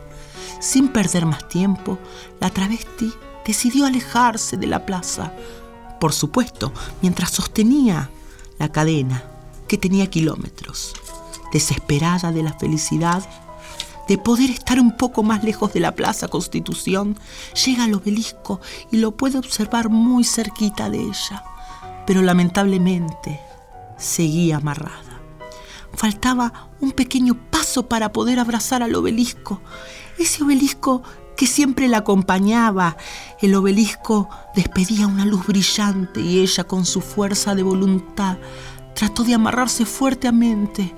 Sin 0.60 0.88
perder 0.88 1.26
más 1.26 1.46
tiempo, 1.46 1.98
la 2.40 2.48
travesti 2.48 3.12
decidió 3.44 3.84
alejarse 3.84 4.56
de 4.56 4.66
la 4.66 4.86
plaza. 4.86 5.30
Por 6.00 6.14
supuesto, 6.14 6.72
mientras 7.02 7.30
sostenía 7.30 8.08
la 8.58 8.72
cadena, 8.72 9.24
que 9.68 9.76
tenía 9.76 10.08
kilómetros. 10.08 10.94
Desesperada 11.52 12.32
de 12.32 12.44
la 12.44 12.54
felicidad 12.54 13.22
de 14.08 14.18
poder 14.18 14.50
estar 14.50 14.80
un 14.80 14.96
poco 14.96 15.22
más 15.22 15.44
lejos 15.44 15.72
de 15.72 15.80
la 15.80 15.92
Plaza 15.92 16.28
Constitución, 16.28 17.18
llega 17.64 17.84
al 17.84 17.94
obelisco 17.94 18.60
y 18.90 18.98
lo 18.98 19.12
puede 19.12 19.38
observar 19.38 19.88
muy 19.88 20.24
cerquita 20.24 20.90
de 20.90 21.00
ella. 21.00 21.44
Pero 22.06 22.22
lamentablemente 22.22 23.40
seguía 23.96 24.56
amarrada. 24.56 25.20
Faltaba 25.94 26.68
un 26.80 26.92
pequeño 26.92 27.34
paso 27.50 27.88
para 27.88 28.12
poder 28.12 28.40
abrazar 28.40 28.82
al 28.82 28.94
obelisco. 28.94 29.60
Ese 30.18 30.42
obelisco 30.42 31.02
que 31.36 31.46
siempre 31.46 31.88
la 31.88 31.98
acompañaba. 31.98 32.96
El 33.40 33.54
obelisco 33.54 34.28
despedía 34.54 35.06
una 35.06 35.24
luz 35.24 35.46
brillante 35.46 36.20
y 36.20 36.40
ella 36.40 36.64
con 36.64 36.84
su 36.84 37.00
fuerza 37.00 37.54
de 37.54 37.62
voluntad 37.62 38.38
trató 38.94 39.24
de 39.24 39.34
amarrarse 39.34 39.84
fuertemente, 39.84 40.94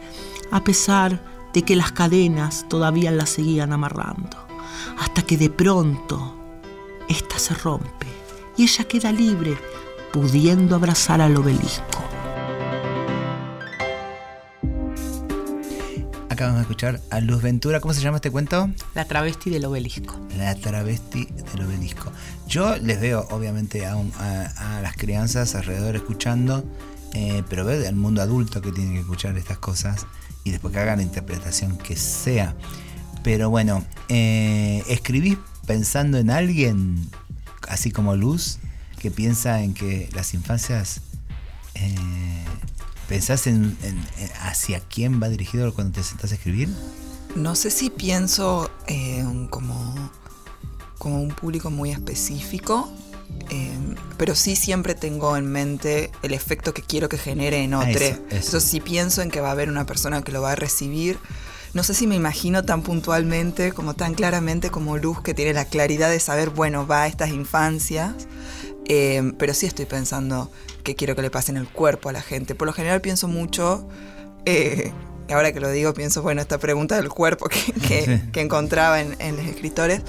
a 0.51 0.63
pesar 0.63 1.36
de 1.57 1.63
que 1.63 1.75
las 1.75 1.91
cadenas 1.91 2.67
todavía 2.69 3.11
la 3.11 3.25
seguían 3.25 3.73
amarrando, 3.73 4.37
hasta 4.99 5.23
que 5.23 5.39
de 5.39 5.49
pronto 5.49 6.37
esta 7.09 7.39
se 7.39 7.55
rompe 7.55 8.07
y 8.59 8.65
ella 8.65 8.85
queda 8.85 9.11
libre, 9.11 9.57
pudiendo 10.13 10.77
abrazar 10.77 11.23
al 11.23 11.35
obelisco. 11.35 12.03
Acabamos 16.29 16.59
de 16.59 16.63
escuchar 16.65 17.01
a 17.11 17.21
Luz 17.21 17.41
Ventura. 17.41 17.81
¿Cómo 17.81 17.95
se 17.95 18.03
llama 18.03 18.17
este 18.17 18.31
cuento? 18.31 18.69
La 18.95 19.07
travesti 19.07 19.49
del 19.49 19.65
obelisco. 19.65 20.15
La 20.37 20.55
travesti 20.57 21.25
del 21.25 21.65
obelisco. 21.65 22.13
Yo 22.47 22.77
les 22.77 23.01
veo, 23.01 23.27
obviamente, 23.31 23.87
a, 23.87 23.97
un- 23.97 24.13
a- 24.19 24.77
a 24.77 24.83
las 24.83 24.95
crianzas 24.95 25.55
alrededor 25.55 25.97
escuchando, 25.97 26.65
eh, 27.15 27.43
pero 27.49 27.65
veo 27.65 27.89
al 27.89 27.97
mundo 27.97 28.21
adulto 28.21 28.61
que 28.61 28.73
tiene 28.73 28.93
que 28.93 29.01
escuchar 29.01 29.39
estas 29.39 29.57
cosas 29.57 30.07
y 30.47 30.53
después 30.53 30.73
que 30.73 30.79
hagan 30.79 30.99
la 30.99 31.03
interpretación 31.03 31.77
que 31.77 31.97
sea. 31.97 32.55
Pero 33.25 33.51
bueno, 33.51 33.85
eh, 34.09 34.85
¿escribís 34.89 35.37
pensando 35.67 36.19
en 36.19 36.31
alguien, 36.31 37.11
así 37.69 37.91
como 37.91 38.15
Luz, 38.15 38.59
que 39.01 39.11
piensa 39.11 39.61
en 39.63 39.75
que 39.75 40.09
las 40.15 40.35
infancias... 40.35 41.01
eh, 41.75 41.95
¿Pensás 43.09 43.47
en, 43.47 43.77
hacia 44.41 44.81
quién 44.81 45.23
va 45.23 45.29
dirigido 45.29 45.73
cuando 45.73 45.93
te 45.93 46.03
sentás 46.03 46.33
a 46.33 46.35
escribir? 46.35 46.69
No 47.37 47.55
sé 47.55 47.71
si 47.71 47.89
pienso 47.89 48.69
eh, 48.89 49.25
como, 49.51 49.95
como 50.99 51.23
un 51.23 51.29
público 51.29 51.71
muy 51.71 51.93
específico, 51.93 52.93
eh, 53.51 53.71
pero 54.17 54.35
sí 54.35 54.57
siempre 54.57 54.95
tengo 54.95 55.37
en 55.37 55.47
mente 55.47 56.11
el 56.23 56.33
efecto 56.35 56.73
que 56.75 56.83
quiero 56.83 57.09
que 57.09 57.19
genere 57.19 57.63
en 57.63 57.75
otro. 57.75 58.05
eso, 58.31 58.61
sí 58.61 58.81
pienso 58.81 59.23
en 59.23 59.31
que 59.31 59.41
va 59.41 59.49
a 59.49 59.53
haber 59.53 59.69
una 59.69 59.87
persona 59.87 60.23
que 60.23 60.33
lo 60.33 60.43
va 60.43 60.53
a 60.53 60.57
recibir. 60.57 61.19
No 61.75 61.83
sé 61.83 61.93
si 61.95 62.07
me 62.07 62.15
imagino 62.15 62.65
tan 62.65 62.83
puntualmente, 62.83 63.73
como 63.73 63.95
tan 63.95 64.15
claramente 64.15 64.71
como 64.71 64.97
Luz, 64.97 65.21
que 65.21 65.35
tiene 65.35 65.53
la 65.53 65.67
claridad 65.67 66.09
de 66.11 66.21
saber, 66.21 66.49
bueno, 66.51 66.87
va 66.87 67.03
a 67.03 67.07
estas 67.07 67.31
infancias. 67.31 68.15
Eh, 68.89 69.33
pero 69.39 69.53
sí 69.53 69.67
estoy 69.67 69.85
pensando 69.85 70.51
que 70.85 70.95
quiero 70.95 71.17
que 71.17 71.23
le 71.23 71.31
pasen 71.31 71.57
el 71.57 71.69
cuerpo 71.69 72.09
a 72.09 72.13
la 72.13 72.23
gente. 72.23 72.55
Por 72.55 72.67
lo 72.67 72.73
general 72.73 73.01
pienso 73.01 73.27
mucho, 73.29 73.87
eh, 74.47 74.93
ahora 75.29 75.53
que 75.53 75.59
lo 75.61 75.69
digo, 75.71 75.93
pienso, 75.93 76.23
bueno, 76.23 76.41
esta 76.41 76.59
pregunta 76.59 76.97
del 76.97 77.09
cuerpo 77.09 77.49
que, 77.49 77.73
que- 77.87 78.05
Sí. 78.05 78.31
que 78.33 78.41
encontraba 78.41 79.01
en, 79.01 79.17
en 79.21 79.37
los 79.37 79.45
escritores, 79.47 80.03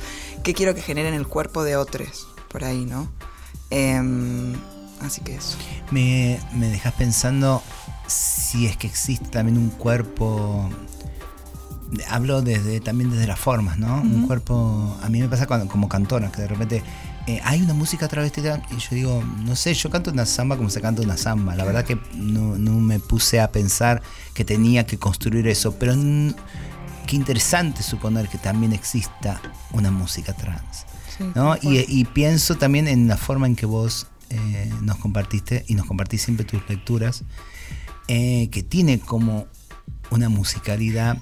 que 0.44 0.54
quiero 0.54 0.76
que 0.76 0.82
generen 0.82 1.16
el 1.16 1.28
cuerpo 1.28 1.64
de 1.64 1.76
otros, 1.76 2.27
por 2.48 2.64
ahí, 2.64 2.86
¿no? 2.86 3.08
Em, 3.70 4.54
así 5.02 5.22
que 5.22 5.36
eso. 5.36 5.58
Me, 5.92 6.40
me 6.54 6.70
dejas 6.70 6.94
pensando 6.94 7.62
si 8.08 8.66
es 8.66 8.78
que 8.78 8.88
existe 8.88 9.28
también 9.30 9.58
un 9.58 9.70
cuerpo. 9.70 10.70
Hablo 12.10 12.42
desde 12.42 12.82
también 12.82 13.12
desde 13.12 13.28
las 13.28 13.40
formas, 13.40 13.78
¿no? 13.78 14.02
Un 14.02 14.28
cuerpo. 14.28 14.98
A 15.02 15.10
mí 15.10 15.22
me 15.22 15.30
pasa 15.30 15.48
cuando, 15.48 15.68
como 15.68 15.88
cantora, 15.88 16.32
que 16.32 16.42
de 16.42 16.48
repente 16.48 16.84
eh, 17.28 17.42
hay 17.44 17.62
una 17.62 17.74
música 17.74 18.08
travesti 18.08 18.42
y 18.42 18.78
yo 18.78 18.90
digo, 18.92 19.24
no 19.44 19.56
sé, 19.56 19.74
yo 19.74 19.90
canto 19.90 20.12
una 20.12 20.26
samba 20.26 20.56
como 20.56 20.70
se 20.70 20.80
canta 20.82 21.02
una 21.02 21.18
samba. 21.18 21.56
La 21.56 21.66
verdad 21.66 21.84
que 21.84 21.98
no, 22.14 22.58
no 22.58 22.72
me 22.74 23.00
puse 23.00 23.42
a 23.42 23.52
pensar 23.52 24.02
que 24.34 24.46
tenía 24.46 24.86
que 24.86 24.98
construir 24.98 25.46
eso, 25.48 25.74
pero 25.74 25.94
qué 27.08 27.16
interesante 27.16 27.82
suponer 27.82 28.28
que 28.28 28.38
también 28.38 28.74
exista 28.74 29.42
una 29.72 29.90
música 29.90 30.34
trans. 30.34 30.86
¿no? 31.34 31.56
Y, 31.64 31.84
y 31.88 32.06
pienso 32.06 32.56
también 32.56 32.88
en 32.88 33.08
la 33.08 33.18
forma 33.18 33.48
en 33.48 33.56
que 33.56 33.66
vos 33.66 34.06
eh, 34.30 34.70
nos 34.82 34.98
compartiste 34.98 35.64
y 35.68 35.76
nos 35.76 35.86
compartís 35.86 36.22
siempre 36.22 36.46
tus 36.46 36.62
lecturas, 36.68 37.24
eh, 38.10 38.50
que 38.52 38.62
tiene 38.62 39.00
como 39.00 39.48
una 40.10 40.28
musicalidad, 40.28 41.18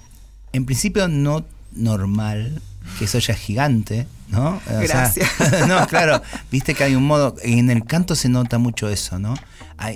en 0.53 0.65
principio 0.65 1.07
no 1.07 1.45
normal, 1.71 2.61
que 2.97 3.05
eso 3.05 3.19
ya 3.19 3.33
es 3.33 3.39
gigante, 3.39 4.07
¿no? 4.29 4.55
O 4.55 4.61
sea, 4.67 4.81
Gracias. 4.81 5.29
no, 5.67 5.85
claro, 5.87 6.21
viste 6.51 6.73
que 6.73 6.83
hay 6.83 6.95
un 6.95 7.05
modo, 7.05 7.35
en 7.43 7.69
el 7.69 7.85
canto 7.85 8.15
se 8.15 8.27
nota 8.27 8.57
mucho 8.57 8.89
eso, 8.89 9.19
¿no? 9.19 9.35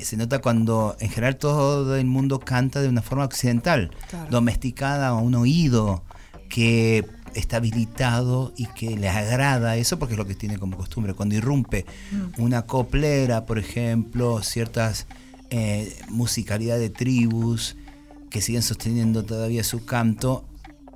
Se 0.03 0.17
nota 0.17 0.39
cuando 0.39 0.95
en 0.99 1.09
general 1.09 1.37
todo 1.37 1.95
el 1.95 2.05
mundo 2.05 2.39
canta 2.39 2.81
de 2.81 2.89
una 2.89 3.01
forma 3.01 3.25
occidental, 3.25 3.91
Claro. 4.09 4.29
domesticada 4.29 5.07
a 5.09 5.13
un 5.15 5.35
oído 5.35 6.03
que 6.49 7.05
está 7.35 7.57
habilitado 7.57 8.53
y 8.57 8.65
que 8.67 8.97
le 8.97 9.07
agrada 9.09 9.77
eso 9.77 9.99
porque 9.99 10.13
es 10.15 10.17
lo 10.17 10.25
que 10.25 10.35
tiene 10.35 10.57
como 10.57 10.77
costumbre. 10.77 11.13
Cuando 11.13 11.35
irrumpe 11.35 11.85
Mm. 12.11 12.41
una 12.41 12.63
coplera, 12.63 13.45
por 13.45 13.59
ejemplo, 13.59 14.41
ciertas 14.43 15.07
eh, 15.51 15.95
musicalidad 16.09 16.77
de 16.77 16.91
tribus 16.91 17.75
que 18.29 18.39
siguen 18.41 18.61
sosteniendo 18.61 19.23
todavía 19.25 19.63
su 19.63 19.83
canto, 19.85 20.45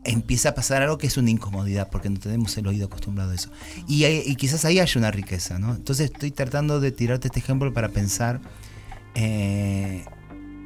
empieza 0.04 0.50
a 0.50 0.54
pasar 0.56 0.84
algo 0.84 1.00
que 1.00 1.08
es 1.08 1.18
una 1.18 1.32
incomodidad 1.32 1.90
porque 1.90 2.08
no 2.10 2.20
tenemos 2.20 2.56
el 2.58 2.68
oído 2.68 2.86
acostumbrado 2.86 3.32
a 3.32 3.36
eso. 3.36 3.50
Y, 3.88 4.04
hay- 4.04 4.22
y 4.26 4.36
quizás 4.36 4.64
ahí 4.66 4.80
haya 4.80 5.00
una 5.00 5.10
riqueza, 5.10 5.58
¿no? 5.58 5.74
Entonces 5.74 6.12
estoy 6.12 6.30
tratando 6.30 6.80
de 6.80 6.92
tirarte 6.92 7.30
este 7.30 7.40
ejemplo 7.40 7.74
para 7.74 7.90
pensar 7.90 8.42
eh, 9.16 10.06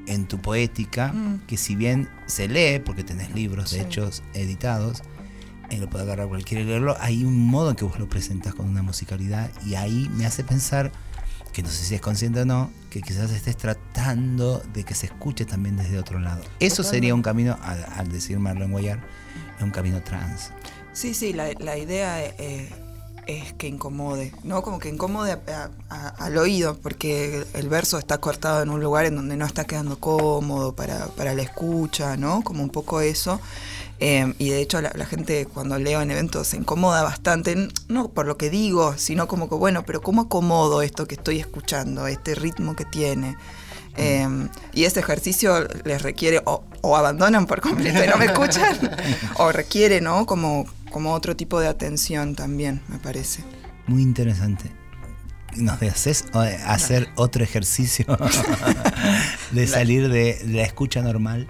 en 0.07 0.25
tu 0.27 0.39
poética, 0.39 1.11
Mm. 1.11 1.41
que 1.47 1.57
si 1.57 1.75
bien 1.75 2.07
se 2.27 2.47
lee, 2.47 2.79
porque 2.79 3.03
tenés 3.03 3.33
libros 3.35 3.71
de 3.71 3.79
Sí. 3.79 3.85
hechos 3.85 4.23
editados, 4.33 5.01
eh, 5.69 5.77
lo 5.79 5.89
puede 5.89 6.05
agarrar 6.05 6.27
cualquiera 6.29 6.63
y 6.63 6.65
leerlo, 6.65 6.95
hay 7.01 7.25
un 7.25 7.37
modo 7.45 7.71
en 7.71 7.75
que 7.75 7.83
vos 7.83 7.99
lo 7.99 8.07
presentas 8.07 8.53
con 8.55 8.67
una 8.69 8.81
musicalidad 8.81 9.49
y 9.65 9.75
ahí 9.75 10.09
me 10.15 10.25
hace 10.25 10.43
pensar, 10.45 10.91
que 11.51 11.61
no 11.63 11.69
sé 11.69 11.83
si 11.85 11.95
es 11.95 12.01
consciente 12.01 12.41
o 12.41 12.45
no, 12.45 12.71
que 12.89 13.01
quizás 13.01 13.31
estés 13.31 13.57
tratando 13.57 14.63
de 14.73 14.83
que 14.85 14.93
se 14.93 15.07
escuche 15.07 15.43
también 15.43 15.75
desde 15.75 15.97
otro 15.99 16.19
lado. 16.19 16.41
Eso 16.59 16.83
sería 16.83 17.13
un 17.15 17.21
camino, 17.21 17.57
al, 17.63 17.83
al 17.95 18.07
decir 18.09 18.39
Marlon 18.39 18.71
Guayar, 18.71 18.99
es 19.57 19.63
un 19.63 19.71
camino 19.71 20.01
trans. 20.03 20.51
Sí, 20.93 21.13
sí, 21.13 21.33
la, 21.33 21.49
la 21.59 21.77
idea 21.77 22.23
eh, 22.23 22.69
es 23.27 23.53
que 23.53 23.67
incomode, 23.67 24.31
¿no? 24.43 24.61
Como 24.61 24.79
que 24.79 24.89
incomode 24.89 25.33
a- 25.33 25.69
a- 25.89 26.07
al 26.07 26.37
oído, 26.37 26.77
porque 26.81 27.45
el 27.53 27.69
verso 27.69 27.97
está 27.97 28.17
cortado 28.19 28.61
en 28.63 28.69
un 28.69 28.81
lugar 28.81 29.05
en 29.05 29.15
donde 29.15 29.35
no 29.37 29.45
está 29.45 29.65
quedando 29.65 29.99
cómodo 29.99 30.73
para, 30.75 31.07
para 31.07 31.33
la 31.33 31.41
escucha, 31.43 32.15
¿no? 32.17 32.41
Como 32.43 32.63
un 32.63 32.69
poco 32.69 33.01
eso. 33.01 33.39
Eh, 33.99 34.33
y 34.37 34.49
de 34.49 34.61
hecho 34.61 34.79
la, 34.79 34.91
la 34.95 35.05
gente 35.05 35.47
cuando 35.47 35.77
leo 35.79 36.01
en 36.01 36.11
eventos 36.11 36.47
se 36.47 36.57
incomoda 36.57 37.01
bastante, 37.03 37.67
no 37.87 38.09
por 38.09 38.27
lo 38.27 38.37
que 38.37 38.49
digo, 38.49 38.95
sino 38.97 39.27
como 39.27 39.49
que, 39.49 39.55
bueno, 39.55 39.83
pero 39.85 40.01
¿cómo 40.01 40.21
acomodo 40.23 40.81
esto 40.83 41.07
que 41.07 41.15
estoy 41.15 41.39
escuchando, 41.39 42.05
este 42.07 42.35
ritmo 42.35 42.75
que 42.75 42.85
tiene? 42.85 43.35
Eh, 43.99 44.27
y 44.73 44.83
ese 44.83 44.99
ejercicio 44.99 45.67
les 45.83 46.03
requiere 46.03 46.43
o, 46.45 46.63
o 46.81 46.95
abandonan 46.95 47.47
por 47.47 47.61
completo 47.61 48.03
y 48.03 48.07
no 48.07 48.17
me 48.17 48.25
escuchan, 48.25 48.77
o 49.39 49.51
requiere, 49.51 49.99
¿no? 50.01 50.27
Como, 50.27 50.67
como 50.91 51.13
otro 51.13 51.35
tipo 51.35 51.59
de 51.59 51.67
atención 51.67 52.35
también, 52.35 52.81
me 52.87 52.97
parece. 52.97 53.43
Muy 53.87 54.01
interesante. 54.01 54.71
¿Nos 55.55 55.81
haces 55.81 56.25
eh, 56.33 56.59
hacer 56.65 57.09
otro 57.15 57.43
ejercicio 57.43 58.05
de 59.51 59.67
salir 59.67 60.09
de, 60.09 60.35
de 60.35 60.53
la 60.53 60.63
escucha 60.63 61.01
normal? 61.01 61.47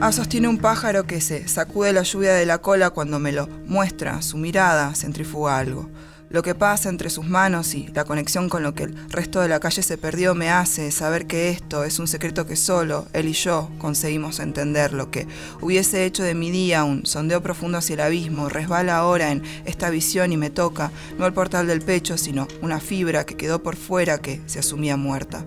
Ah, 0.00 0.12
sostiene 0.12 0.48
un 0.48 0.58
pájaro 0.58 1.06
que 1.06 1.20
se 1.20 1.48
sacude 1.48 1.92
la 1.92 2.02
lluvia 2.02 2.34
de 2.34 2.46
la 2.46 2.58
cola 2.58 2.90
cuando 2.90 3.18
me 3.18 3.32
lo 3.32 3.46
muestra, 3.66 4.20
su 4.22 4.36
mirada 4.36 4.94
centrifuga 4.94 5.58
algo. 5.58 5.88
Lo 6.28 6.42
que 6.42 6.56
pasa 6.56 6.88
entre 6.88 7.08
sus 7.08 7.24
manos 7.24 7.74
y 7.74 7.86
la 7.94 8.04
conexión 8.04 8.48
con 8.48 8.64
lo 8.64 8.74
que 8.74 8.82
el 8.82 9.10
resto 9.10 9.40
de 9.40 9.48
la 9.48 9.60
calle 9.60 9.82
se 9.82 9.96
perdió 9.96 10.34
me 10.34 10.50
hace 10.50 10.90
saber 10.90 11.28
que 11.28 11.50
esto 11.50 11.84
es 11.84 12.00
un 12.00 12.08
secreto 12.08 12.46
que 12.46 12.56
solo 12.56 13.06
él 13.12 13.28
y 13.28 13.32
yo 13.32 13.70
conseguimos 13.78 14.40
entender. 14.40 14.92
Lo 14.92 15.10
que 15.12 15.28
hubiese 15.60 16.04
hecho 16.04 16.24
de 16.24 16.34
mi 16.34 16.50
día 16.50 16.82
un 16.82 17.06
sondeo 17.06 17.42
profundo 17.42 17.78
hacia 17.78 17.94
el 17.94 18.00
abismo 18.00 18.48
resbala 18.48 18.96
ahora 18.96 19.30
en 19.30 19.44
esta 19.66 19.88
visión 19.88 20.32
y 20.32 20.36
me 20.36 20.50
toca, 20.50 20.90
no 21.16 21.26
el 21.26 21.32
portal 21.32 21.68
del 21.68 21.80
pecho, 21.80 22.18
sino 22.18 22.48
una 22.60 22.80
fibra 22.80 23.24
que 23.24 23.36
quedó 23.36 23.62
por 23.62 23.76
fuera 23.76 24.18
que 24.18 24.40
se 24.46 24.58
asumía 24.58 24.96
muerta. 24.96 25.44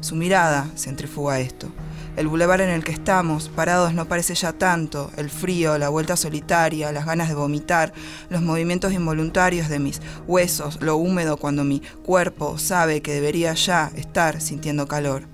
Su 0.00 0.16
mirada 0.16 0.66
centrifuga 0.76 1.40
esto. 1.40 1.68
El 2.14 2.28
bulevar 2.28 2.60
en 2.60 2.68
el 2.68 2.84
que 2.84 2.92
estamos, 2.92 3.48
parados, 3.48 3.94
no 3.94 4.04
parece 4.04 4.34
ya 4.34 4.52
tanto. 4.52 5.10
El 5.16 5.30
frío, 5.30 5.78
la 5.78 5.88
vuelta 5.88 6.14
solitaria, 6.14 6.92
las 6.92 7.06
ganas 7.06 7.28
de 7.28 7.34
vomitar, 7.34 7.94
los 8.28 8.42
movimientos 8.42 8.92
involuntarios 8.92 9.70
de 9.70 9.78
mis 9.78 10.02
huesos, 10.26 10.78
lo 10.82 10.96
húmedo 10.96 11.38
cuando 11.38 11.64
mi 11.64 11.80
cuerpo 12.04 12.58
sabe 12.58 13.00
que 13.00 13.14
debería 13.14 13.54
ya 13.54 13.90
estar 13.96 14.42
sintiendo 14.42 14.86
calor. 14.86 15.26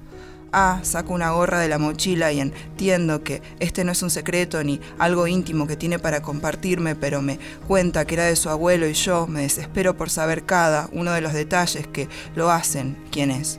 Ah, 0.53 0.79
saco 0.83 1.13
una 1.13 1.33
gorra 1.33 1.59
de 1.59 1.69
la 1.69 1.79
mochila 1.79 2.33
y 2.33 2.41
entiendo 2.41 3.25
que 3.25 3.43
este 3.59 3.83
no 3.83 3.93
es 3.93 4.03
un 4.03 4.09
secreto 4.09 4.63
ni 4.63 4.81
algo 4.99 5.27
íntimo 5.27 5.67
que 5.67 5.77
tiene 5.77 5.99
para 5.99 6.23
compartirme, 6.23 6.95
pero 6.95 7.21
me 7.21 7.41
cuenta 7.67 8.07
que 8.07 8.15
era 8.15 8.25
de 8.25 8.37
su 8.37 8.49
abuelo 8.49 8.87
y 8.89 8.95
yo 8.95 9.27
me 9.27 9.43
desespero 9.43 9.97
por 9.97 10.11
saber 10.11 10.47
cada 10.47 10.89
uno 10.93 11.13
de 11.13 11.21
los 11.21 11.33
detalles 11.33 11.89
que 11.89 12.09
lo 12.37 12.51
hacen 12.51 12.97
quién 13.11 13.33
es. 13.33 13.59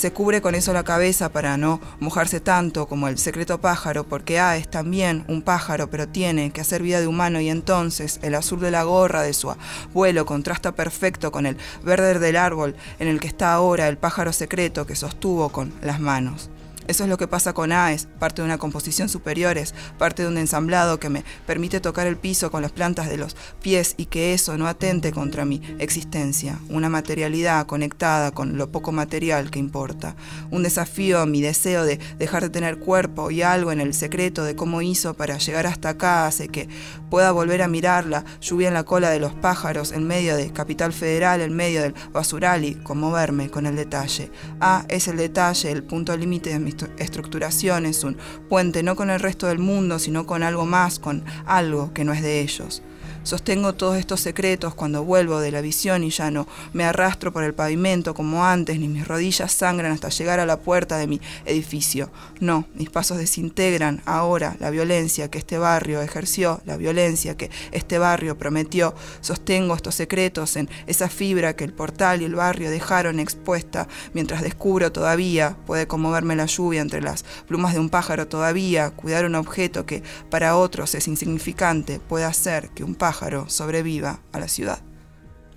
Se 0.00 0.14
cubre 0.14 0.40
con 0.40 0.54
eso 0.54 0.72
la 0.72 0.82
cabeza 0.82 1.28
para 1.28 1.58
no 1.58 1.78
mojarse 1.98 2.40
tanto 2.40 2.88
como 2.88 3.06
el 3.08 3.18
secreto 3.18 3.60
pájaro, 3.60 4.04
porque 4.04 4.40
A 4.40 4.56
es 4.56 4.66
también 4.66 5.26
un 5.28 5.42
pájaro, 5.42 5.90
pero 5.90 6.08
tiene 6.08 6.52
que 6.52 6.62
hacer 6.62 6.82
vida 6.82 7.00
de 7.00 7.06
humano 7.06 7.38
y 7.38 7.50
entonces 7.50 8.18
el 8.22 8.34
azul 8.34 8.60
de 8.60 8.70
la 8.70 8.82
gorra 8.84 9.20
de 9.20 9.34
su 9.34 9.50
abuelo 9.50 10.24
contrasta 10.24 10.72
perfecto 10.72 11.30
con 11.30 11.44
el 11.44 11.58
verde 11.84 12.18
del 12.18 12.36
árbol 12.36 12.76
en 12.98 13.08
el 13.08 13.20
que 13.20 13.28
está 13.28 13.52
ahora 13.52 13.88
el 13.88 13.98
pájaro 13.98 14.32
secreto 14.32 14.86
que 14.86 14.96
sostuvo 14.96 15.50
con 15.50 15.70
las 15.82 16.00
manos. 16.00 16.48
Eso 16.90 17.04
es 17.04 17.08
lo 17.08 17.18
que 17.18 17.28
pasa 17.28 17.52
con 17.52 17.70
A, 17.70 17.92
es 17.92 18.08
parte 18.18 18.42
de 18.42 18.46
una 18.46 18.58
composición 18.58 19.08
superior, 19.08 19.56
es 19.58 19.74
parte 19.96 20.22
de 20.22 20.28
un 20.28 20.36
ensamblado 20.38 20.98
que 20.98 21.08
me 21.08 21.22
permite 21.46 21.78
tocar 21.78 22.08
el 22.08 22.16
piso 22.16 22.50
con 22.50 22.62
las 22.62 22.72
plantas 22.72 23.08
de 23.08 23.16
los 23.16 23.36
pies 23.62 23.94
y 23.96 24.06
que 24.06 24.34
eso 24.34 24.58
no 24.58 24.66
atente 24.66 25.12
contra 25.12 25.44
mi 25.44 25.62
existencia. 25.78 26.58
Una 26.68 26.88
materialidad 26.88 27.64
conectada 27.66 28.32
con 28.32 28.58
lo 28.58 28.72
poco 28.72 28.90
material 28.90 29.52
que 29.52 29.60
importa. 29.60 30.16
Un 30.50 30.64
desafío 30.64 31.20
a 31.20 31.26
mi 31.26 31.40
deseo 31.40 31.84
de 31.84 32.00
dejar 32.18 32.42
de 32.42 32.50
tener 32.50 32.80
cuerpo 32.80 33.30
y 33.30 33.42
algo 33.42 33.70
en 33.70 33.80
el 33.80 33.94
secreto 33.94 34.42
de 34.42 34.56
cómo 34.56 34.82
hizo 34.82 35.14
para 35.14 35.38
llegar 35.38 35.68
hasta 35.68 35.90
acá 35.90 36.26
hace 36.26 36.48
que 36.48 36.68
pueda 37.08 37.30
volver 37.30 37.62
a 37.62 37.68
mirar 37.68 38.06
la 38.06 38.24
lluvia 38.40 38.66
en 38.66 38.74
la 38.74 38.82
cola 38.82 39.10
de 39.10 39.20
los 39.20 39.32
pájaros 39.32 39.92
en 39.92 40.08
medio 40.08 40.34
de 40.34 40.52
Capital 40.52 40.92
Federal, 40.92 41.40
en 41.40 41.54
medio 41.54 41.82
del 41.82 41.94
basural 42.12 42.64
y 42.64 42.74
conmoverme 42.74 43.48
con 43.48 43.66
el 43.66 43.76
detalle. 43.76 44.32
A 44.60 44.84
es 44.88 45.06
el 45.06 45.18
detalle, 45.18 45.70
el 45.70 45.84
punto 45.84 46.16
límite 46.16 46.50
de 46.50 46.58
mi 46.58 46.72
estru- 46.72 46.79
estructuración, 46.98 47.86
es 47.86 48.04
un 48.04 48.16
puente 48.48 48.82
no 48.82 48.96
con 48.96 49.10
el 49.10 49.20
resto 49.20 49.46
del 49.46 49.58
mundo, 49.58 49.98
sino 49.98 50.26
con 50.26 50.42
algo 50.42 50.66
más, 50.66 50.98
con 50.98 51.24
algo 51.46 51.92
que 51.92 52.04
no 52.04 52.12
es 52.12 52.22
de 52.22 52.40
ellos. 52.40 52.82
Sostengo 53.22 53.74
todos 53.74 53.98
estos 53.98 54.20
secretos 54.20 54.74
cuando 54.74 55.04
vuelvo 55.04 55.40
de 55.40 55.52
la 55.52 55.60
visión 55.60 56.04
y 56.04 56.10
ya 56.10 56.30
no 56.30 56.48
me 56.72 56.84
arrastro 56.84 57.32
por 57.34 57.44
el 57.44 57.52
pavimento 57.52 58.14
como 58.14 58.46
antes, 58.46 58.80
ni 58.80 58.88
mis 58.88 59.06
rodillas 59.06 59.52
sangran 59.52 59.92
hasta 59.92 60.08
llegar 60.08 60.40
a 60.40 60.46
la 60.46 60.58
puerta 60.58 60.96
de 60.96 61.06
mi 61.06 61.20
edificio. 61.44 62.10
No, 62.40 62.66
mis 62.74 62.88
pasos 62.88 63.18
desintegran 63.18 64.00
ahora 64.06 64.56
la 64.58 64.70
violencia 64.70 65.30
que 65.30 65.36
este 65.36 65.58
barrio 65.58 66.00
ejerció, 66.00 66.62
la 66.64 66.78
violencia 66.78 67.36
que 67.36 67.50
este 67.72 67.98
barrio 67.98 68.38
prometió. 68.38 68.94
Sostengo 69.20 69.74
estos 69.74 69.96
secretos 69.96 70.56
en 70.56 70.70
esa 70.86 71.10
fibra 71.10 71.54
que 71.54 71.64
el 71.64 71.74
portal 71.74 72.22
y 72.22 72.24
el 72.24 72.34
barrio 72.34 72.70
dejaron 72.70 73.20
expuesta, 73.20 73.86
mientras 74.14 74.40
descubro 74.40 74.92
todavía, 74.92 75.58
puede 75.66 75.86
conmoverme 75.86 76.36
la 76.36 76.46
lluvia 76.46 76.80
entre 76.80 77.02
las 77.02 77.26
plumas 77.46 77.74
de 77.74 77.80
un 77.80 77.90
pájaro 77.90 78.28
todavía, 78.28 78.90
cuidar 78.92 79.26
un 79.26 79.34
objeto 79.34 79.84
que 79.84 80.02
para 80.30 80.56
otros 80.56 80.94
es 80.94 81.06
insignificante, 81.06 82.00
puede 82.00 82.24
hacer 82.24 82.70
que 82.70 82.82
un 82.82 82.94
pájaro 82.94 83.09
sobreviva 83.48 84.20
a 84.32 84.38
la 84.38 84.48
ciudad. 84.48 84.80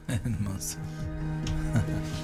Hermoso. 0.08 0.78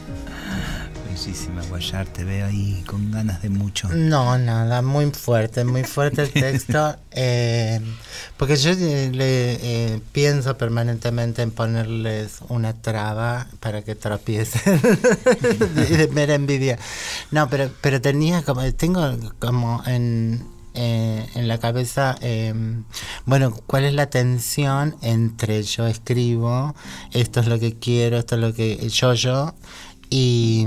Bellísima, 1.10 1.62
Guayar, 1.70 2.06
te 2.08 2.24
veo 2.24 2.46
ahí 2.48 2.84
con 2.86 3.12
ganas 3.12 3.42
de 3.42 3.50
mucho. 3.50 3.90
No, 3.90 4.38
nada, 4.38 4.82
muy 4.82 5.10
fuerte, 5.12 5.66
muy 5.66 5.84
fuerte 5.84 6.22
el 6.22 6.32
texto. 6.34 6.96
eh, 7.12 7.82
porque 8.38 8.56
yo 8.56 8.72
eh, 8.72 9.10
le 9.12 9.54
eh, 9.96 10.02
pienso 10.12 10.58
permanentemente 10.58 11.42
en 11.42 11.52
ponerles 11.52 12.40
una 12.48 12.74
traba 12.74 13.48
para 13.60 13.82
que 13.82 13.96
tropiecen 13.96 14.80
de, 15.76 15.86
de 15.98 16.08
mera 16.10 16.36
envidia. 16.36 16.78
No, 17.32 17.50
pero, 17.50 17.70
pero 17.82 18.00
tenía 18.02 18.44
como, 18.44 18.72
tengo 18.74 19.18
como 19.40 19.84
en, 19.88 20.46
eh, 20.74 21.28
en 21.36 21.48
la 21.48 21.58
cabeza, 21.60 22.16
eh, 22.22 22.54
bueno, 23.26 23.54
cuál 23.66 23.86
es 23.86 23.94
la 23.94 24.10
tensión 24.10 24.96
entre 25.02 25.64
yo 25.64 25.88
escribo, 25.88 26.76
esto 27.12 27.40
es 27.40 27.48
lo 27.48 27.60
que 27.60 27.74
quiero, 27.76 28.18
esto 28.18 28.36
es 28.36 28.42
lo 28.42 28.54
que 28.54 28.88
yo, 28.90 29.14
yo, 29.14 29.54
y, 30.10 30.66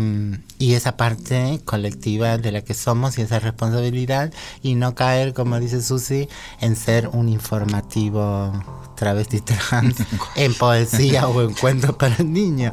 y 0.59 0.74
esa 0.74 0.96
parte 0.96 1.61
colectiva 1.64 2.38
de 2.38 2.53
la 2.53 2.62
que 2.62 2.74
somos 2.74 3.18
y 3.18 3.22
esa 3.22 3.40
responsabilidad 3.40 4.32
y 4.62 4.74
no 4.76 4.94
caer, 4.94 5.34
como 5.34 5.59
dice 5.59 5.82
Susi, 5.82 6.28
en 6.61 6.76
ser 6.76 7.09
un 7.09 7.28
informativo 7.28 8.53
travesti 8.94 9.40
trans 9.40 9.96
en 10.36 10.55
poesía 10.55 11.26
o 11.26 11.42
en 11.42 11.55
cuentos 11.55 11.96
para 11.96 12.18
niños. 12.22 12.72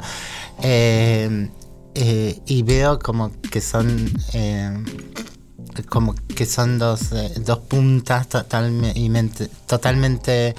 Eh, 0.62 1.50
eh, 1.96 2.40
y 2.46 2.64
veo 2.64 3.00
como 3.00 3.32
que 3.52 3.62
son 3.62 4.12
eh, 4.34 4.72
como 5.88 6.16
que 6.16 6.46
son 6.46 6.80
dos, 6.80 7.12
eh, 7.12 7.34
dos 7.46 7.60
puntas 7.60 8.28
totalmente, 8.30 9.48
totalmente 9.68 10.56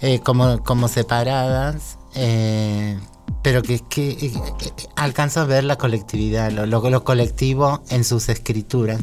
eh, 0.00 0.20
como, 0.20 0.62
como 0.64 0.88
separadas, 0.88 1.96
eh, 2.14 2.98
pero 3.42 3.62
que, 3.62 3.80
que 3.88 4.10
eh, 4.10 4.18
eh, 4.32 4.70
alcanzo 4.96 5.40
a 5.40 5.44
ver 5.44 5.64
la 5.64 5.76
colectividad, 5.76 6.50
lo, 6.50 6.66
lo- 6.66 6.88
lo 6.90 7.04
colectivo 7.04 7.82
en 7.90 8.04
sus 8.04 8.28
escrituras. 8.28 9.00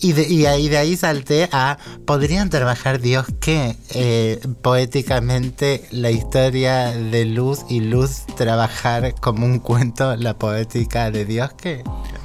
Y 0.00 0.12
de, 0.14 0.26
y 0.28 0.46
ahí, 0.46 0.68
de 0.68 0.78
ahí 0.78 0.96
salté 0.96 1.48
a, 1.52 1.78
¿podrían 2.06 2.50
trabajar 2.50 3.00
Dios 3.00 3.26
qué? 3.40 3.76
Eh, 3.90 4.40
poéticamente 4.62 5.84
la 5.92 6.10
historia 6.10 6.86
de 6.92 7.24
Luz 7.24 7.60
y 7.68 7.80
Luz 7.80 8.22
trabajar 8.36 9.14
como 9.20 9.46
un 9.46 9.58
cuento 9.60 10.16
la 10.16 10.34
poética 10.38 11.10
de 11.10 11.24
Dios 11.24 11.52
qué? 11.54 11.84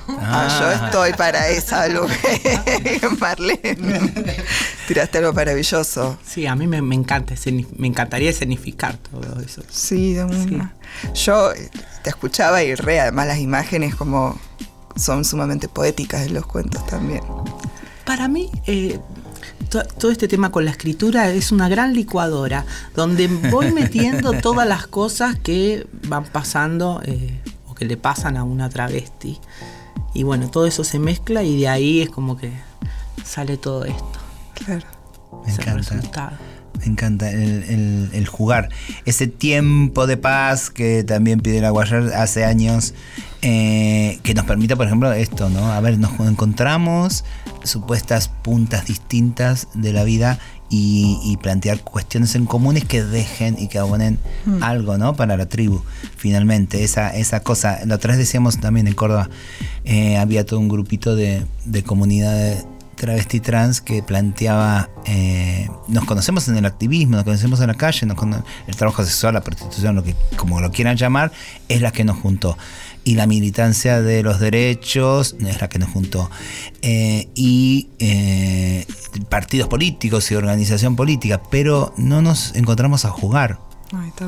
Ah, 0.09 0.47
yo 0.59 0.85
estoy 0.85 1.13
para 1.13 1.49
esa, 1.49 1.87
Lu. 1.87 2.07
Marlene. 3.19 4.35
Tiraste 4.87 5.17
algo 5.17 5.33
maravilloso. 5.33 6.17
Sí, 6.25 6.45
a 6.45 6.55
mí 6.55 6.67
me, 6.67 6.81
me 6.81 6.95
encanta, 6.95 7.33
me 7.77 7.87
encantaría 7.87 8.29
escenificar 8.29 8.97
todo 8.97 9.41
eso. 9.41 9.61
Sí, 9.69 10.13
de 10.13 10.23
una. 10.25 10.73
Yo 11.13 11.51
eh, 11.51 11.69
te 12.03 12.09
escuchaba 12.09 12.63
y 12.63 12.73
re, 12.75 12.99
además 13.01 13.27
las 13.27 13.39
imágenes 13.39 13.95
como 13.95 14.39
son 14.95 15.25
sumamente 15.25 15.67
poéticas 15.67 16.25
en 16.27 16.33
los 16.33 16.45
cuentos 16.45 16.85
también. 16.87 17.21
Para 18.05 18.27
mí, 18.29 18.49
eh, 18.65 18.99
to- 19.69 19.83
todo 19.83 20.11
este 20.11 20.27
tema 20.27 20.51
con 20.51 20.63
la 20.65 20.71
escritura 20.71 21.29
es 21.29 21.51
una 21.51 21.67
gran 21.69 21.93
licuadora, 21.93 22.65
donde 22.95 23.27
voy 23.27 23.71
metiendo 23.73 24.31
todas 24.41 24.67
las 24.67 24.87
cosas 24.87 25.35
que 25.37 25.85
van 26.07 26.23
pasando 26.23 27.01
eh, 27.05 27.39
o 27.67 27.75
que 27.75 27.85
le 27.85 27.97
pasan 27.97 28.37
a 28.37 28.43
una 28.43 28.69
travesti. 28.69 29.39
Y 30.17 30.23
bueno, 30.23 30.49
todo 30.49 30.65
eso 30.65 30.83
se 30.83 30.97
mezcla 30.97 31.43
y 31.43 31.59
de 31.59 31.67
ahí 31.67 32.01
es 32.01 32.09
como 32.09 32.37
que 32.37 32.51
sale 33.23 33.55
todo 33.57 33.85
esto. 33.85 34.03
Claro. 34.65 34.85
Me 35.45 35.51
Ese 35.51 35.61
encanta. 35.61 35.73
resultado. 35.77 36.31
Me 36.79 36.85
encanta 36.85 37.29
el, 37.31 37.63
el- 37.63 38.09
el 38.13 38.27
jugar. 38.27 38.69
Ese 39.05 39.27
tiempo 39.27 40.07
de 40.07 40.17
paz 40.17 40.69
que 40.71 41.03
también 41.03 41.39
pide 41.39 41.61
la 41.61 41.69
Guayar 41.69 42.13
hace 42.15 42.45
años, 42.45 42.93
eh, 43.43 44.19
que 44.23 44.33
nos 44.33 44.45
permite, 44.45 44.75
por 44.75 44.87
ejemplo, 44.87 45.11
esto, 45.13 45.49
¿no? 45.49 45.71
A 45.71 45.79
ver, 45.81 45.99
nos 45.99 46.19
encontramos 46.19 47.23
supuestas 47.63 48.27
puntas 48.29 48.85
distintas 48.85 49.67
de 49.75 49.93
la 49.93 50.03
vida 50.03 50.39
y, 50.69 51.19
y 51.23 51.37
plantear 51.37 51.79
cuestiones 51.81 52.35
en 52.35 52.45
comunes 52.45 52.83
que 52.85 53.03
dejen 53.03 53.57
y 53.59 53.67
que 53.67 53.79
abonen 53.79 54.19
Mm. 54.45 54.63
algo, 54.63 54.97
¿no? 54.97 55.15
Para 55.15 55.35
la 55.37 55.45
tribu, 55.47 55.81
finalmente. 56.15 56.83
Esa, 56.83 57.15
esa 57.15 57.41
cosa. 57.41 57.79
La 57.85 57.95
otra 57.95 58.11
vez 58.11 58.17
decíamos 58.19 58.59
también 58.59 58.87
en 58.87 58.93
Córdoba, 58.93 59.29
eh, 59.85 60.17
había 60.17 60.45
todo 60.45 60.59
un 60.59 60.69
grupito 60.69 61.15
de, 61.15 61.45
de 61.65 61.83
comunidades 61.83 62.65
travesti 62.95 63.39
trans 63.39 63.79
que 63.79 64.01
planteaba, 64.01 64.89
eh, 65.05 65.69
nos 65.87 66.03
conocemos 66.05 66.47
en 66.47 66.57
el 66.57 66.65
activismo, 66.65 67.15
nos 67.15 67.25
conocemos 67.25 67.61
en 67.61 67.67
la 67.67 67.75
calle, 67.75 68.07
nos 68.07 68.17
el 68.67 68.75
trabajo 68.75 69.03
sexual, 69.05 69.35
la 69.35 69.41
prostitución, 69.41 69.95
lo 69.95 70.03
que, 70.03 70.15
como 70.35 70.59
lo 70.59 70.71
quieran 70.71 70.97
llamar, 70.97 71.31
es 71.69 71.79
la 71.81 71.91
que 71.91 72.03
nos 72.03 72.17
juntó. 72.17 72.57
Y 73.07 73.15
la 73.15 73.25
militancia 73.25 74.01
de 74.01 74.21
los 74.21 74.41
derechos 74.41 75.37
es 75.39 75.61
la 75.61 75.69
que 75.69 75.79
nos 75.79 75.89
juntó. 75.91 76.29
Eh, 76.81 77.29
y 77.35 77.87
eh, 77.99 78.85
partidos 79.29 79.69
políticos 79.69 80.29
y 80.29 80.35
organización 80.35 80.97
política, 80.97 81.41
pero 81.49 81.93
no 81.95 82.21
nos 82.21 82.53
encontramos 82.53 83.05
a 83.05 83.09
jugar. 83.09 83.61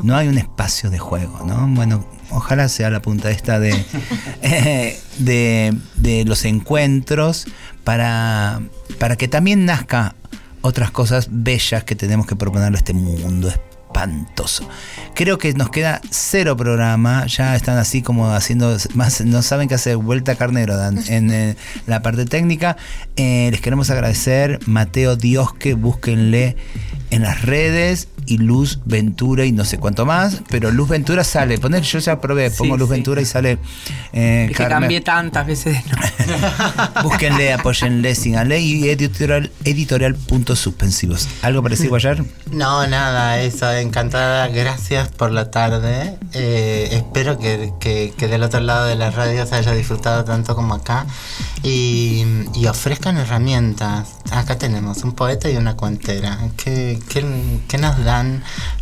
No 0.03 0.15
hay 0.15 0.29
un 0.29 0.37
espacio 0.37 0.89
de 0.89 0.97
juego, 0.97 1.43
¿no? 1.45 1.67
Bueno, 1.67 2.05
ojalá 2.29 2.69
sea 2.69 2.89
la 2.89 3.01
punta 3.01 3.29
esta 3.31 3.59
de, 3.59 3.75
eh, 4.43 4.97
de, 5.17 5.75
de 5.97 6.23
los 6.23 6.45
encuentros 6.45 7.47
para, 7.83 8.61
para 8.97 9.17
que 9.17 9.27
también 9.27 9.65
nazca 9.65 10.15
otras 10.61 10.89
cosas 10.91 11.27
bellas 11.29 11.83
que 11.83 11.95
tenemos 11.95 12.27
que 12.27 12.37
proponerle 12.37 12.77
a 12.77 12.79
este 12.79 12.93
mundo 12.93 13.51
espantoso. 13.89 14.67
Creo 15.15 15.37
que 15.37 15.53
nos 15.53 15.69
queda 15.69 16.01
cero 16.09 16.55
programa, 16.55 17.25
ya 17.25 17.55
están 17.55 17.77
así 17.77 18.01
como 18.01 18.31
haciendo 18.31 18.77
más, 18.93 19.21
no 19.21 19.41
saben 19.41 19.67
qué 19.67 19.75
hacer, 19.75 19.97
vuelta 19.97 20.35
carnero 20.35 20.77
dan 20.77 20.99
en 21.07 21.31
eh, 21.31 21.55
la 21.87 22.01
parte 22.01 22.25
técnica. 22.25 22.77
Eh, 23.15 23.49
les 23.51 23.61
queremos 23.61 23.89
agradecer, 23.89 24.59
Mateo 24.65 25.15
Diosque, 25.15 25.73
búsquenle 25.73 26.55
en 27.09 27.23
las 27.23 27.41
redes 27.41 28.07
y 28.29 28.37
Luz 28.37 28.79
Ventura 28.85 29.43
y 29.45 29.51
no 29.51 29.65
sé 29.65 29.77
cuánto 29.79 30.05
más, 30.05 30.41
pero 30.49 30.71
Luz 30.71 30.87
Ventura 30.89 31.23
sale, 31.23 31.57
poner, 31.57 31.81
yo 31.83 31.99
ya 31.99 32.21
probé, 32.21 32.51
pongo 32.51 32.77
Luz 32.77 32.87
sí. 32.89 32.95
Ventura 32.95 33.21
y 33.21 33.25
sale 33.25 33.57
eh, 34.13 34.43
Es 34.45 34.51
que 34.51 34.63
Carmen. 34.63 34.79
cambié 34.81 35.01
tantas 35.01 35.47
veces 35.47 35.77
nombre. 35.87 36.09
Búsquenle, 37.03 37.53
apóyenle, 37.53 38.15
síganle 38.15 38.59
y 38.61 38.87
editorial, 38.89 39.51
editorial 39.65 40.15
puntos 40.15 40.59
suspensivos. 40.59 41.27
¿Algo 41.41 41.61
para 41.63 41.73
decir, 41.73 41.89
Guayar? 41.89 42.23
No, 42.51 42.85
nada, 42.87 43.39
eso, 43.41 43.71
encantada, 43.73 44.47
gracias 44.47 45.09
por 45.09 45.31
la 45.31 45.49
tarde. 45.51 46.15
Eh, 46.33 46.89
espero 46.91 47.37
que, 47.39 47.71
que- 47.79 48.13
que 48.17 48.27
del 48.27 48.43
otro 48.43 48.59
lado 48.59 48.85
de 48.85 48.95
la 48.95 49.11
radio 49.11 49.45
se 49.45 49.55
haya 49.55 49.71
disfrutado 49.73 50.23
tanto 50.23 50.55
como 50.55 50.73
acá 50.75 51.05
y, 51.63 52.23
y 52.53 52.67
ofrezcan 52.67 53.17
herramientas. 53.17 54.09
Acá 54.31 54.57
tenemos 54.57 55.03
un 55.03 55.13
poeta 55.13 55.49
y 55.49 55.55
una 55.57 55.75
cuentera. 55.75 56.37
¿Qué, 56.63 56.99
qué, 57.09 57.25
qué 57.67 57.77
nos 57.77 58.03
dan 58.03 58.18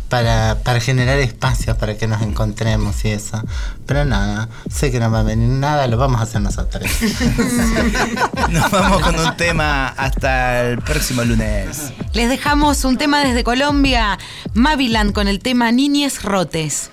para, 0.08 0.56
para 0.62 0.80
generar 0.80 1.18
espacios 1.18 1.76
para 1.76 1.96
que 1.96 2.06
nos 2.06 2.22
encontremos 2.22 3.04
y 3.04 3.10
eso. 3.10 3.42
Pero 3.86 4.04
nada, 4.04 4.48
sé 4.70 4.90
que 4.90 5.00
no 5.00 5.10
va 5.10 5.20
a 5.20 5.22
venir 5.22 5.48
nada, 5.48 5.86
lo 5.86 5.96
vamos 5.96 6.20
a 6.20 6.24
hacer 6.24 6.40
nosotros. 6.40 6.90
Nos 8.50 8.70
vamos 8.70 9.02
con 9.02 9.18
un 9.18 9.36
tema 9.36 9.88
hasta 9.88 10.62
el 10.62 10.78
próximo 10.78 11.24
lunes. 11.24 11.92
Les 12.12 12.28
dejamos 12.28 12.84
un 12.84 12.96
tema 12.96 13.20
desde 13.20 13.44
Colombia, 13.44 14.18
Maviland 14.54 15.12
con 15.12 15.28
el 15.28 15.40
tema 15.40 15.72
Niñes 15.72 16.22
Rotes. 16.22 16.90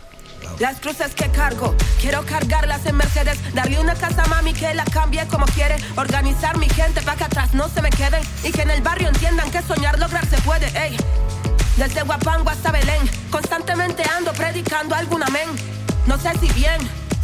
Las 0.60 0.80
cruces 0.80 1.14
que 1.14 1.30
cargo, 1.32 1.76
quiero 2.00 2.26
cargarlas 2.26 2.86
en 2.86 2.96
Mercedes, 2.96 3.38
darle 3.54 3.78
una 3.80 3.94
casa 3.94 4.24
a 4.24 4.28
mami 4.28 4.54
que 4.54 4.74
la 4.74 4.86
cambie 4.86 5.26
como 5.28 5.46
quiere, 5.48 5.76
organizar 5.98 6.58
mi 6.58 6.70
gente 6.70 7.02
para 7.02 7.18
que 7.18 7.24
atrás 7.26 7.54
no 7.54 7.68
se 7.68 7.82
me 7.82 7.90
queden 7.90 8.24
y 8.44 8.52
que 8.52 8.62
en 8.62 8.70
el 8.70 8.82
barrio 8.82 9.10
entiendan 9.10 9.52
que 9.52 9.62
soñar 9.62 10.00
lograr 10.00 10.26
se 10.28 10.38
puede, 10.42 10.68
ey. 10.82 10.96
Desde 11.78 12.04
Guapango 12.04 12.50
hasta 12.50 12.72
Belén, 12.72 13.10
constantemente 13.30 14.04
ando 14.18 14.32
predicando 14.34 14.96
algún 14.96 15.24
amén. 15.24 15.50
No 16.06 16.18
sé 16.18 16.32
si 16.40 16.48
bien, 16.54 16.78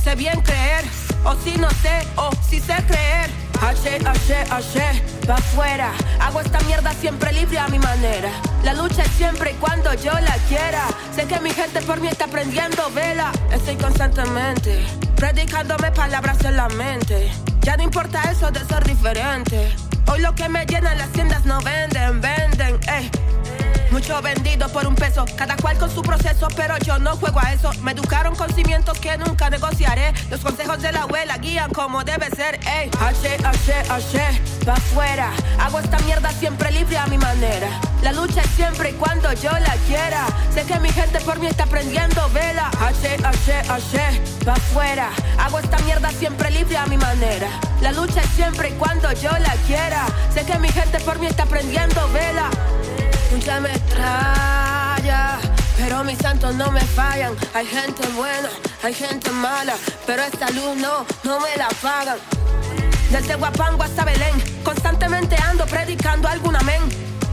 sé 0.03 0.15
bien 0.15 0.41
creer, 0.41 0.83
o 1.23 1.35
si 1.35 1.57
no 1.57 1.69
sé, 1.69 2.05
o 2.15 2.31
si 2.49 2.59
sé 2.59 2.75
creer. 2.87 3.29
H, 3.61 3.99
H, 4.05 4.35
H, 4.49 5.03
pa' 5.27 5.35
afuera. 5.35 5.91
Hago 6.19 6.41
esta 6.41 6.59
mierda 6.61 6.91
siempre 6.93 7.31
libre 7.31 7.59
a 7.59 7.67
mi 7.67 7.79
manera. 7.79 8.31
La 8.63 8.73
lucha 8.73 9.03
es 9.03 9.11
siempre 9.11 9.51
y 9.51 9.53
cuando 9.55 9.93
yo 9.93 10.13
la 10.13 10.35
quiera. 10.49 10.85
Sé 11.15 11.25
que 11.25 11.39
mi 11.39 11.51
gente 11.51 11.81
por 11.83 12.01
mí 12.01 12.07
está 12.07 12.27
prendiendo 12.27 12.89
vela. 12.91 13.31
Estoy 13.51 13.75
constantemente 13.77 14.83
predicándome 15.21 15.91
palabras 15.91 16.43
en 16.45 16.57
la 16.57 16.67
mente. 16.69 17.31
Ya 17.61 17.77
no 17.77 17.83
importa 17.83 18.23
eso 18.31 18.49
de 18.49 18.59
ser 18.65 18.83
diferente. 18.83 19.71
Hoy 20.07 20.19
lo 20.19 20.33
que 20.33 20.49
me 20.49 20.65
llenan 20.65 20.97
las 20.97 21.09
tiendas 21.09 21.45
no 21.45 21.61
venden, 21.61 22.19
venden, 22.19 22.79
ey. 22.89 23.11
Mucho 23.91 24.21
vendido 24.21 24.69
por 24.69 24.87
un 24.87 24.95
peso, 24.95 25.25
cada 25.35 25.57
cual 25.57 25.77
con 25.77 25.93
su 25.93 26.01
proceso, 26.01 26.47
pero 26.55 26.77
yo 26.77 26.97
no 26.97 27.17
juego 27.17 27.41
a 27.41 27.51
eso. 27.51 27.71
Me 27.83 27.91
educaron 27.91 28.33
con 28.35 28.49
cimientos 28.53 28.97
que 28.99 29.17
nunca 29.17 29.49
negociaré. 29.49 30.13
Los 30.29 30.39
consejos 30.39 30.81
de 30.81 30.93
la 30.93 31.03
abuela 31.03 31.37
guían 31.37 31.69
como 31.71 32.01
debe 32.05 32.29
ser, 32.29 32.57
ey. 32.65 32.89
H, 33.01 33.37
H, 33.43 33.73
H, 33.89 34.41
pa' 34.65 34.73
afuera. 34.73 35.29
Hago 35.59 35.79
esta 35.79 35.99
mierda 35.99 36.31
siempre 36.31 36.71
libre 36.71 36.97
a 36.97 37.05
mi 37.07 37.17
manera. 37.17 37.67
La 38.01 38.13
lucha 38.13 38.41
es 38.41 38.49
siempre 38.51 38.91
y 38.91 38.93
cuando 38.93 39.31
yo 39.33 39.51
la 39.51 39.75
quiera. 39.85 40.25
Sé 40.53 40.63
que 40.63 40.79
mi 40.79 40.89
gente 40.89 41.19
por 41.19 41.37
mí 41.39 41.47
está 41.47 41.65
prendiendo 41.65 42.29
vela. 42.29 42.71
H, 42.79 43.17
H, 43.21 43.53
H, 43.69 44.21
pa' 44.45 44.53
afuera. 44.53 45.09
Hago 45.37 45.59
esta 45.59 45.77
mierda 45.79 46.09
siempre 46.11 46.49
libre 46.49 46.77
a 46.77 46.85
mi 46.85 46.95
manera. 46.95 47.49
La 47.81 47.91
lucha 47.91 48.21
es 48.21 48.29
siempre 48.29 48.69
y 48.69 48.71
cuando 48.73 49.11
yo 49.11 49.31
la 49.31 49.53
quiera. 49.67 50.05
Sé 50.33 50.45
que 50.45 50.57
mi 50.59 50.69
gente 50.69 50.97
por 51.01 51.19
mí 51.19 51.27
está 51.27 51.45
prendiendo 51.45 52.07
vela. 52.13 52.49
Mucha 53.31 53.61
me 53.61 53.71
extraña, 53.71 55.39
pero 55.77 56.03
mis 56.03 56.17
santos 56.17 56.53
no 56.55 56.69
me 56.71 56.81
fallan. 56.81 57.33
Hay 57.53 57.65
gente 57.65 58.05
buena, 58.09 58.49
hay 58.83 58.93
gente 58.93 59.31
mala, 59.31 59.73
pero 60.05 60.21
esta 60.23 60.49
luz 60.49 60.75
no, 60.77 61.05
no 61.23 61.39
me 61.39 61.55
la 61.55 61.69
pagan. 61.81 62.17
Desde 63.09 63.35
Guapango 63.35 63.83
hasta 63.83 64.03
Belén, 64.03 64.41
constantemente 64.63 65.35
ando 65.37 65.65
predicando 65.65 66.27
algún 66.27 66.55
amén. 66.55 66.81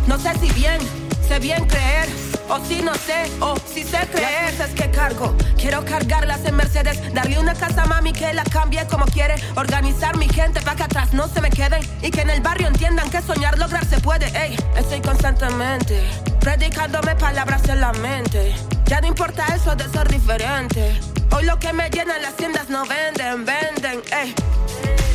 No 0.07 0.18
sé 0.18 0.32
si 0.38 0.51
bien, 0.53 0.78
sé 1.26 1.40
bien 1.40 1.66
creer, 1.66 2.09
o 2.49 2.59
si 2.64 2.82
no 2.82 2.94
sé, 2.94 3.30
o 3.40 3.57
si 3.72 3.84
sé 3.84 4.09
creer. 4.12 4.55
Las 4.59 4.70
que 4.70 4.90
cargo, 4.90 5.34
quiero 5.57 5.84
cargarlas 5.84 6.44
en 6.44 6.57
Mercedes, 6.57 7.01
darle 7.14 7.38
una 7.38 7.55
casa 7.55 7.82
a 7.82 7.86
mami 7.86 8.12
que 8.12 8.32
la 8.32 8.44
cambie 8.44 8.84
como 8.86 9.05
quiere, 9.07 9.34
organizar 9.57 10.16
mi 10.16 10.28
gente 10.28 10.61
para 10.61 10.76
que 10.76 10.82
atrás 10.84 11.12
no 11.12 11.28
se 11.28 11.40
me 11.40 11.51
queden 11.51 11.82
y 12.03 12.11
que 12.11 12.22
en 12.22 12.30
el 12.30 12.40
barrio 12.40 12.68
entiendan 12.68 13.11
que 13.11 13.22
soñar 13.22 13.59
lograr 13.59 13.84
se 13.84 14.01
puede. 14.01 14.26
Ey, 14.38 14.57
estoy 14.76 15.01
constantemente 15.01 16.03
predicándome 16.40 17.14
palabras 17.16 17.68
en 17.68 17.80
la 17.80 17.92
mente. 17.92 18.55
Ya 18.86 19.01
no 19.01 19.07
importa 19.07 19.44
eso 19.55 19.76
de 19.76 19.88
ser 19.88 20.09
diferente. 20.09 20.99
Hoy 21.30 21.44
lo 21.44 21.59
que 21.59 21.72
me 21.72 21.90
llenan 21.90 22.22
las 22.22 22.34
tiendas 22.36 22.70
no 22.70 22.86
venden, 22.86 23.44
venden, 23.44 24.01
ey. 24.12 24.34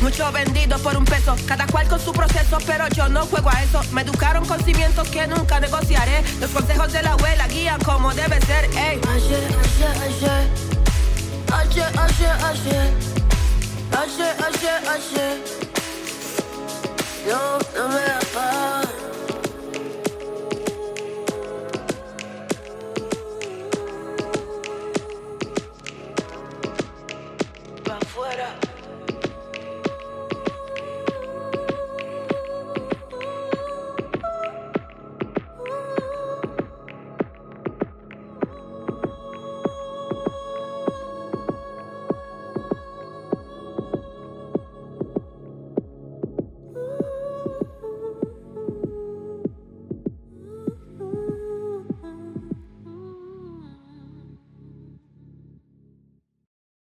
Muchos 0.04 0.30
vendidos 0.34 0.82
por 0.82 0.98
un 0.98 1.06
peso, 1.06 1.34
cada 1.46 1.66
cual 1.66 1.88
con 1.88 1.98
su 1.98 2.12
proceso, 2.12 2.58
pero 2.66 2.86
yo 2.88 3.08
no 3.08 3.24
juego 3.24 3.48
a 3.48 3.62
eso. 3.62 3.80
Me 3.90 4.02
educaron 4.02 4.44
con 4.44 4.62
cimientos 4.62 5.08
que 5.08 5.26
nunca 5.26 5.58
negociaré. 5.60 6.22
Los 6.40 6.50
consejos 6.50 6.92
de 6.92 7.02
la 7.02 7.12
abuela 7.12 7.48
guían 7.48 7.80
como 7.80 8.12
debe 8.12 8.38
ser, 8.42 8.66
ey. 8.76 9.00